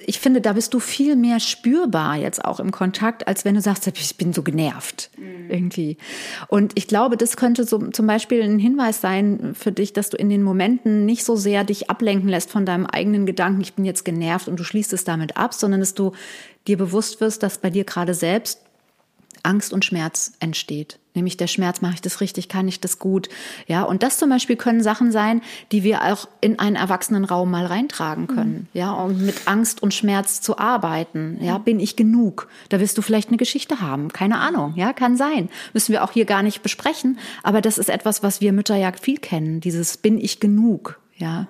ich 0.08 0.20
finde, 0.20 0.42
da 0.42 0.54
bist 0.54 0.74
du 0.74 0.80
viel 0.80 1.16
mehr 1.16 1.40
spürbar 1.40 2.16
jetzt 2.18 2.44
auch 2.44 2.60
im 2.60 2.72
Kontakt, 2.72 3.28
als 3.28 3.46
wenn 3.46 3.56
du 3.56 3.62
sagst, 3.62 3.88
ich 3.88 4.18
bin 4.18 4.34
so 4.34 4.44
genervt 4.44 5.10
mhm. 5.18 5.50
irgendwie. 5.50 5.98
Und 6.48 6.74
ich 6.76 6.88
glaube, 6.88 7.18
das 7.18 7.38
könnte 7.38 7.64
so 7.66 7.90
zum 7.90 8.08
Beispiel 8.08 8.42
ein 8.42 8.60
Hinweis 8.60 9.02
sein 9.02 9.54
für 9.56 9.72
dich, 9.72 9.94
dass 9.94 10.10
du 10.10 10.18
in 10.18 10.30
den 10.30 10.44
Momenten 10.44 11.06
nicht 11.06 11.26
so 11.26 11.36
sehr 11.36 11.64
dich 11.64 11.90
ablenken 11.90 12.30
lässt 12.30 12.52
von 12.52 12.66
deinem 12.66 12.86
eigenen 12.86 13.26
Gedanken, 13.26 13.62
ich 13.62 13.74
bin 13.74 13.86
jetzt 13.86 14.06
genervt 14.06 14.48
und 14.48 14.60
du 14.60 14.64
schließt 14.64 14.94
es 14.94 15.04
damit 15.04 15.38
ab, 15.38 15.54
sondern 15.54 15.80
dass 15.80 15.94
du 15.94 16.12
dir 16.68 16.78
bewusst 16.78 17.22
wirst, 17.22 17.44
dass 17.44 17.58
bei 17.58 17.70
dir 17.70 17.84
gerade 17.84 18.14
selbst 18.14 18.65
Angst 19.46 19.74
und 19.74 19.86
Schmerz 19.86 20.34
entsteht. 20.40 21.00
Nämlich 21.16 21.38
der 21.38 21.48
Schmerz, 21.48 21.82
mache 21.82 21.94
ich 21.94 22.02
das 22.02 22.20
richtig, 22.20 22.50
kann 22.50 22.68
ich 22.68 22.82
das 22.82 23.00
gut? 23.00 23.30
Ja, 23.68 23.84
und 23.84 24.04
das 24.04 24.18
zum 24.18 24.30
Beispiel 24.30 24.58
können 24.58 24.84
Sachen 24.84 25.14
sein, 25.14 25.42
die 25.72 25.84
wir 25.84 26.04
auch 26.04 26.28
in 26.42 26.60
einen 26.60 26.76
Erwachsenenraum 26.76 27.50
mal 27.50 27.66
reintragen 27.66 28.28
können. 28.28 28.68
Mhm. 28.74 28.80
Ja, 28.80 28.92
um 28.92 29.26
mit 29.26 29.48
Angst 29.48 29.82
und 29.82 29.94
Schmerz 29.94 30.42
zu 30.42 30.58
arbeiten. 30.58 31.38
Ja, 31.42 31.58
bin 31.58 31.80
ich 31.80 31.96
genug? 31.96 32.50
Da 32.68 32.82
wirst 32.82 32.98
du 32.98 33.02
vielleicht 33.02 33.30
eine 33.30 33.38
Geschichte 33.38 33.80
haben. 33.80 34.10
Keine 34.10 34.40
Ahnung. 34.40 34.74
Ja, 34.76 34.92
kann 34.92 35.16
sein. 35.16 35.50
Müssen 35.74 35.94
wir 35.94 36.04
auch 36.04 36.12
hier 36.12 36.26
gar 36.26 36.44
nicht 36.44 36.62
besprechen. 36.62 37.18
Aber 37.44 37.62
das 37.62 37.78
ist 37.78 37.90
etwas, 37.90 38.22
was 38.22 38.42
wir 38.42 38.52
Mütter 38.52 38.76
ja 38.76 38.92
viel 38.92 39.18
kennen. 39.18 39.62
Dieses 39.62 39.96
bin 39.96 40.18
ich 40.18 40.42
genug? 40.42 41.00
Ja. 41.16 41.48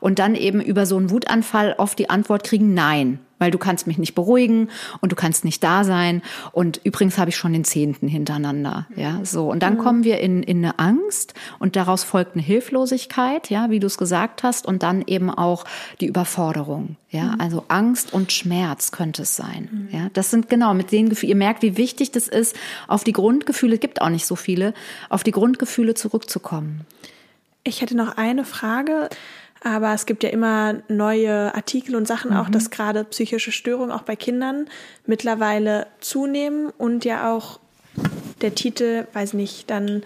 Und 0.00 0.20
dann 0.20 0.36
eben 0.36 0.60
über 0.60 0.86
so 0.86 0.96
einen 0.96 1.10
Wutanfall 1.10 1.74
oft 1.78 1.98
die 1.98 2.08
Antwort 2.08 2.44
kriegen, 2.44 2.72
nein 2.72 3.18
weil 3.38 3.50
du 3.50 3.58
kannst 3.58 3.86
mich 3.86 3.98
nicht 3.98 4.14
beruhigen 4.14 4.68
und 5.00 5.12
du 5.12 5.16
kannst 5.16 5.44
nicht 5.44 5.62
da 5.62 5.84
sein. 5.84 6.22
Und 6.52 6.80
übrigens 6.84 7.18
habe 7.18 7.30
ich 7.30 7.36
schon 7.36 7.52
den 7.52 7.64
zehnten 7.64 8.08
hintereinander. 8.08 8.86
Ja, 8.96 9.20
so. 9.24 9.50
Und 9.50 9.62
dann 9.62 9.74
mhm. 9.74 9.78
kommen 9.78 10.04
wir 10.04 10.20
in, 10.20 10.42
in 10.42 10.58
eine 10.58 10.78
Angst 10.78 11.34
und 11.58 11.76
daraus 11.76 12.04
folgt 12.04 12.34
eine 12.34 12.42
Hilflosigkeit, 12.42 13.50
ja, 13.50 13.70
wie 13.70 13.80
du 13.80 13.86
es 13.86 13.98
gesagt 13.98 14.42
hast, 14.42 14.66
und 14.66 14.82
dann 14.82 15.02
eben 15.06 15.30
auch 15.30 15.64
die 16.00 16.06
Überforderung. 16.06 16.96
Ja, 17.10 17.24
mhm. 17.24 17.40
also 17.40 17.64
Angst 17.68 18.12
und 18.12 18.32
Schmerz 18.32 18.92
könnte 18.92 19.22
es 19.22 19.34
sein. 19.34 19.68
Mhm. 19.70 19.96
Ja, 19.96 20.10
das 20.12 20.30
sind 20.30 20.48
genau 20.48 20.74
mit 20.74 20.92
den 20.92 21.08
Gefühlen. 21.08 21.30
Ihr 21.30 21.36
merkt, 21.36 21.62
wie 21.62 21.76
wichtig 21.76 22.10
das 22.12 22.28
ist, 22.28 22.54
auf 22.86 23.04
die 23.04 23.12
Grundgefühle, 23.12 23.78
gibt 23.78 24.02
auch 24.02 24.10
nicht 24.10 24.26
so 24.26 24.36
viele, 24.36 24.74
auf 25.08 25.22
die 25.22 25.32
Grundgefühle 25.32 25.94
zurückzukommen. 25.94 26.82
Ich 27.64 27.80
hätte 27.82 27.96
noch 27.96 28.16
eine 28.16 28.44
Frage. 28.44 29.08
Aber 29.62 29.92
es 29.92 30.06
gibt 30.06 30.22
ja 30.22 30.30
immer 30.30 30.76
neue 30.88 31.54
Artikel 31.54 31.96
und 31.96 32.06
Sachen, 32.06 32.30
mhm. 32.30 32.36
auch 32.36 32.48
dass 32.48 32.70
gerade 32.70 33.04
psychische 33.04 33.52
Störungen 33.52 33.90
auch 33.90 34.02
bei 34.02 34.16
Kindern 34.16 34.66
mittlerweile 35.06 35.86
zunehmen 36.00 36.70
und 36.78 37.04
ja 37.04 37.34
auch 37.34 37.58
der 38.40 38.54
Titel, 38.54 39.06
weiß 39.12 39.34
nicht, 39.34 39.68
dann 39.70 40.02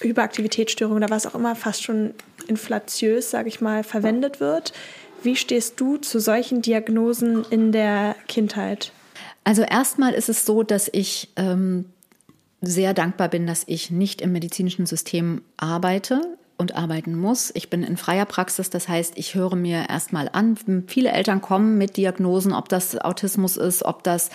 Hyperaktivitätsstörung 0.00 0.96
oder 0.96 1.08
was 1.08 1.26
auch 1.26 1.34
immer, 1.34 1.56
fast 1.56 1.82
schon 1.82 2.12
inflatiös, 2.46 3.30
sage 3.30 3.48
ich 3.48 3.60
mal, 3.60 3.82
verwendet 3.82 4.40
wird. 4.40 4.74
Wie 5.22 5.36
stehst 5.36 5.80
du 5.80 5.96
zu 5.96 6.20
solchen 6.20 6.60
Diagnosen 6.60 7.44
in 7.48 7.72
der 7.72 8.14
Kindheit? 8.28 8.92
Also 9.44 9.62
erstmal 9.62 10.12
ist 10.12 10.28
es 10.28 10.44
so, 10.44 10.62
dass 10.62 10.90
ich 10.92 11.30
ähm, 11.36 11.86
sehr 12.60 12.92
dankbar 12.92 13.28
bin, 13.28 13.46
dass 13.46 13.64
ich 13.66 13.90
nicht 13.90 14.20
im 14.20 14.32
medizinischen 14.32 14.86
System 14.86 15.42
arbeite 15.56 16.35
und 16.58 16.74
arbeiten 16.74 17.14
muss. 17.14 17.52
Ich 17.54 17.68
bin 17.68 17.82
in 17.82 17.96
freier 17.96 18.24
Praxis, 18.24 18.70
das 18.70 18.88
heißt, 18.88 19.14
ich 19.16 19.34
höre 19.34 19.56
mir 19.56 19.88
erstmal 19.90 20.30
an. 20.32 20.56
Viele 20.86 21.10
Eltern 21.10 21.42
kommen 21.42 21.76
mit 21.76 21.96
Diagnosen, 21.98 22.52
ob 22.52 22.68
das 22.70 22.96
Autismus 22.98 23.58
ist, 23.58 23.84
ob 23.84 24.02
das 24.02 24.30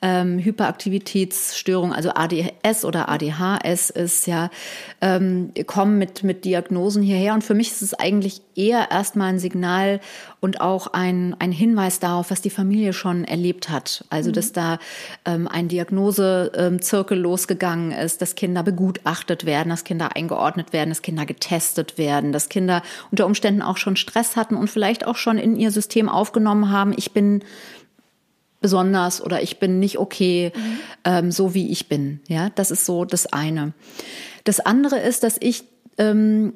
ähm, 0.00 0.38
Hyperaktivitätsstörung, 0.38 1.92
also 1.92 2.10
ADS 2.14 2.84
oder 2.84 3.10
ADHS 3.10 3.90
ist, 3.90 4.26
ja, 4.26 4.50
ähm, 5.02 5.52
kommen 5.66 5.98
mit, 5.98 6.22
mit 6.24 6.46
Diagnosen 6.46 7.02
hierher. 7.02 7.34
Und 7.34 7.44
für 7.44 7.54
mich 7.54 7.68
ist 7.68 7.82
es 7.82 7.92
eigentlich 7.92 8.40
eher 8.54 8.90
erstmal 8.90 9.28
ein 9.28 9.38
Signal 9.38 10.00
und 10.40 10.62
auch 10.62 10.86
ein, 10.88 11.36
ein 11.40 11.52
Hinweis 11.52 12.00
darauf, 12.00 12.30
was 12.30 12.40
die 12.40 12.50
Familie 12.50 12.94
schon 12.94 13.24
erlebt 13.24 13.68
hat. 13.68 14.04
Also, 14.08 14.30
mhm. 14.30 14.34
dass 14.34 14.52
da 14.52 14.78
ähm, 15.26 15.46
ein 15.46 15.68
Diagnosezirkel 15.68 17.18
ähm, 17.18 17.22
losgegangen 17.22 17.92
ist, 17.92 18.22
dass 18.22 18.34
Kinder 18.34 18.62
begutachtet 18.62 19.44
werden, 19.44 19.68
dass 19.68 19.84
Kinder 19.84 20.16
eingeordnet 20.16 20.72
werden, 20.72 20.88
dass 20.88 21.02
Kinder 21.02 21.26
getestet 21.26 21.65
werden, 21.98 22.32
dass 22.32 22.48
Kinder 22.48 22.82
unter 23.10 23.26
Umständen 23.26 23.62
auch 23.62 23.76
schon 23.76 23.96
Stress 23.96 24.36
hatten 24.36 24.56
und 24.56 24.68
vielleicht 24.68 25.06
auch 25.06 25.16
schon 25.16 25.38
in 25.38 25.56
ihr 25.56 25.70
System 25.70 26.08
aufgenommen 26.08 26.70
haben, 26.70 26.94
ich 26.96 27.12
bin 27.12 27.42
besonders 28.60 29.22
oder 29.22 29.42
ich 29.42 29.58
bin 29.58 29.78
nicht 29.78 29.98
okay, 29.98 30.52
mhm. 30.54 30.78
ähm, 31.04 31.32
so 31.32 31.54
wie 31.54 31.70
ich 31.70 31.88
bin. 31.88 32.20
Ja, 32.28 32.50
das 32.54 32.70
ist 32.70 32.84
so 32.84 33.04
das 33.04 33.26
eine. 33.32 33.72
Das 34.44 34.60
andere 34.60 34.98
ist, 34.98 35.22
dass 35.22 35.36
ich 35.40 35.64
ähm, 35.98 36.52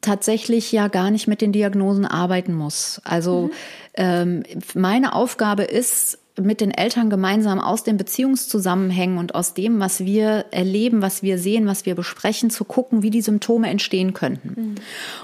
tatsächlich 0.00 0.70
ja 0.72 0.88
gar 0.88 1.10
nicht 1.10 1.26
mit 1.26 1.40
den 1.40 1.52
Diagnosen 1.52 2.06
arbeiten 2.06 2.54
muss. 2.54 3.00
Also 3.04 3.42
mhm. 3.42 3.50
ähm, 3.94 4.42
meine 4.74 5.14
Aufgabe 5.14 5.64
ist, 5.64 6.18
mit 6.40 6.60
den 6.60 6.72
Eltern 6.72 7.10
gemeinsam 7.10 7.60
aus 7.60 7.84
den 7.84 7.96
Beziehungszusammenhängen 7.96 9.18
und 9.18 9.34
aus 9.34 9.54
dem, 9.54 9.78
was 9.78 10.04
wir 10.04 10.46
erleben, 10.50 11.00
was 11.00 11.22
wir 11.22 11.38
sehen, 11.38 11.66
was 11.66 11.86
wir 11.86 11.94
besprechen, 11.94 12.50
zu 12.50 12.64
gucken, 12.64 13.02
wie 13.02 13.10
die 13.10 13.22
Symptome 13.22 13.68
entstehen 13.68 14.14
könnten. 14.14 14.54
Mhm. 14.56 14.74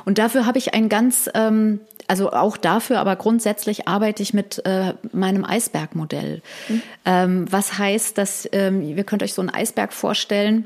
Und 0.05 0.19
dafür 0.19 0.47
habe 0.47 0.59
ich 0.59 0.73
ein 0.73 0.89
ganz, 0.89 1.29
ähm, 1.35 1.81
also 2.07 2.31
auch 2.31 2.57
dafür, 2.57 3.01
aber 3.01 3.17
grundsätzlich 3.17 3.89
arbeite 3.89 4.23
ich 4.23 4.35
mit 4.35 4.65
äh, 4.65 4.95
meinem 5.13 5.45
Eisbergmodell. 5.45 6.43
Mhm. 6.69 6.83
Ähm, 7.05 7.47
was 7.51 7.79
heißt, 7.79 8.17
dass 8.17 8.49
ähm, 8.53 8.83
ihr 8.83 9.03
könnt 9.03 9.25
euch 9.25 9.35
so 9.35 9.43
einen 9.43 9.51
Eisberg 9.51 9.93
vorstellen 9.93 10.65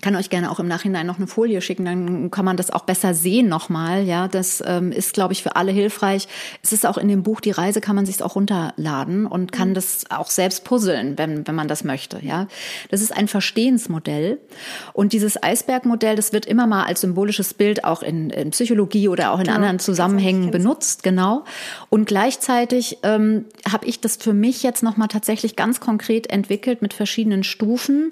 kann 0.00 0.14
euch 0.14 0.30
gerne 0.30 0.50
auch 0.50 0.60
im 0.60 0.68
Nachhinein 0.68 1.06
noch 1.06 1.18
eine 1.18 1.26
Folie 1.26 1.60
schicken, 1.60 1.84
dann 1.84 2.30
kann 2.30 2.44
man 2.44 2.56
das 2.56 2.70
auch 2.70 2.84
besser 2.84 3.14
sehen 3.14 3.48
nochmal. 3.48 4.04
Ja, 4.04 4.28
das 4.28 4.62
ähm, 4.64 4.92
ist, 4.92 5.12
glaube 5.12 5.32
ich, 5.32 5.42
für 5.42 5.56
alle 5.56 5.72
hilfreich. 5.72 6.28
Es 6.62 6.72
ist 6.72 6.86
auch 6.86 6.98
in 6.98 7.08
dem 7.08 7.22
Buch 7.22 7.40
Die 7.40 7.50
Reise 7.50 7.80
kann 7.80 7.96
man 7.96 8.06
sich 8.06 8.22
auch 8.22 8.36
runterladen 8.36 9.26
und 9.26 9.50
kann 9.50 9.70
mhm. 9.70 9.74
das 9.74 10.04
auch 10.10 10.30
selbst 10.30 10.64
puzzeln, 10.64 11.18
wenn, 11.18 11.46
wenn 11.46 11.54
man 11.54 11.66
das 11.66 11.82
möchte. 11.82 12.20
Ja, 12.22 12.46
das 12.90 13.00
ist 13.00 13.16
ein 13.16 13.26
Verstehensmodell 13.26 14.38
und 14.92 15.12
dieses 15.12 15.42
Eisbergmodell, 15.42 16.14
das 16.14 16.32
wird 16.32 16.46
immer 16.46 16.66
mal 16.66 16.84
als 16.84 17.00
symbolisches 17.00 17.54
Bild 17.54 17.84
auch 17.84 18.02
in, 18.02 18.30
in 18.30 18.50
Psychologie 18.50 19.08
oder 19.08 19.32
auch 19.32 19.38
in 19.38 19.44
genau. 19.44 19.56
anderen 19.56 19.78
Zusammenhängen 19.80 20.50
benutzt, 20.50 21.02
genau. 21.02 21.44
Und 21.90 22.06
gleichzeitig 22.06 22.98
ähm, 23.02 23.46
habe 23.70 23.86
ich 23.86 24.00
das 24.00 24.16
für 24.16 24.32
mich 24.32 24.62
jetzt 24.62 24.82
nochmal 24.82 25.08
tatsächlich 25.08 25.56
ganz 25.56 25.80
konkret 25.80 26.30
entwickelt 26.30 26.82
mit 26.82 26.94
verschiedenen 26.94 27.42
Stufen, 27.42 28.10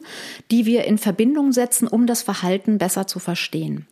die 0.51 0.67
wir 0.67 0.85
in 0.85 0.99
Verbindung 0.99 1.53
setzen 1.53 1.76
setzen, 1.77 1.89
um 1.89 2.07
das 2.07 2.23
Verhalten 2.23 2.79
besser 2.79 3.07
zu 3.07 3.19
verstehen. 3.19 3.87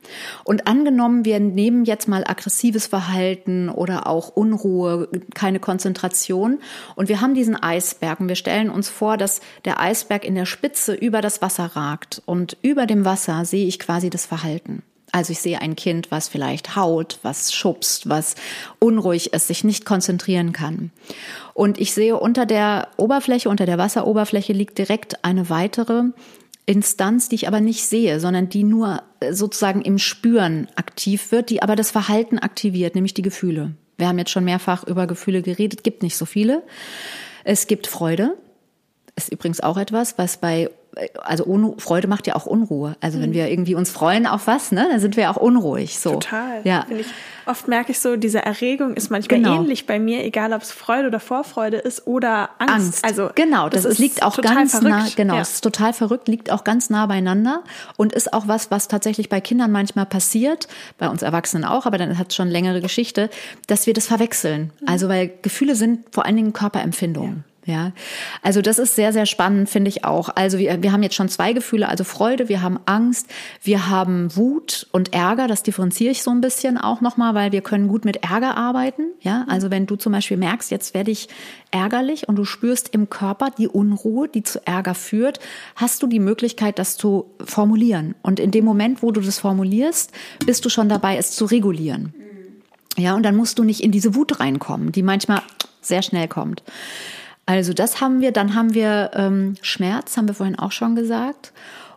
Und 0.45 0.66
angenommen, 0.66 1.24
wir 1.24 1.41
nehmen 1.41 1.85
jetzt 1.85 2.09
mal 2.09 2.24
aggressives 2.26 2.87
Verhalten 2.87 3.68
oder 3.68 4.07
auch 4.07 4.28
Unruhe, 4.28 5.09
keine 5.35 5.61
Konzentration 5.61 6.59
und 6.97 7.09
wir 7.09 7.20
haben 7.20 7.35
diesen 7.35 7.57
Eisberg 7.57 8.20
und 8.20 8.28
wir 8.28 8.37
stellen 8.37 8.70
uns 8.70 8.89
vor, 8.89 9.16
dass 9.16 9.41
der 9.64 9.80
Eisberg 9.80 10.24
in 10.24 10.35
der 10.35 10.47
Spitze 10.47 10.95
über 10.95 11.20
das 11.20 11.43
Wasser 11.43 11.66
ragt 11.74 12.22
und 12.26 12.57
über 12.62 12.87
dem 12.87 13.05
Wasser 13.05 13.45
sehe 13.45 13.66
ich 13.66 13.78
quasi 13.78 14.11
das 14.11 14.26
Verhalten. 14.26 14.82
Also 15.12 15.30
ich 15.30 15.39
sehe 15.39 15.61
ein 15.61 15.76
Kind, 15.76 16.11
was 16.11 16.26
vielleicht 16.26 16.74
haut, 16.74 17.20
was 17.22 17.53
schubst, 17.53 18.09
was 18.09 18.35
unruhig 18.80 19.32
ist, 19.32 19.47
sich 19.47 19.62
nicht 19.62 19.85
konzentrieren 19.85 20.53
kann. 20.53 20.91
Und 21.53 21.80
ich 21.80 21.95
sehe 21.95 22.18
unter 22.18 22.47
der 22.47 22.89
Oberfläche, 22.97 23.49
unter 23.49 23.64
der 23.64 23.78
Wasseroberfläche 23.78 24.53
liegt 24.53 24.76
direkt 24.76 25.24
eine 25.24 25.49
weitere 25.51 26.07
Instanz, 26.67 27.29
die 27.29 27.35
ich 27.37 27.49
aber 27.49 27.61
nicht 27.61 27.85
sehe, 27.85 28.21
sondern 28.21 28.49
die 28.49 28.65
nur 28.65 29.03
äh, 29.21 29.33
sozusagen 29.33 29.83
im 29.83 29.99
Spüren 29.99 30.69
aktiv 30.77 31.31
wird, 31.33 31.51
die 31.51 31.62
aber 31.62 31.77
das 31.77 31.91
Verhalten 31.91 32.39
aktiviert, 32.39 32.95
nämlich 32.95 33.15
die 33.15 33.23
Gefühle. 33.23 33.73
Wir 33.99 34.09
haben 34.09 34.19
jetzt 34.19 34.31
schon 34.31 34.45
mehrfach 34.45 34.85
über 34.85 35.07
Gefühle 35.07 35.43
geredet, 35.43 35.85
gibt 35.85 36.03
nicht 36.03 36.17
so 36.17 36.25
viele. 36.25 36.62
Es 37.45 37.67
gibt 37.67 37.87
Freude, 37.87 38.37
ist 39.15 39.31
übrigens 39.31 39.61
auch 39.61 39.77
etwas, 39.77 40.19
was 40.19 40.39
bei 40.39 40.71
also 41.23 41.45
Unru 41.45 41.75
Freude 41.79 42.09
macht 42.09 42.27
ja 42.27 42.37
auch 42.37 42.47
Unruhe. 42.47 42.97
Also 43.01 43.19
mhm. 43.19 43.23
wenn 43.23 43.33
wir 43.35 43.49
irgendwie 43.51 43.75
uns 43.75 43.91
freuen 43.91 44.27
auf 44.27 44.47
was, 44.47 44.73
ne, 44.73 44.87
dann 44.91 45.01
sind 45.01 45.17
wir 45.17 45.31
auch 45.31 45.37
unruhig. 45.37 45.99
So. 45.99 46.15
Total. 46.15 46.61
Ja. 46.65 46.85
Finde 46.87 47.03
ich 47.03 47.09
Oft 47.47 47.68
merke 47.68 47.92
ich 47.92 47.99
so, 47.99 48.16
diese 48.16 48.40
Erregung 48.42 48.95
ist 48.95 49.11
manchmal 49.11 49.40
Genau. 49.40 49.61
ähnlich 49.62 49.86
bei 49.86 49.99
mir, 49.99 50.24
egal 50.24 50.53
ob 50.53 50.62
es 50.62 50.72
Freude 50.72 51.09
oder 51.09 51.20
Vorfreude 51.20 51.76
ist 51.78 52.07
oder 52.07 52.51
Angst. 52.59 52.74
Angst. 52.74 53.05
Also 53.05 53.30
genau, 53.34 53.68
das, 53.68 53.84
ist, 53.84 53.99
liegt 53.99 54.22
auch 54.22 54.34
total 54.36 54.55
ganz 54.55 54.70
verrückt. 54.72 54.88
nah, 54.90 55.07
genau, 55.14 55.34
Ja. 55.36 55.40
es 55.42 55.55
ist 55.55 55.61
total 55.64 55.92
verrückt, 55.92 56.28
liegt 56.28 56.51
auch 56.51 56.64
ganz 56.64 56.90
nah 56.90 57.07
beieinander 57.07 57.62
und 57.97 58.12
ist 58.12 58.32
auch 58.32 58.49
was, 58.49 58.70
was 58.70 58.88
tatsächlich 58.88 59.28
bei 59.28 59.40
Kindern 59.40 59.70
manchmal 59.72 60.07
passiert, 60.07 60.68
bei 60.99 61.09
uns 61.09 61.22
Erwachsenen 61.22 61.64
auch, 61.64 61.86
aber 61.86 61.99
dann 61.99 62.18
hat 62.18 62.28
es 62.30 62.36
schon 62.36 62.49
längere 62.49 62.80
Geschichte, 62.80 63.30
dass 63.66 63.86
wir 63.86 63.95
das 63.95 64.07
verwechseln. 64.07 64.70
Mhm. 64.80 64.88
Also 64.88 65.09
weil 65.09 65.30
Gefühle 65.42 65.74
sind 65.76 66.01
vor 66.12 66.24
allen 66.26 66.36
Dingen 66.36 66.53
Körperempfindungen. 66.53 67.36
Ja, 67.36 67.42
also 68.43 68.61
das 68.61 68.79
ist 68.79 68.95
sehr, 68.95 69.12
sehr 69.12 69.27
spannend, 69.27 69.71
finde 69.71 69.89
ich 69.89 70.05
auch. 70.05 70.29
Also 70.35 70.59
wir, 70.59 70.83
wir 70.83 70.93
haben 70.93 71.03
jetzt 71.03 71.15
schon 71.15 71.29
zwei 71.29 71.53
Gefühle, 71.53 71.89
also 71.89 72.05
Freude, 72.05 72.49
wir 72.49 72.61
haben 72.61 72.79
Angst, 72.85 73.29
wir 73.62 73.89
haben 73.89 74.35
Wut 74.37 74.87
und 74.93 75.15
Ärger. 75.15 75.49
Das 75.49 75.62
differenziere 75.62 76.11
ich 76.11 76.23
so 76.23 76.31
ein 76.31 76.41
bisschen 76.41 76.77
auch 76.77 77.01
nochmal, 77.01 77.35
weil 77.35 77.53
wir 77.53 77.62
können 77.62 77.89
gut 77.89 78.05
mit 78.05 78.23
Ärger 78.23 78.57
arbeiten. 78.57 79.05
Ja, 79.21 79.47
also 79.49 79.71
wenn 79.71 79.87
du 79.87 79.97
zum 79.97 80.12
Beispiel 80.12 80.37
merkst, 80.37 80.71
jetzt 80.71 80.93
werde 80.93 81.11
ich 81.11 81.29
ärgerlich 81.71 82.29
und 82.29 82.37
du 82.37 82.45
spürst 82.45 82.91
im 82.91 83.09
Körper 83.09 83.51
die 83.57 83.69
Unruhe, 83.69 84.29
die 84.29 84.43
zu 84.43 84.65
Ärger 84.67 84.95
führt, 84.95 85.41
hast 85.75 86.03
du 86.03 86.07
die 86.07 86.21
Möglichkeit, 86.21 86.79
das 86.79 86.97
zu 86.97 87.31
formulieren. 87.45 88.15
Und 88.23 88.41
in 88.41 88.51
dem 88.51 88.65
Moment, 88.65 89.03
wo 89.03 89.11
du 89.11 89.21
das 89.21 89.39
formulierst, 89.39 90.12
bist 90.45 90.65
du 90.65 90.69
schon 90.69 90.89
dabei, 90.89 91.17
es 91.17 91.33
zu 91.33 91.47
regulieren. 91.47 92.15
Ja, 92.97 93.17
und 93.17 93.25
dann 93.25 93.37
musst 93.37 93.59
du 93.59 93.65
nicht 93.65 93.83
in 93.83 93.91
diese 93.91 94.15
Wut 94.15 94.39
reinkommen, 94.39 94.93
die 94.93 95.03
manchmal 95.03 95.43
sehr 95.81 96.03
schnell 96.03 96.29
kommt. 96.29 96.62
Also 97.47 97.72
das 97.72 98.01
haben 98.01 98.20
wir, 98.20 98.32
dann 98.32 98.55
haben 98.55 98.74
wir 98.74 99.11
ähm, 99.14 99.57
Schmerz, 99.61 100.16
haben 100.16 100.28
wir 100.28 100.34
vorhin 100.34 100.59
auch 100.59 100.72
schon 100.72 100.95
gesagt. 100.97 101.53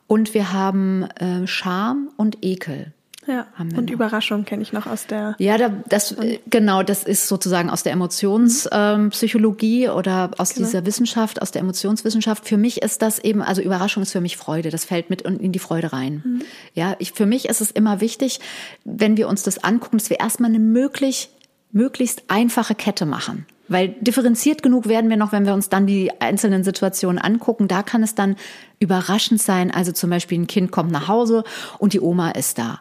Und 0.08 0.34
wir 0.34 0.54
haben 0.54 1.04
äh, 1.20 1.48
Scham 1.48 2.10
und 2.18 2.38
Ekel. 2.42 2.94
Ja. 3.28 3.46
Und 3.60 3.76
noch. 3.76 3.94
Überraschung 3.94 4.46
kenne 4.46 4.64
ich 4.64 4.72
noch 4.72 4.88
aus 4.88 5.06
der. 5.06 5.36
Ja, 5.38 5.58
da, 5.58 5.70
das 5.90 6.14
äh, 6.14 6.40
genau, 6.50 6.82
das 6.82 7.04
ist 7.04 7.28
sozusagen 7.28 7.70
aus 7.70 7.84
der 7.84 7.92
Emotionspsychologie 7.92 9.04
ähm, 9.04 9.10
Psychologie 9.10 9.90
oder 9.90 10.32
aus 10.38 10.54
dieser 10.54 10.86
Wissenschaft, 10.86 11.42
aus 11.42 11.52
der 11.52 11.62
Emotionswissenschaft. 11.62 12.48
Für 12.48 12.58
mich 12.58 12.82
ist 12.82 13.02
das 13.02 13.20
eben, 13.20 13.42
also 13.42 13.62
Überraschung 13.62 14.04
ist 14.04 14.14
für 14.14 14.22
mich 14.22 14.38
Freude. 14.38 14.70
Das 14.70 14.86
fällt 14.86 15.10
mit 15.10 15.24
in 15.24 15.52
die 15.52 15.60
Freude 15.60 15.92
rein. 15.92 16.42
Ja, 16.74 16.96
ich, 17.00 17.12
für 17.12 17.26
mich 17.26 17.50
ist 17.50 17.60
es 17.60 17.72
immer 17.72 18.00
wichtig, 18.00 18.40
wenn 18.86 19.18
wir 19.18 19.28
uns 19.28 19.44
das 19.44 19.64
angucken, 19.64 19.98
dass 19.98 20.10
wir 20.10 20.20
erstmal 20.20 20.50
eine 20.50 20.60
möglich, 20.60 21.30
möglichst 21.72 22.24
einfache 22.30 22.76
Kette 22.76 23.06
machen. 23.06 23.46
Weil 23.70 23.90
differenziert 24.00 24.64
genug 24.64 24.88
werden 24.88 25.10
wir 25.10 25.18
noch, 25.18 25.34
wenn 25.34 25.46
wir 25.46 25.54
uns 25.54 25.68
dann 25.68 25.88
die 25.88 26.12
einzelnen 26.22 26.64
Situationen 26.64 27.20
angucken. 27.20 27.68
Da 27.68 27.84
kann 27.84 28.02
es 28.02 28.16
dann 28.16 28.38
überraschend 28.80 29.42
sein. 29.42 29.72
Also 29.72 29.92
zum 29.92 30.10
Beispiel 30.10 30.40
ein 30.40 30.48
Kind 30.48 30.72
kommt 30.72 30.92
nach 30.92 31.10
Hause 31.10 31.44
und 31.78 31.94
die 31.94 32.00
Oma 32.00 32.32
ist 32.32 32.58
da. 32.58 32.80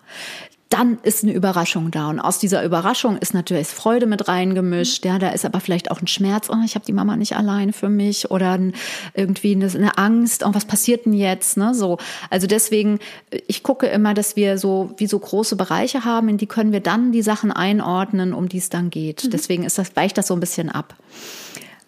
Dann 0.68 0.98
ist 1.04 1.22
eine 1.22 1.32
Überraschung 1.32 1.92
da. 1.92 2.08
Und 2.08 2.18
aus 2.18 2.38
dieser 2.40 2.64
Überraschung 2.64 3.16
ist 3.18 3.34
natürlich 3.34 3.68
Freude 3.68 4.06
mit 4.06 4.26
reingemischt. 4.26 5.04
Ja, 5.04 5.18
da 5.20 5.28
ist 5.30 5.44
aber 5.44 5.60
vielleicht 5.60 5.90
auch 5.92 6.00
ein 6.00 6.08
Schmerz. 6.08 6.48
Oh, 6.50 6.56
ich 6.64 6.74
habe 6.74 6.84
die 6.84 6.92
Mama 6.92 7.16
nicht 7.16 7.36
allein 7.36 7.72
für 7.72 7.88
mich. 7.88 8.30
Oder 8.32 8.52
ein, 8.52 8.74
irgendwie 9.14 9.52
eine, 9.52 9.66
eine 9.66 9.96
Angst. 9.96 10.44
Oh, 10.44 10.50
was 10.52 10.64
passiert 10.64 11.06
denn 11.06 11.12
jetzt? 11.12 11.56
Ne, 11.56 11.72
so. 11.72 11.98
Also 12.30 12.48
deswegen, 12.48 12.98
ich 13.46 13.62
gucke 13.62 13.86
immer, 13.86 14.12
dass 14.12 14.34
wir 14.34 14.58
so, 14.58 14.92
wie 14.96 15.06
so 15.06 15.18
große 15.18 15.54
Bereiche 15.54 16.04
haben, 16.04 16.28
in 16.28 16.36
die 16.36 16.46
können 16.46 16.72
wir 16.72 16.80
dann 16.80 17.12
die 17.12 17.22
Sachen 17.22 17.52
einordnen, 17.52 18.34
um 18.34 18.48
die 18.48 18.58
es 18.58 18.68
dann 18.68 18.90
geht. 18.90 19.32
Deswegen 19.32 19.62
ist 19.62 19.78
das, 19.78 19.94
weicht 19.94 20.18
das 20.18 20.26
so 20.26 20.34
ein 20.34 20.40
bisschen 20.40 20.68
ab. 20.68 20.96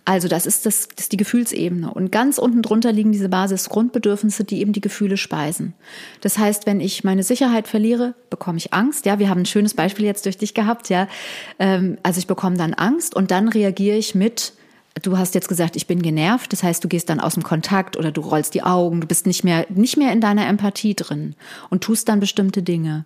Also 0.09 0.27
das 0.27 0.47
ist, 0.47 0.65
das, 0.65 0.89
das 0.89 1.05
ist 1.05 1.13
die 1.13 1.19
Gefühlsebene. 1.19 1.93
Und 1.93 2.11
ganz 2.11 2.39
unten 2.39 2.63
drunter 2.63 2.93
liegen 2.93 3.13
diese 3.13 3.29
Basisgrundbedürfnisse, 3.29 4.43
die 4.43 4.63
eben 4.63 4.73
die 4.73 4.81
Gefühle 4.81 5.19
speisen. 5.19 5.75
Das 6.23 6.39
heißt, 6.39 6.65
wenn 6.65 6.81
ich 6.81 7.05
meine 7.05 7.23
Sicherheit 7.23 7.69
verliere, 7.69 8.15
bekomme 8.31 8.57
ich 8.57 8.73
Angst. 8.73 9.05
Ja, 9.05 9.19
wir 9.19 9.29
haben 9.29 9.43
ein 9.43 9.47
schönes 9.47 9.75
Beispiel 9.75 10.07
jetzt 10.07 10.25
durch 10.25 10.39
dich 10.39 10.55
gehabt. 10.55 10.89
Ja, 10.89 11.09
ähm, 11.59 11.99
also 12.03 12.21
ich 12.21 12.27
bekomme 12.27 12.57
dann 12.57 12.73
Angst 12.73 13.15
und 13.17 13.31
dann 13.31 13.49
reagiere 13.49 13.99
ich 13.99 14.15
mit 14.15 14.55
Du 15.03 15.17
hast 15.17 15.35
jetzt 15.37 15.49
gesagt, 15.49 15.77
ich 15.77 15.87
bin 15.87 16.01
genervt. 16.01 16.53
Das 16.53 16.63
heißt, 16.63 16.83
du 16.83 16.89
gehst 16.89 17.11
dann 17.11 17.21
aus 17.21 17.35
dem 17.35 17.45
Kontakt 17.45 17.97
oder 17.97 18.11
du 18.11 18.23
rollst 18.23 18.55
die 18.55 18.63
Augen. 18.63 19.03
Du 19.03 19.07
bist 19.07 19.27
nicht 19.27 19.45
mehr, 19.45 19.67
nicht 19.69 19.97
mehr 19.97 20.13
in 20.13 20.21
deiner 20.21 20.49
Empathie 20.49 20.97
drin 20.97 21.37
und 21.69 21.85
tust 21.85 22.09
dann 22.09 22.19
bestimmte 22.19 22.63
Dinge. 22.63 23.05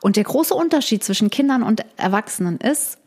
Und 0.00 0.16
der 0.16 0.24
große 0.24 0.54
Unterschied 0.54 1.04
zwischen 1.04 1.30
Kindern 1.30 1.62
und 1.62 1.84
Erwachsenen 1.98 2.56
ist, 2.56 2.98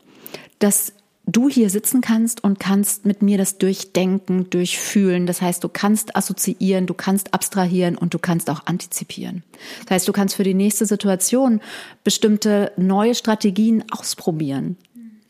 dass 0.60 0.94
du 1.26 1.48
hier 1.48 1.70
sitzen 1.70 2.00
kannst 2.00 2.44
und 2.44 2.60
kannst 2.60 3.06
mit 3.06 3.22
mir 3.22 3.38
das 3.38 3.58
durchdenken, 3.58 4.50
durchfühlen. 4.50 5.26
Das 5.26 5.40
heißt, 5.40 5.64
du 5.64 5.68
kannst 5.68 6.16
assoziieren, 6.16 6.86
du 6.86 6.94
kannst 6.94 7.32
abstrahieren 7.32 7.96
und 7.96 8.14
du 8.14 8.18
kannst 8.18 8.50
auch 8.50 8.66
antizipieren. 8.66 9.42
Das 9.84 9.92
heißt, 9.96 10.08
du 10.08 10.12
kannst 10.12 10.36
für 10.36 10.44
die 10.44 10.54
nächste 10.54 10.86
Situation 10.86 11.60
bestimmte 12.02 12.72
neue 12.76 13.14
Strategien 13.14 13.84
ausprobieren. 13.90 14.76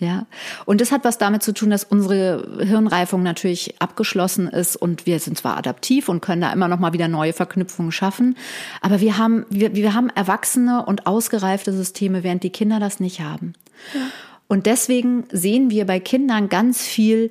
Ja, 0.00 0.26
und 0.66 0.80
das 0.80 0.90
hat 0.90 1.04
was 1.04 1.18
damit 1.18 1.44
zu 1.44 1.54
tun, 1.54 1.70
dass 1.70 1.84
unsere 1.84 2.64
Hirnreifung 2.66 3.22
natürlich 3.22 3.80
abgeschlossen 3.80 4.48
ist 4.48 4.74
und 4.74 5.06
wir 5.06 5.20
sind 5.20 5.38
zwar 5.38 5.56
adaptiv 5.56 6.08
und 6.08 6.20
können 6.20 6.42
da 6.42 6.52
immer 6.52 6.66
noch 6.66 6.80
mal 6.80 6.92
wieder 6.92 7.06
neue 7.06 7.32
Verknüpfungen 7.32 7.92
schaffen, 7.92 8.36
aber 8.82 9.00
wir 9.00 9.16
haben 9.18 9.46
wir, 9.50 9.74
wir 9.74 9.94
haben 9.94 10.10
erwachsene 10.10 10.84
und 10.84 11.06
ausgereifte 11.06 11.72
Systeme, 11.72 12.24
während 12.24 12.42
die 12.42 12.50
Kinder 12.50 12.80
das 12.80 12.98
nicht 12.98 13.20
haben. 13.20 13.54
Ja. 13.94 14.00
Und 14.48 14.66
deswegen 14.66 15.24
sehen 15.30 15.70
wir 15.70 15.86
bei 15.86 16.00
Kindern 16.00 16.48
ganz 16.48 16.82
viel 16.82 17.30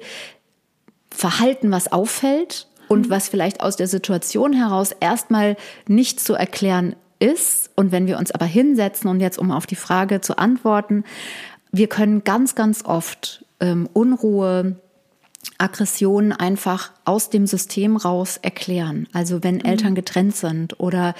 Verhalten, 1.12 1.72
was 1.72 1.92
auffällt 1.92 2.68
und 2.88 3.10
was 3.10 3.30
vielleicht 3.30 3.62
aus 3.62 3.76
der 3.76 3.88
Situation 3.88 4.54
heraus 4.54 4.92
erstmal 5.00 5.56
nicht 5.88 6.20
zu 6.20 6.34
erklären 6.34 6.96
ist. 7.20 7.72
Und 7.76 7.92
wenn 7.92 8.08
wir 8.08 8.18
uns 8.18 8.32
aber 8.32 8.46
hinsetzen 8.46 9.10
und 9.10 9.20
jetzt, 9.20 9.38
um 9.38 9.52
auf 9.52 9.66
die 9.66 9.76
Frage 9.76 10.22
zu 10.22 10.38
antworten, 10.38 11.04
wir 11.72 11.88
können 11.88 12.24
ganz, 12.24 12.56
ganz 12.56 12.84
oft 12.86 13.46
ähm, 13.60 13.90
Unruhe, 13.94 14.76
Aggressionen 15.58 16.32
einfach 16.34 16.92
aus 17.06 17.30
dem 17.30 17.48
System 17.48 17.96
raus 17.96 18.38
erklären. 18.42 19.08
Also 19.14 19.44
wenn 19.44 19.64
Eltern 19.64 19.96
getrennt 19.96 20.36
sind 20.36 20.80
oder 20.80 21.14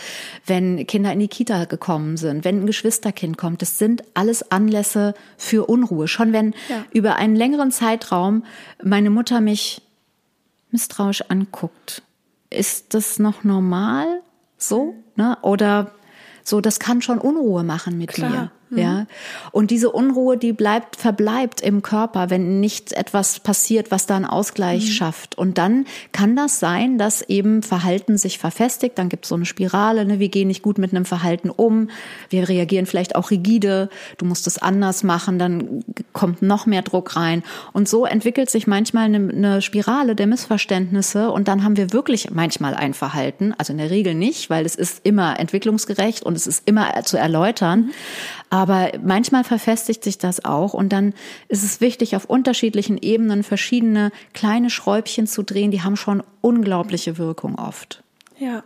wenn 0.46 0.86
Kinder 0.88 1.14
in 1.14 1.20
die 1.20 1.28
Kita 1.28 1.66
gekommen 1.66 2.18
sind, 2.18 2.44
wenn 2.44 2.62
ein 2.62 2.66
Geschwisterkind 2.66 3.38
kommt, 3.38 3.62
das 3.62 3.78
sind 3.78 4.04
alles 4.14 4.52
Anlässe 4.52 5.14
für 5.38 5.66
Unruhe. 5.70 6.08
Schon 6.08 6.34
wenn 6.34 6.54
Ja. 6.70 6.86
über 6.92 7.16
einen 7.16 7.36
längeren 7.36 7.72
Zeitraum 7.72 8.44
meine 8.84 9.10
Mutter 9.10 9.40
mich 9.42 9.82
misstrauisch 10.72 11.22
anguckt, 11.30 12.02
ist 12.50 12.94
das 12.94 13.20
noch 13.20 13.44
normal 13.44 14.22
so? 14.58 14.96
Ne? 15.16 15.38
Oder 15.42 15.92
so, 16.44 16.60
das 16.62 16.80
kann 16.80 17.02
schon 17.02 17.20
Unruhe 17.20 17.64
machen 17.64 17.98
mit 17.98 18.10
Klar. 18.10 18.30
mir. 18.30 18.52
Ja. 18.82 19.06
Und 19.52 19.72
diese 19.72 19.92
Unruhe, 19.92 20.38
die 20.38 20.54
bleibt, 20.54 20.96
verbleibt 20.96 21.62
im 21.62 21.82
Körper, 21.82 22.30
wenn 22.30 22.60
nicht 22.60 22.94
etwas 22.94 23.40
passiert, 23.40 23.92
was 23.92 24.06
da 24.06 24.16
einen 24.16 24.26
Ausgleich 24.26 24.94
schafft. 24.96 25.38
Und 25.38 25.58
dann 25.58 25.86
kann 26.12 26.36
das 26.36 26.60
sein, 26.60 26.98
dass 26.98 27.22
eben 27.22 27.64
Verhalten 27.64 28.18
sich 28.18 28.40
verfestigt. 28.40 28.98
Dann 28.98 29.10
gibt 29.10 29.26
es 29.26 29.30
so 29.30 29.36
eine 29.36 29.46
Spirale, 29.46 30.06
ne? 30.06 30.20
wir 30.20 30.30
gehen 30.30 30.48
nicht 30.48 30.62
gut 30.62 30.78
mit 30.78 30.92
einem 30.92 31.06
Verhalten 31.06 31.50
um. 31.50 31.90
Wir 32.30 32.50
reagieren 32.50 32.86
vielleicht 32.86 33.16
auch 33.16 33.32
rigide. 33.32 33.90
Du 34.18 34.26
musst 34.26 34.48
es 34.48 34.58
anders 34.58 35.04
machen. 35.04 35.40
Dann 35.40 35.84
kommt 36.14 36.42
noch 36.42 36.66
mehr 36.66 36.82
Druck 36.82 37.16
rein. 37.16 37.44
Und 37.74 37.88
so 37.88 38.06
entwickelt 38.06 38.50
sich 38.50 38.68
manchmal 38.68 39.06
eine, 39.06 39.32
eine 39.32 39.62
Spirale 39.62 40.16
der 40.16 40.28
Missverständnisse. 40.28 41.32
Und 41.32 41.48
dann 41.48 41.64
haben 41.64 41.78
wir 41.78 41.94
wirklich 41.94 42.32
manchmal 42.32 42.74
ein 42.74 42.94
Verhalten. 42.94 43.54
Also 43.58 43.74
in 43.74 43.80
der 43.80 43.90
Regel 43.90 44.16
nicht, 44.16 44.50
weil 44.50 44.66
es 44.66 44.76
ist 44.76 45.02
immer 45.06 45.40
entwicklungsgerecht 45.40 46.24
und 46.24 46.36
es 46.36 46.48
ist 46.48 46.68
immer 46.68 47.04
zu 47.04 47.18
erläutern. 47.18 47.92
Aber 48.54 48.92
manchmal 49.02 49.44
verfestigt 49.44 50.04
sich 50.04 50.20
das 50.20 50.46
auch 50.46 50.76
und 50.76 50.90
dann 50.90 51.16
ist 51.48 51.64
es 51.64 51.82
wichtig, 51.82 52.16
auf 52.16 52.26
unterschiedlichen 52.26 53.00
Ebenen 53.00 53.42
verschiedene 53.42 54.12
kleine 54.36 54.70
Schräubchen 54.70 55.26
zu 55.26 55.42
drehen, 55.42 55.72
die 55.72 55.82
haben 55.82 55.96
schon 55.96 56.22
unglaubliche 56.40 57.18
Wirkung 57.18 57.56
oft. 57.56 58.04
Ja. 58.38 58.64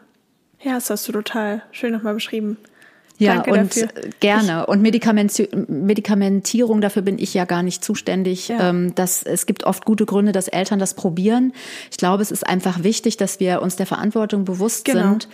Ja, 0.61 0.73
das 0.73 0.89
hast 0.89 1.07
du 1.07 1.13
total 1.13 1.63
schön 1.71 1.93
nochmal 1.93 2.15
beschrieben. 2.15 2.57
Ja, 3.19 3.35
Danke 3.35 3.51
und 3.51 3.75
dafür. 3.75 3.87
gerne. 4.19 4.65
Und 4.67 4.81
Medikamenti 4.81 5.49
Medikamentierung, 5.67 6.81
dafür 6.81 7.01
bin 7.01 7.17
ich 7.17 7.33
ja 7.33 7.45
gar 7.45 7.63
nicht 7.63 7.83
zuständig. 7.83 8.47
Ja. 8.47 8.69
Ähm, 8.69 8.93
das, 8.95 9.23
es 9.23 9.45
gibt 9.45 9.63
oft 9.63 9.85
gute 9.85 10.05
Gründe, 10.05 10.31
dass 10.31 10.47
Eltern 10.47 10.77
das 10.79 10.93
probieren. 10.93 11.53
Ich 11.89 11.97
glaube, 11.97 12.21
es 12.21 12.29
ist 12.31 12.45
einfach 12.47 12.83
wichtig, 12.83 13.17
dass 13.17 13.39
wir 13.39 13.61
uns 13.61 13.75
der 13.75 13.85
Verantwortung 13.87 14.45
bewusst 14.45 14.85
Genau. 14.85 15.01
sind, 15.01 15.27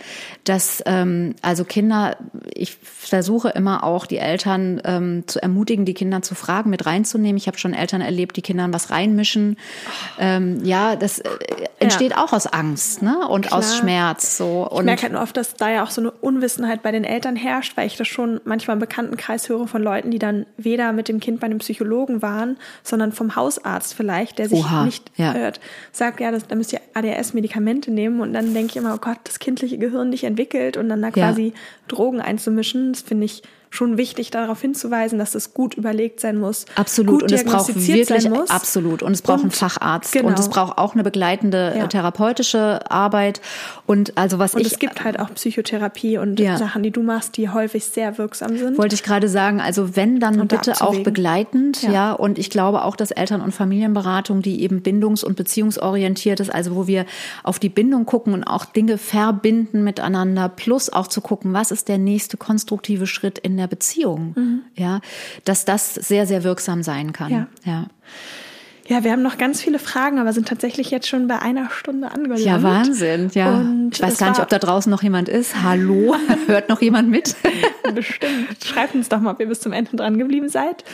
dass 0.44 0.82
ähm, 0.86 1.34
also 1.42 1.64
Kinder, 1.64 2.16
ich 2.54 2.76
versuche 2.82 3.50
immer 3.50 3.84
auch 3.84 4.06
die 4.06 4.16
Eltern 4.18 4.80
ähm, 4.84 5.24
zu 5.26 5.42
ermutigen, 5.42 5.84
die 5.84 5.94
Kinder 5.94 6.22
zu 6.22 6.34
fragen, 6.34 6.70
mit 6.70 6.86
reinzunehmen. 6.86 7.36
Ich 7.36 7.46
habe 7.46 7.58
schon 7.58 7.74
Eltern 7.74 8.00
erlebt, 8.00 8.36
die 8.36 8.42
Kindern 8.42 8.72
was 8.72 8.90
reinmischen. 8.90 9.58
Ähm, 10.18 10.64
ja, 10.64 10.96
das 10.96 11.18
äh, 11.18 11.28
entsteht 11.78 12.16
auch 12.16 12.32
aus 12.32 12.46
Angst 12.46 13.02
ne? 13.02 13.28
und 13.28 13.52
aus 13.52 13.68
Klar. 13.68 13.80
Schmerz. 13.80 14.38
So. 14.38 14.66
Ich 14.70 14.78
Und 14.78 14.84
merke 14.86 15.02
halt 15.02 15.12
nur 15.12 15.22
oft, 15.22 15.36
dass 15.36 15.54
da 15.54 15.70
ja 15.70 15.84
auch 15.84 15.90
so 15.90 16.00
eine 16.00 16.10
Unwissenheit 16.10 16.82
bei 16.82 16.90
den 16.92 17.04
Eltern 17.04 17.36
herrscht, 17.36 17.73
weil 17.74 17.86
ich 17.86 17.96
das 17.96 18.08
schon 18.08 18.40
manchmal 18.44 18.76
im 18.76 18.80
Bekanntenkreis 18.80 19.48
höre 19.48 19.66
von 19.66 19.82
Leuten, 19.82 20.10
die 20.10 20.18
dann 20.18 20.46
weder 20.56 20.92
mit 20.92 21.08
dem 21.08 21.20
Kind 21.20 21.40
bei 21.40 21.46
einem 21.46 21.58
Psychologen 21.58 22.22
waren, 22.22 22.56
sondern 22.82 23.12
vom 23.12 23.36
Hausarzt 23.36 23.94
vielleicht, 23.94 24.38
der 24.38 24.48
sich 24.48 24.60
Oha, 24.60 24.84
nicht 24.84 25.10
ja. 25.16 25.32
hört, 25.34 25.60
sagt, 25.92 26.20
ja, 26.20 26.30
das, 26.30 26.46
da 26.46 26.54
müsst 26.54 26.72
ihr 26.72 26.80
ADHS-Medikamente 26.94 27.90
nehmen 27.90 28.20
und 28.20 28.32
dann 28.32 28.54
denke 28.54 28.70
ich 28.70 28.76
immer, 28.76 28.94
oh 28.94 28.98
Gott, 29.00 29.18
das 29.24 29.38
kindliche 29.38 29.78
Gehirn 29.78 30.10
nicht 30.10 30.24
entwickelt 30.24 30.76
und 30.76 30.88
dann 30.88 31.02
da 31.02 31.08
Ja. 31.08 31.12
quasi 31.28 31.52
Drogen 31.88 32.20
einzumischen, 32.20 32.92
das 32.92 33.02
finde 33.02 33.26
ich 33.26 33.42
schon 33.74 33.96
wichtig, 33.98 34.30
darauf 34.30 34.60
hinzuweisen, 34.60 35.18
dass 35.18 35.34
es 35.34 35.52
gut 35.54 35.74
überlegt 35.74 36.20
sein 36.20 36.38
muss. 36.38 36.64
Absolut. 36.76 37.14
Gut 37.20 37.22
und 37.24 37.32
es 37.32 37.44
braucht 37.44 37.68
wirklich, 37.74 38.30
absolut. 38.50 39.02
Und 39.02 39.12
es 39.12 39.22
braucht 39.22 39.40
einen 39.40 39.44
Und- 39.44 39.54
Facharzt. 39.56 40.12
genau. 40.12 40.28
Und 40.28 40.38
es 40.38 40.48
braucht 40.48 40.78
auch 40.78 40.94
eine 40.94 41.02
begleitende 41.02 41.74
Ja. 41.76 41.86
therapeutische 41.86 42.90
Arbeit. 42.90 43.40
Und 43.86 44.16
also 44.16 44.38
was 44.38 44.54
Und 44.54 44.60
ich 44.62 44.72
es 44.72 44.78
gibt 44.78 45.04
halt 45.04 45.18
auch 45.18 45.32
Psychotherapie 45.34 46.18
und 46.18 46.38
Ja. 46.40 46.56
Sachen, 46.56 46.82
die 46.82 46.90
du 46.90 47.02
machst, 47.02 47.36
die 47.36 47.48
häufig 47.48 47.84
sehr 47.84 48.16
wirksam 48.18 48.56
sind. 48.56 48.78
Wollte 48.78 48.94
ich 48.94 49.02
gerade 49.02 49.28
sagen, 49.28 49.60
also 49.60 49.96
wenn, 49.96 50.20
dann 50.20 50.40
Und 50.40 50.48
bitte 50.48 50.72
auch 50.76 50.80
abzuwägen. 50.82 51.04
begleitend, 51.04 51.82
ja. 51.82 51.90
Ja. 51.92 52.12
Und 52.12 52.38
ich 52.38 52.50
glaube 52.50 52.84
auch, 52.84 52.96
dass 52.96 53.10
Eltern- 53.10 53.40
und 53.40 53.52
Familienberatung, 53.52 54.42
die 54.42 54.62
eben 54.62 54.82
bindungs- 54.82 55.24
und 55.24 55.36
beziehungsorientiert 55.36 56.40
ist, 56.40 56.52
also 56.54 56.74
wo 56.76 56.86
wir 56.86 57.06
auf 57.42 57.58
die 57.58 57.68
Bindung 57.68 58.06
gucken 58.06 58.32
und 58.34 58.44
auch 58.44 58.64
Dinge 58.64 58.98
verbinden 58.98 59.82
miteinander, 59.84 60.48
plus 60.48 60.90
auch 60.92 61.06
zu 61.06 61.20
gucken, 61.20 61.52
was 61.52 61.70
ist 61.70 61.88
der 61.88 61.98
nächste 61.98 62.36
konstruktive 62.36 63.06
Schritt 63.06 63.38
in 63.38 63.56
der 63.56 63.63
Beziehung, 63.68 64.62
ja, 64.74 65.00
dass 65.44 65.64
das 65.64 65.94
sehr, 65.94 66.26
sehr 66.26 66.44
wirksam 66.44 66.82
sein 66.82 67.12
kann. 67.12 67.30
Ja. 67.30 67.46
ja. 67.64 67.86
Ja, 68.86 69.02
wir 69.02 69.12
haben 69.12 69.22
noch 69.22 69.38
ganz 69.38 69.62
viele 69.62 69.78
Fragen, 69.78 70.18
aber 70.18 70.32
sind 70.32 70.46
tatsächlich 70.46 70.90
jetzt 70.90 71.08
schon 71.08 71.26
bei 71.26 71.38
einer 71.38 71.70
Stunde 71.70 72.10
angelangt. 72.10 72.44
Ja, 72.44 72.62
Wahnsinn, 72.62 73.30
ja. 73.32 73.54
Und 73.54 73.92
ich 73.94 74.02
weiß 74.02 74.18
gar 74.18 74.28
nicht, 74.28 74.40
ob 74.40 74.48
da 74.48 74.58
draußen 74.58 74.90
noch 74.90 75.02
jemand 75.02 75.28
ist. 75.28 75.62
Hallo, 75.62 76.14
hört 76.46 76.68
noch 76.68 76.82
jemand 76.82 77.08
mit? 77.08 77.34
Bestimmt. 77.94 78.62
Schreibt 78.62 78.94
uns 78.94 79.08
doch 79.08 79.20
mal, 79.20 79.32
ob 79.32 79.40
ihr 79.40 79.48
bis 79.48 79.60
zum 79.60 79.72
Ende 79.72 79.96
dran 79.96 80.18
geblieben 80.18 80.50
seid. 80.50 80.84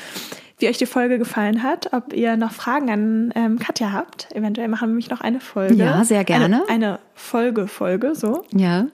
Wie 0.58 0.68
euch 0.68 0.78
die 0.78 0.86
Folge 0.86 1.18
gefallen 1.18 1.62
hat, 1.62 1.92
ob 1.92 2.12
ihr 2.12 2.36
noch 2.36 2.52
Fragen 2.52 2.90
an 2.90 3.32
ähm, 3.34 3.58
Katja 3.58 3.92
habt. 3.92 4.28
Eventuell 4.34 4.68
machen 4.68 4.82
wir 4.82 4.88
nämlich 4.88 5.10
noch 5.10 5.22
eine 5.22 5.40
Folge. 5.40 5.74
Ja, 5.74 6.04
sehr 6.04 6.22
gerne. 6.22 6.44
Eine, 6.44 6.68
eine 6.68 6.98
Folge-Folge, 7.14 8.14
so. 8.14 8.44
Ja. 8.54 8.86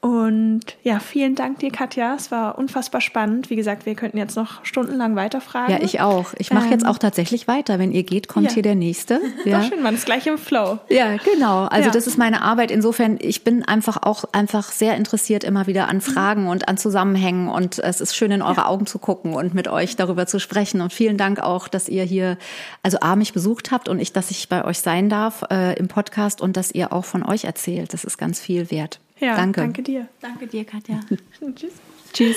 Und 0.00 0.60
ja, 0.84 1.00
vielen 1.00 1.34
Dank 1.34 1.58
dir, 1.58 1.72
Katja. 1.72 2.14
Es 2.14 2.30
war 2.30 2.56
unfassbar 2.56 3.00
spannend. 3.00 3.50
Wie 3.50 3.56
gesagt, 3.56 3.84
wir 3.84 3.96
könnten 3.96 4.16
jetzt 4.16 4.36
noch 4.36 4.64
stundenlang 4.64 5.16
weiterfragen. 5.16 5.74
Ja, 5.74 5.82
ich 5.82 6.00
auch. 6.00 6.34
Ich 6.38 6.52
mache 6.52 6.68
jetzt 6.68 6.84
Ähm, 6.84 6.88
auch 6.90 6.98
tatsächlich 6.98 7.48
weiter. 7.48 7.80
Wenn 7.80 7.90
ihr 7.90 8.04
geht, 8.04 8.28
kommt 8.28 8.46
ja. 8.46 8.52
hier 8.52 8.62
der 8.62 8.76
nächste. 8.76 9.20
Ja. 9.44 9.60
Doch 9.60 9.68
schön, 9.68 9.82
man 9.82 9.94
ist 9.94 10.04
gleich 10.04 10.26
im 10.26 10.36
Flow. 10.38 10.78
Ja, 10.88 11.16
genau. 11.16 11.64
Also 11.64 11.86
Ja. 11.88 11.92
das 11.92 12.06
ist 12.06 12.18
meine 12.18 12.42
Arbeit. 12.42 12.70
Insofern, 12.70 13.18
ich 13.20 13.42
bin 13.44 13.64
einfach 13.64 13.98
auch 14.02 14.24
einfach 14.32 14.70
sehr 14.70 14.96
interessiert 14.96 15.42
immer 15.42 15.66
wieder 15.66 15.88
an 15.88 16.00
Fragen 16.00 16.48
und 16.48 16.68
an 16.68 16.76
Zusammenhängen. 16.76 17.48
Und 17.48 17.78
es 17.78 18.00
ist 18.00 18.14
schön, 18.14 18.30
in 18.30 18.42
eure 18.42 18.66
Augen 18.66 18.86
zu 18.86 18.98
gucken 18.98 19.34
und 19.34 19.54
mit 19.54 19.68
euch 19.68 19.96
darüber 19.96 20.26
zu 20.26 20.38
sprechen. 20.38 20.80
Und 20.80 20.92
vielen 20.92 21.16
Dank 21.16 21.40
auch, 21.40 21.66
dass 21.66 21.88
ihr 21.88 22.04
hier, 22.04 22.36
also 22.82 22.98
A, 23.00 23.16
mich 23.16 23.32
besucht 23.32 23.70
habt 23.72 23.88
und 23.88 24.00
ich, 24.00 24.12
dass 24.12 24.30
ich 24.30 24.48
bei 24.48 24.64
euch 24.64 24.78
sein 24.78 25.08
darf 25.08 25.44
äh, 25.50 25.76
im 25.78 25.88
Podcast 25.88 26.40
und 26.40 26.56
dass 26.56 26.70
ihr 26.70 26.92
auch 26.92 27.04
von 27.04 27.24
euch 27.24 27.44
erzählt. 27.44 27.92
Das 27.94 28.04
ist 28.04 28.18
ganz 28.18 28.38
viel 28.38 28.70
wert. 28.70 29.00
Ja, 29.20 29.36
danke. 29.36 29.60
danke 29.60 29.82
dir. 29.82 30.08
Danke 30.20 30.46
dir, 30.46 30.64
Katja. 30.64 31.00
Tschüss. 31.54 31.72
Tschüss. 32.12 32.36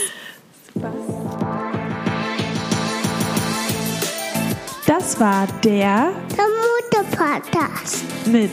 Das 4.87 5.19
war 5.19 5.47
der 5.63 6.11
Der 6.37 6.45
Mutter-Podcast. 6.47 8.03
mit 8.27 8.51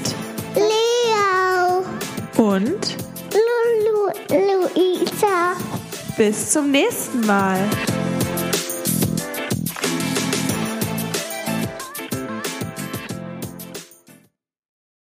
Leo, 0.55 1.85
und 2.37 2.97
Lulu, 3.33 4.11
Luisa. 4.31 5.57
bis 6.17 6.51
zum 6.51 6.71
nächsten 6.71 7.21
Mal. 7.27 7.59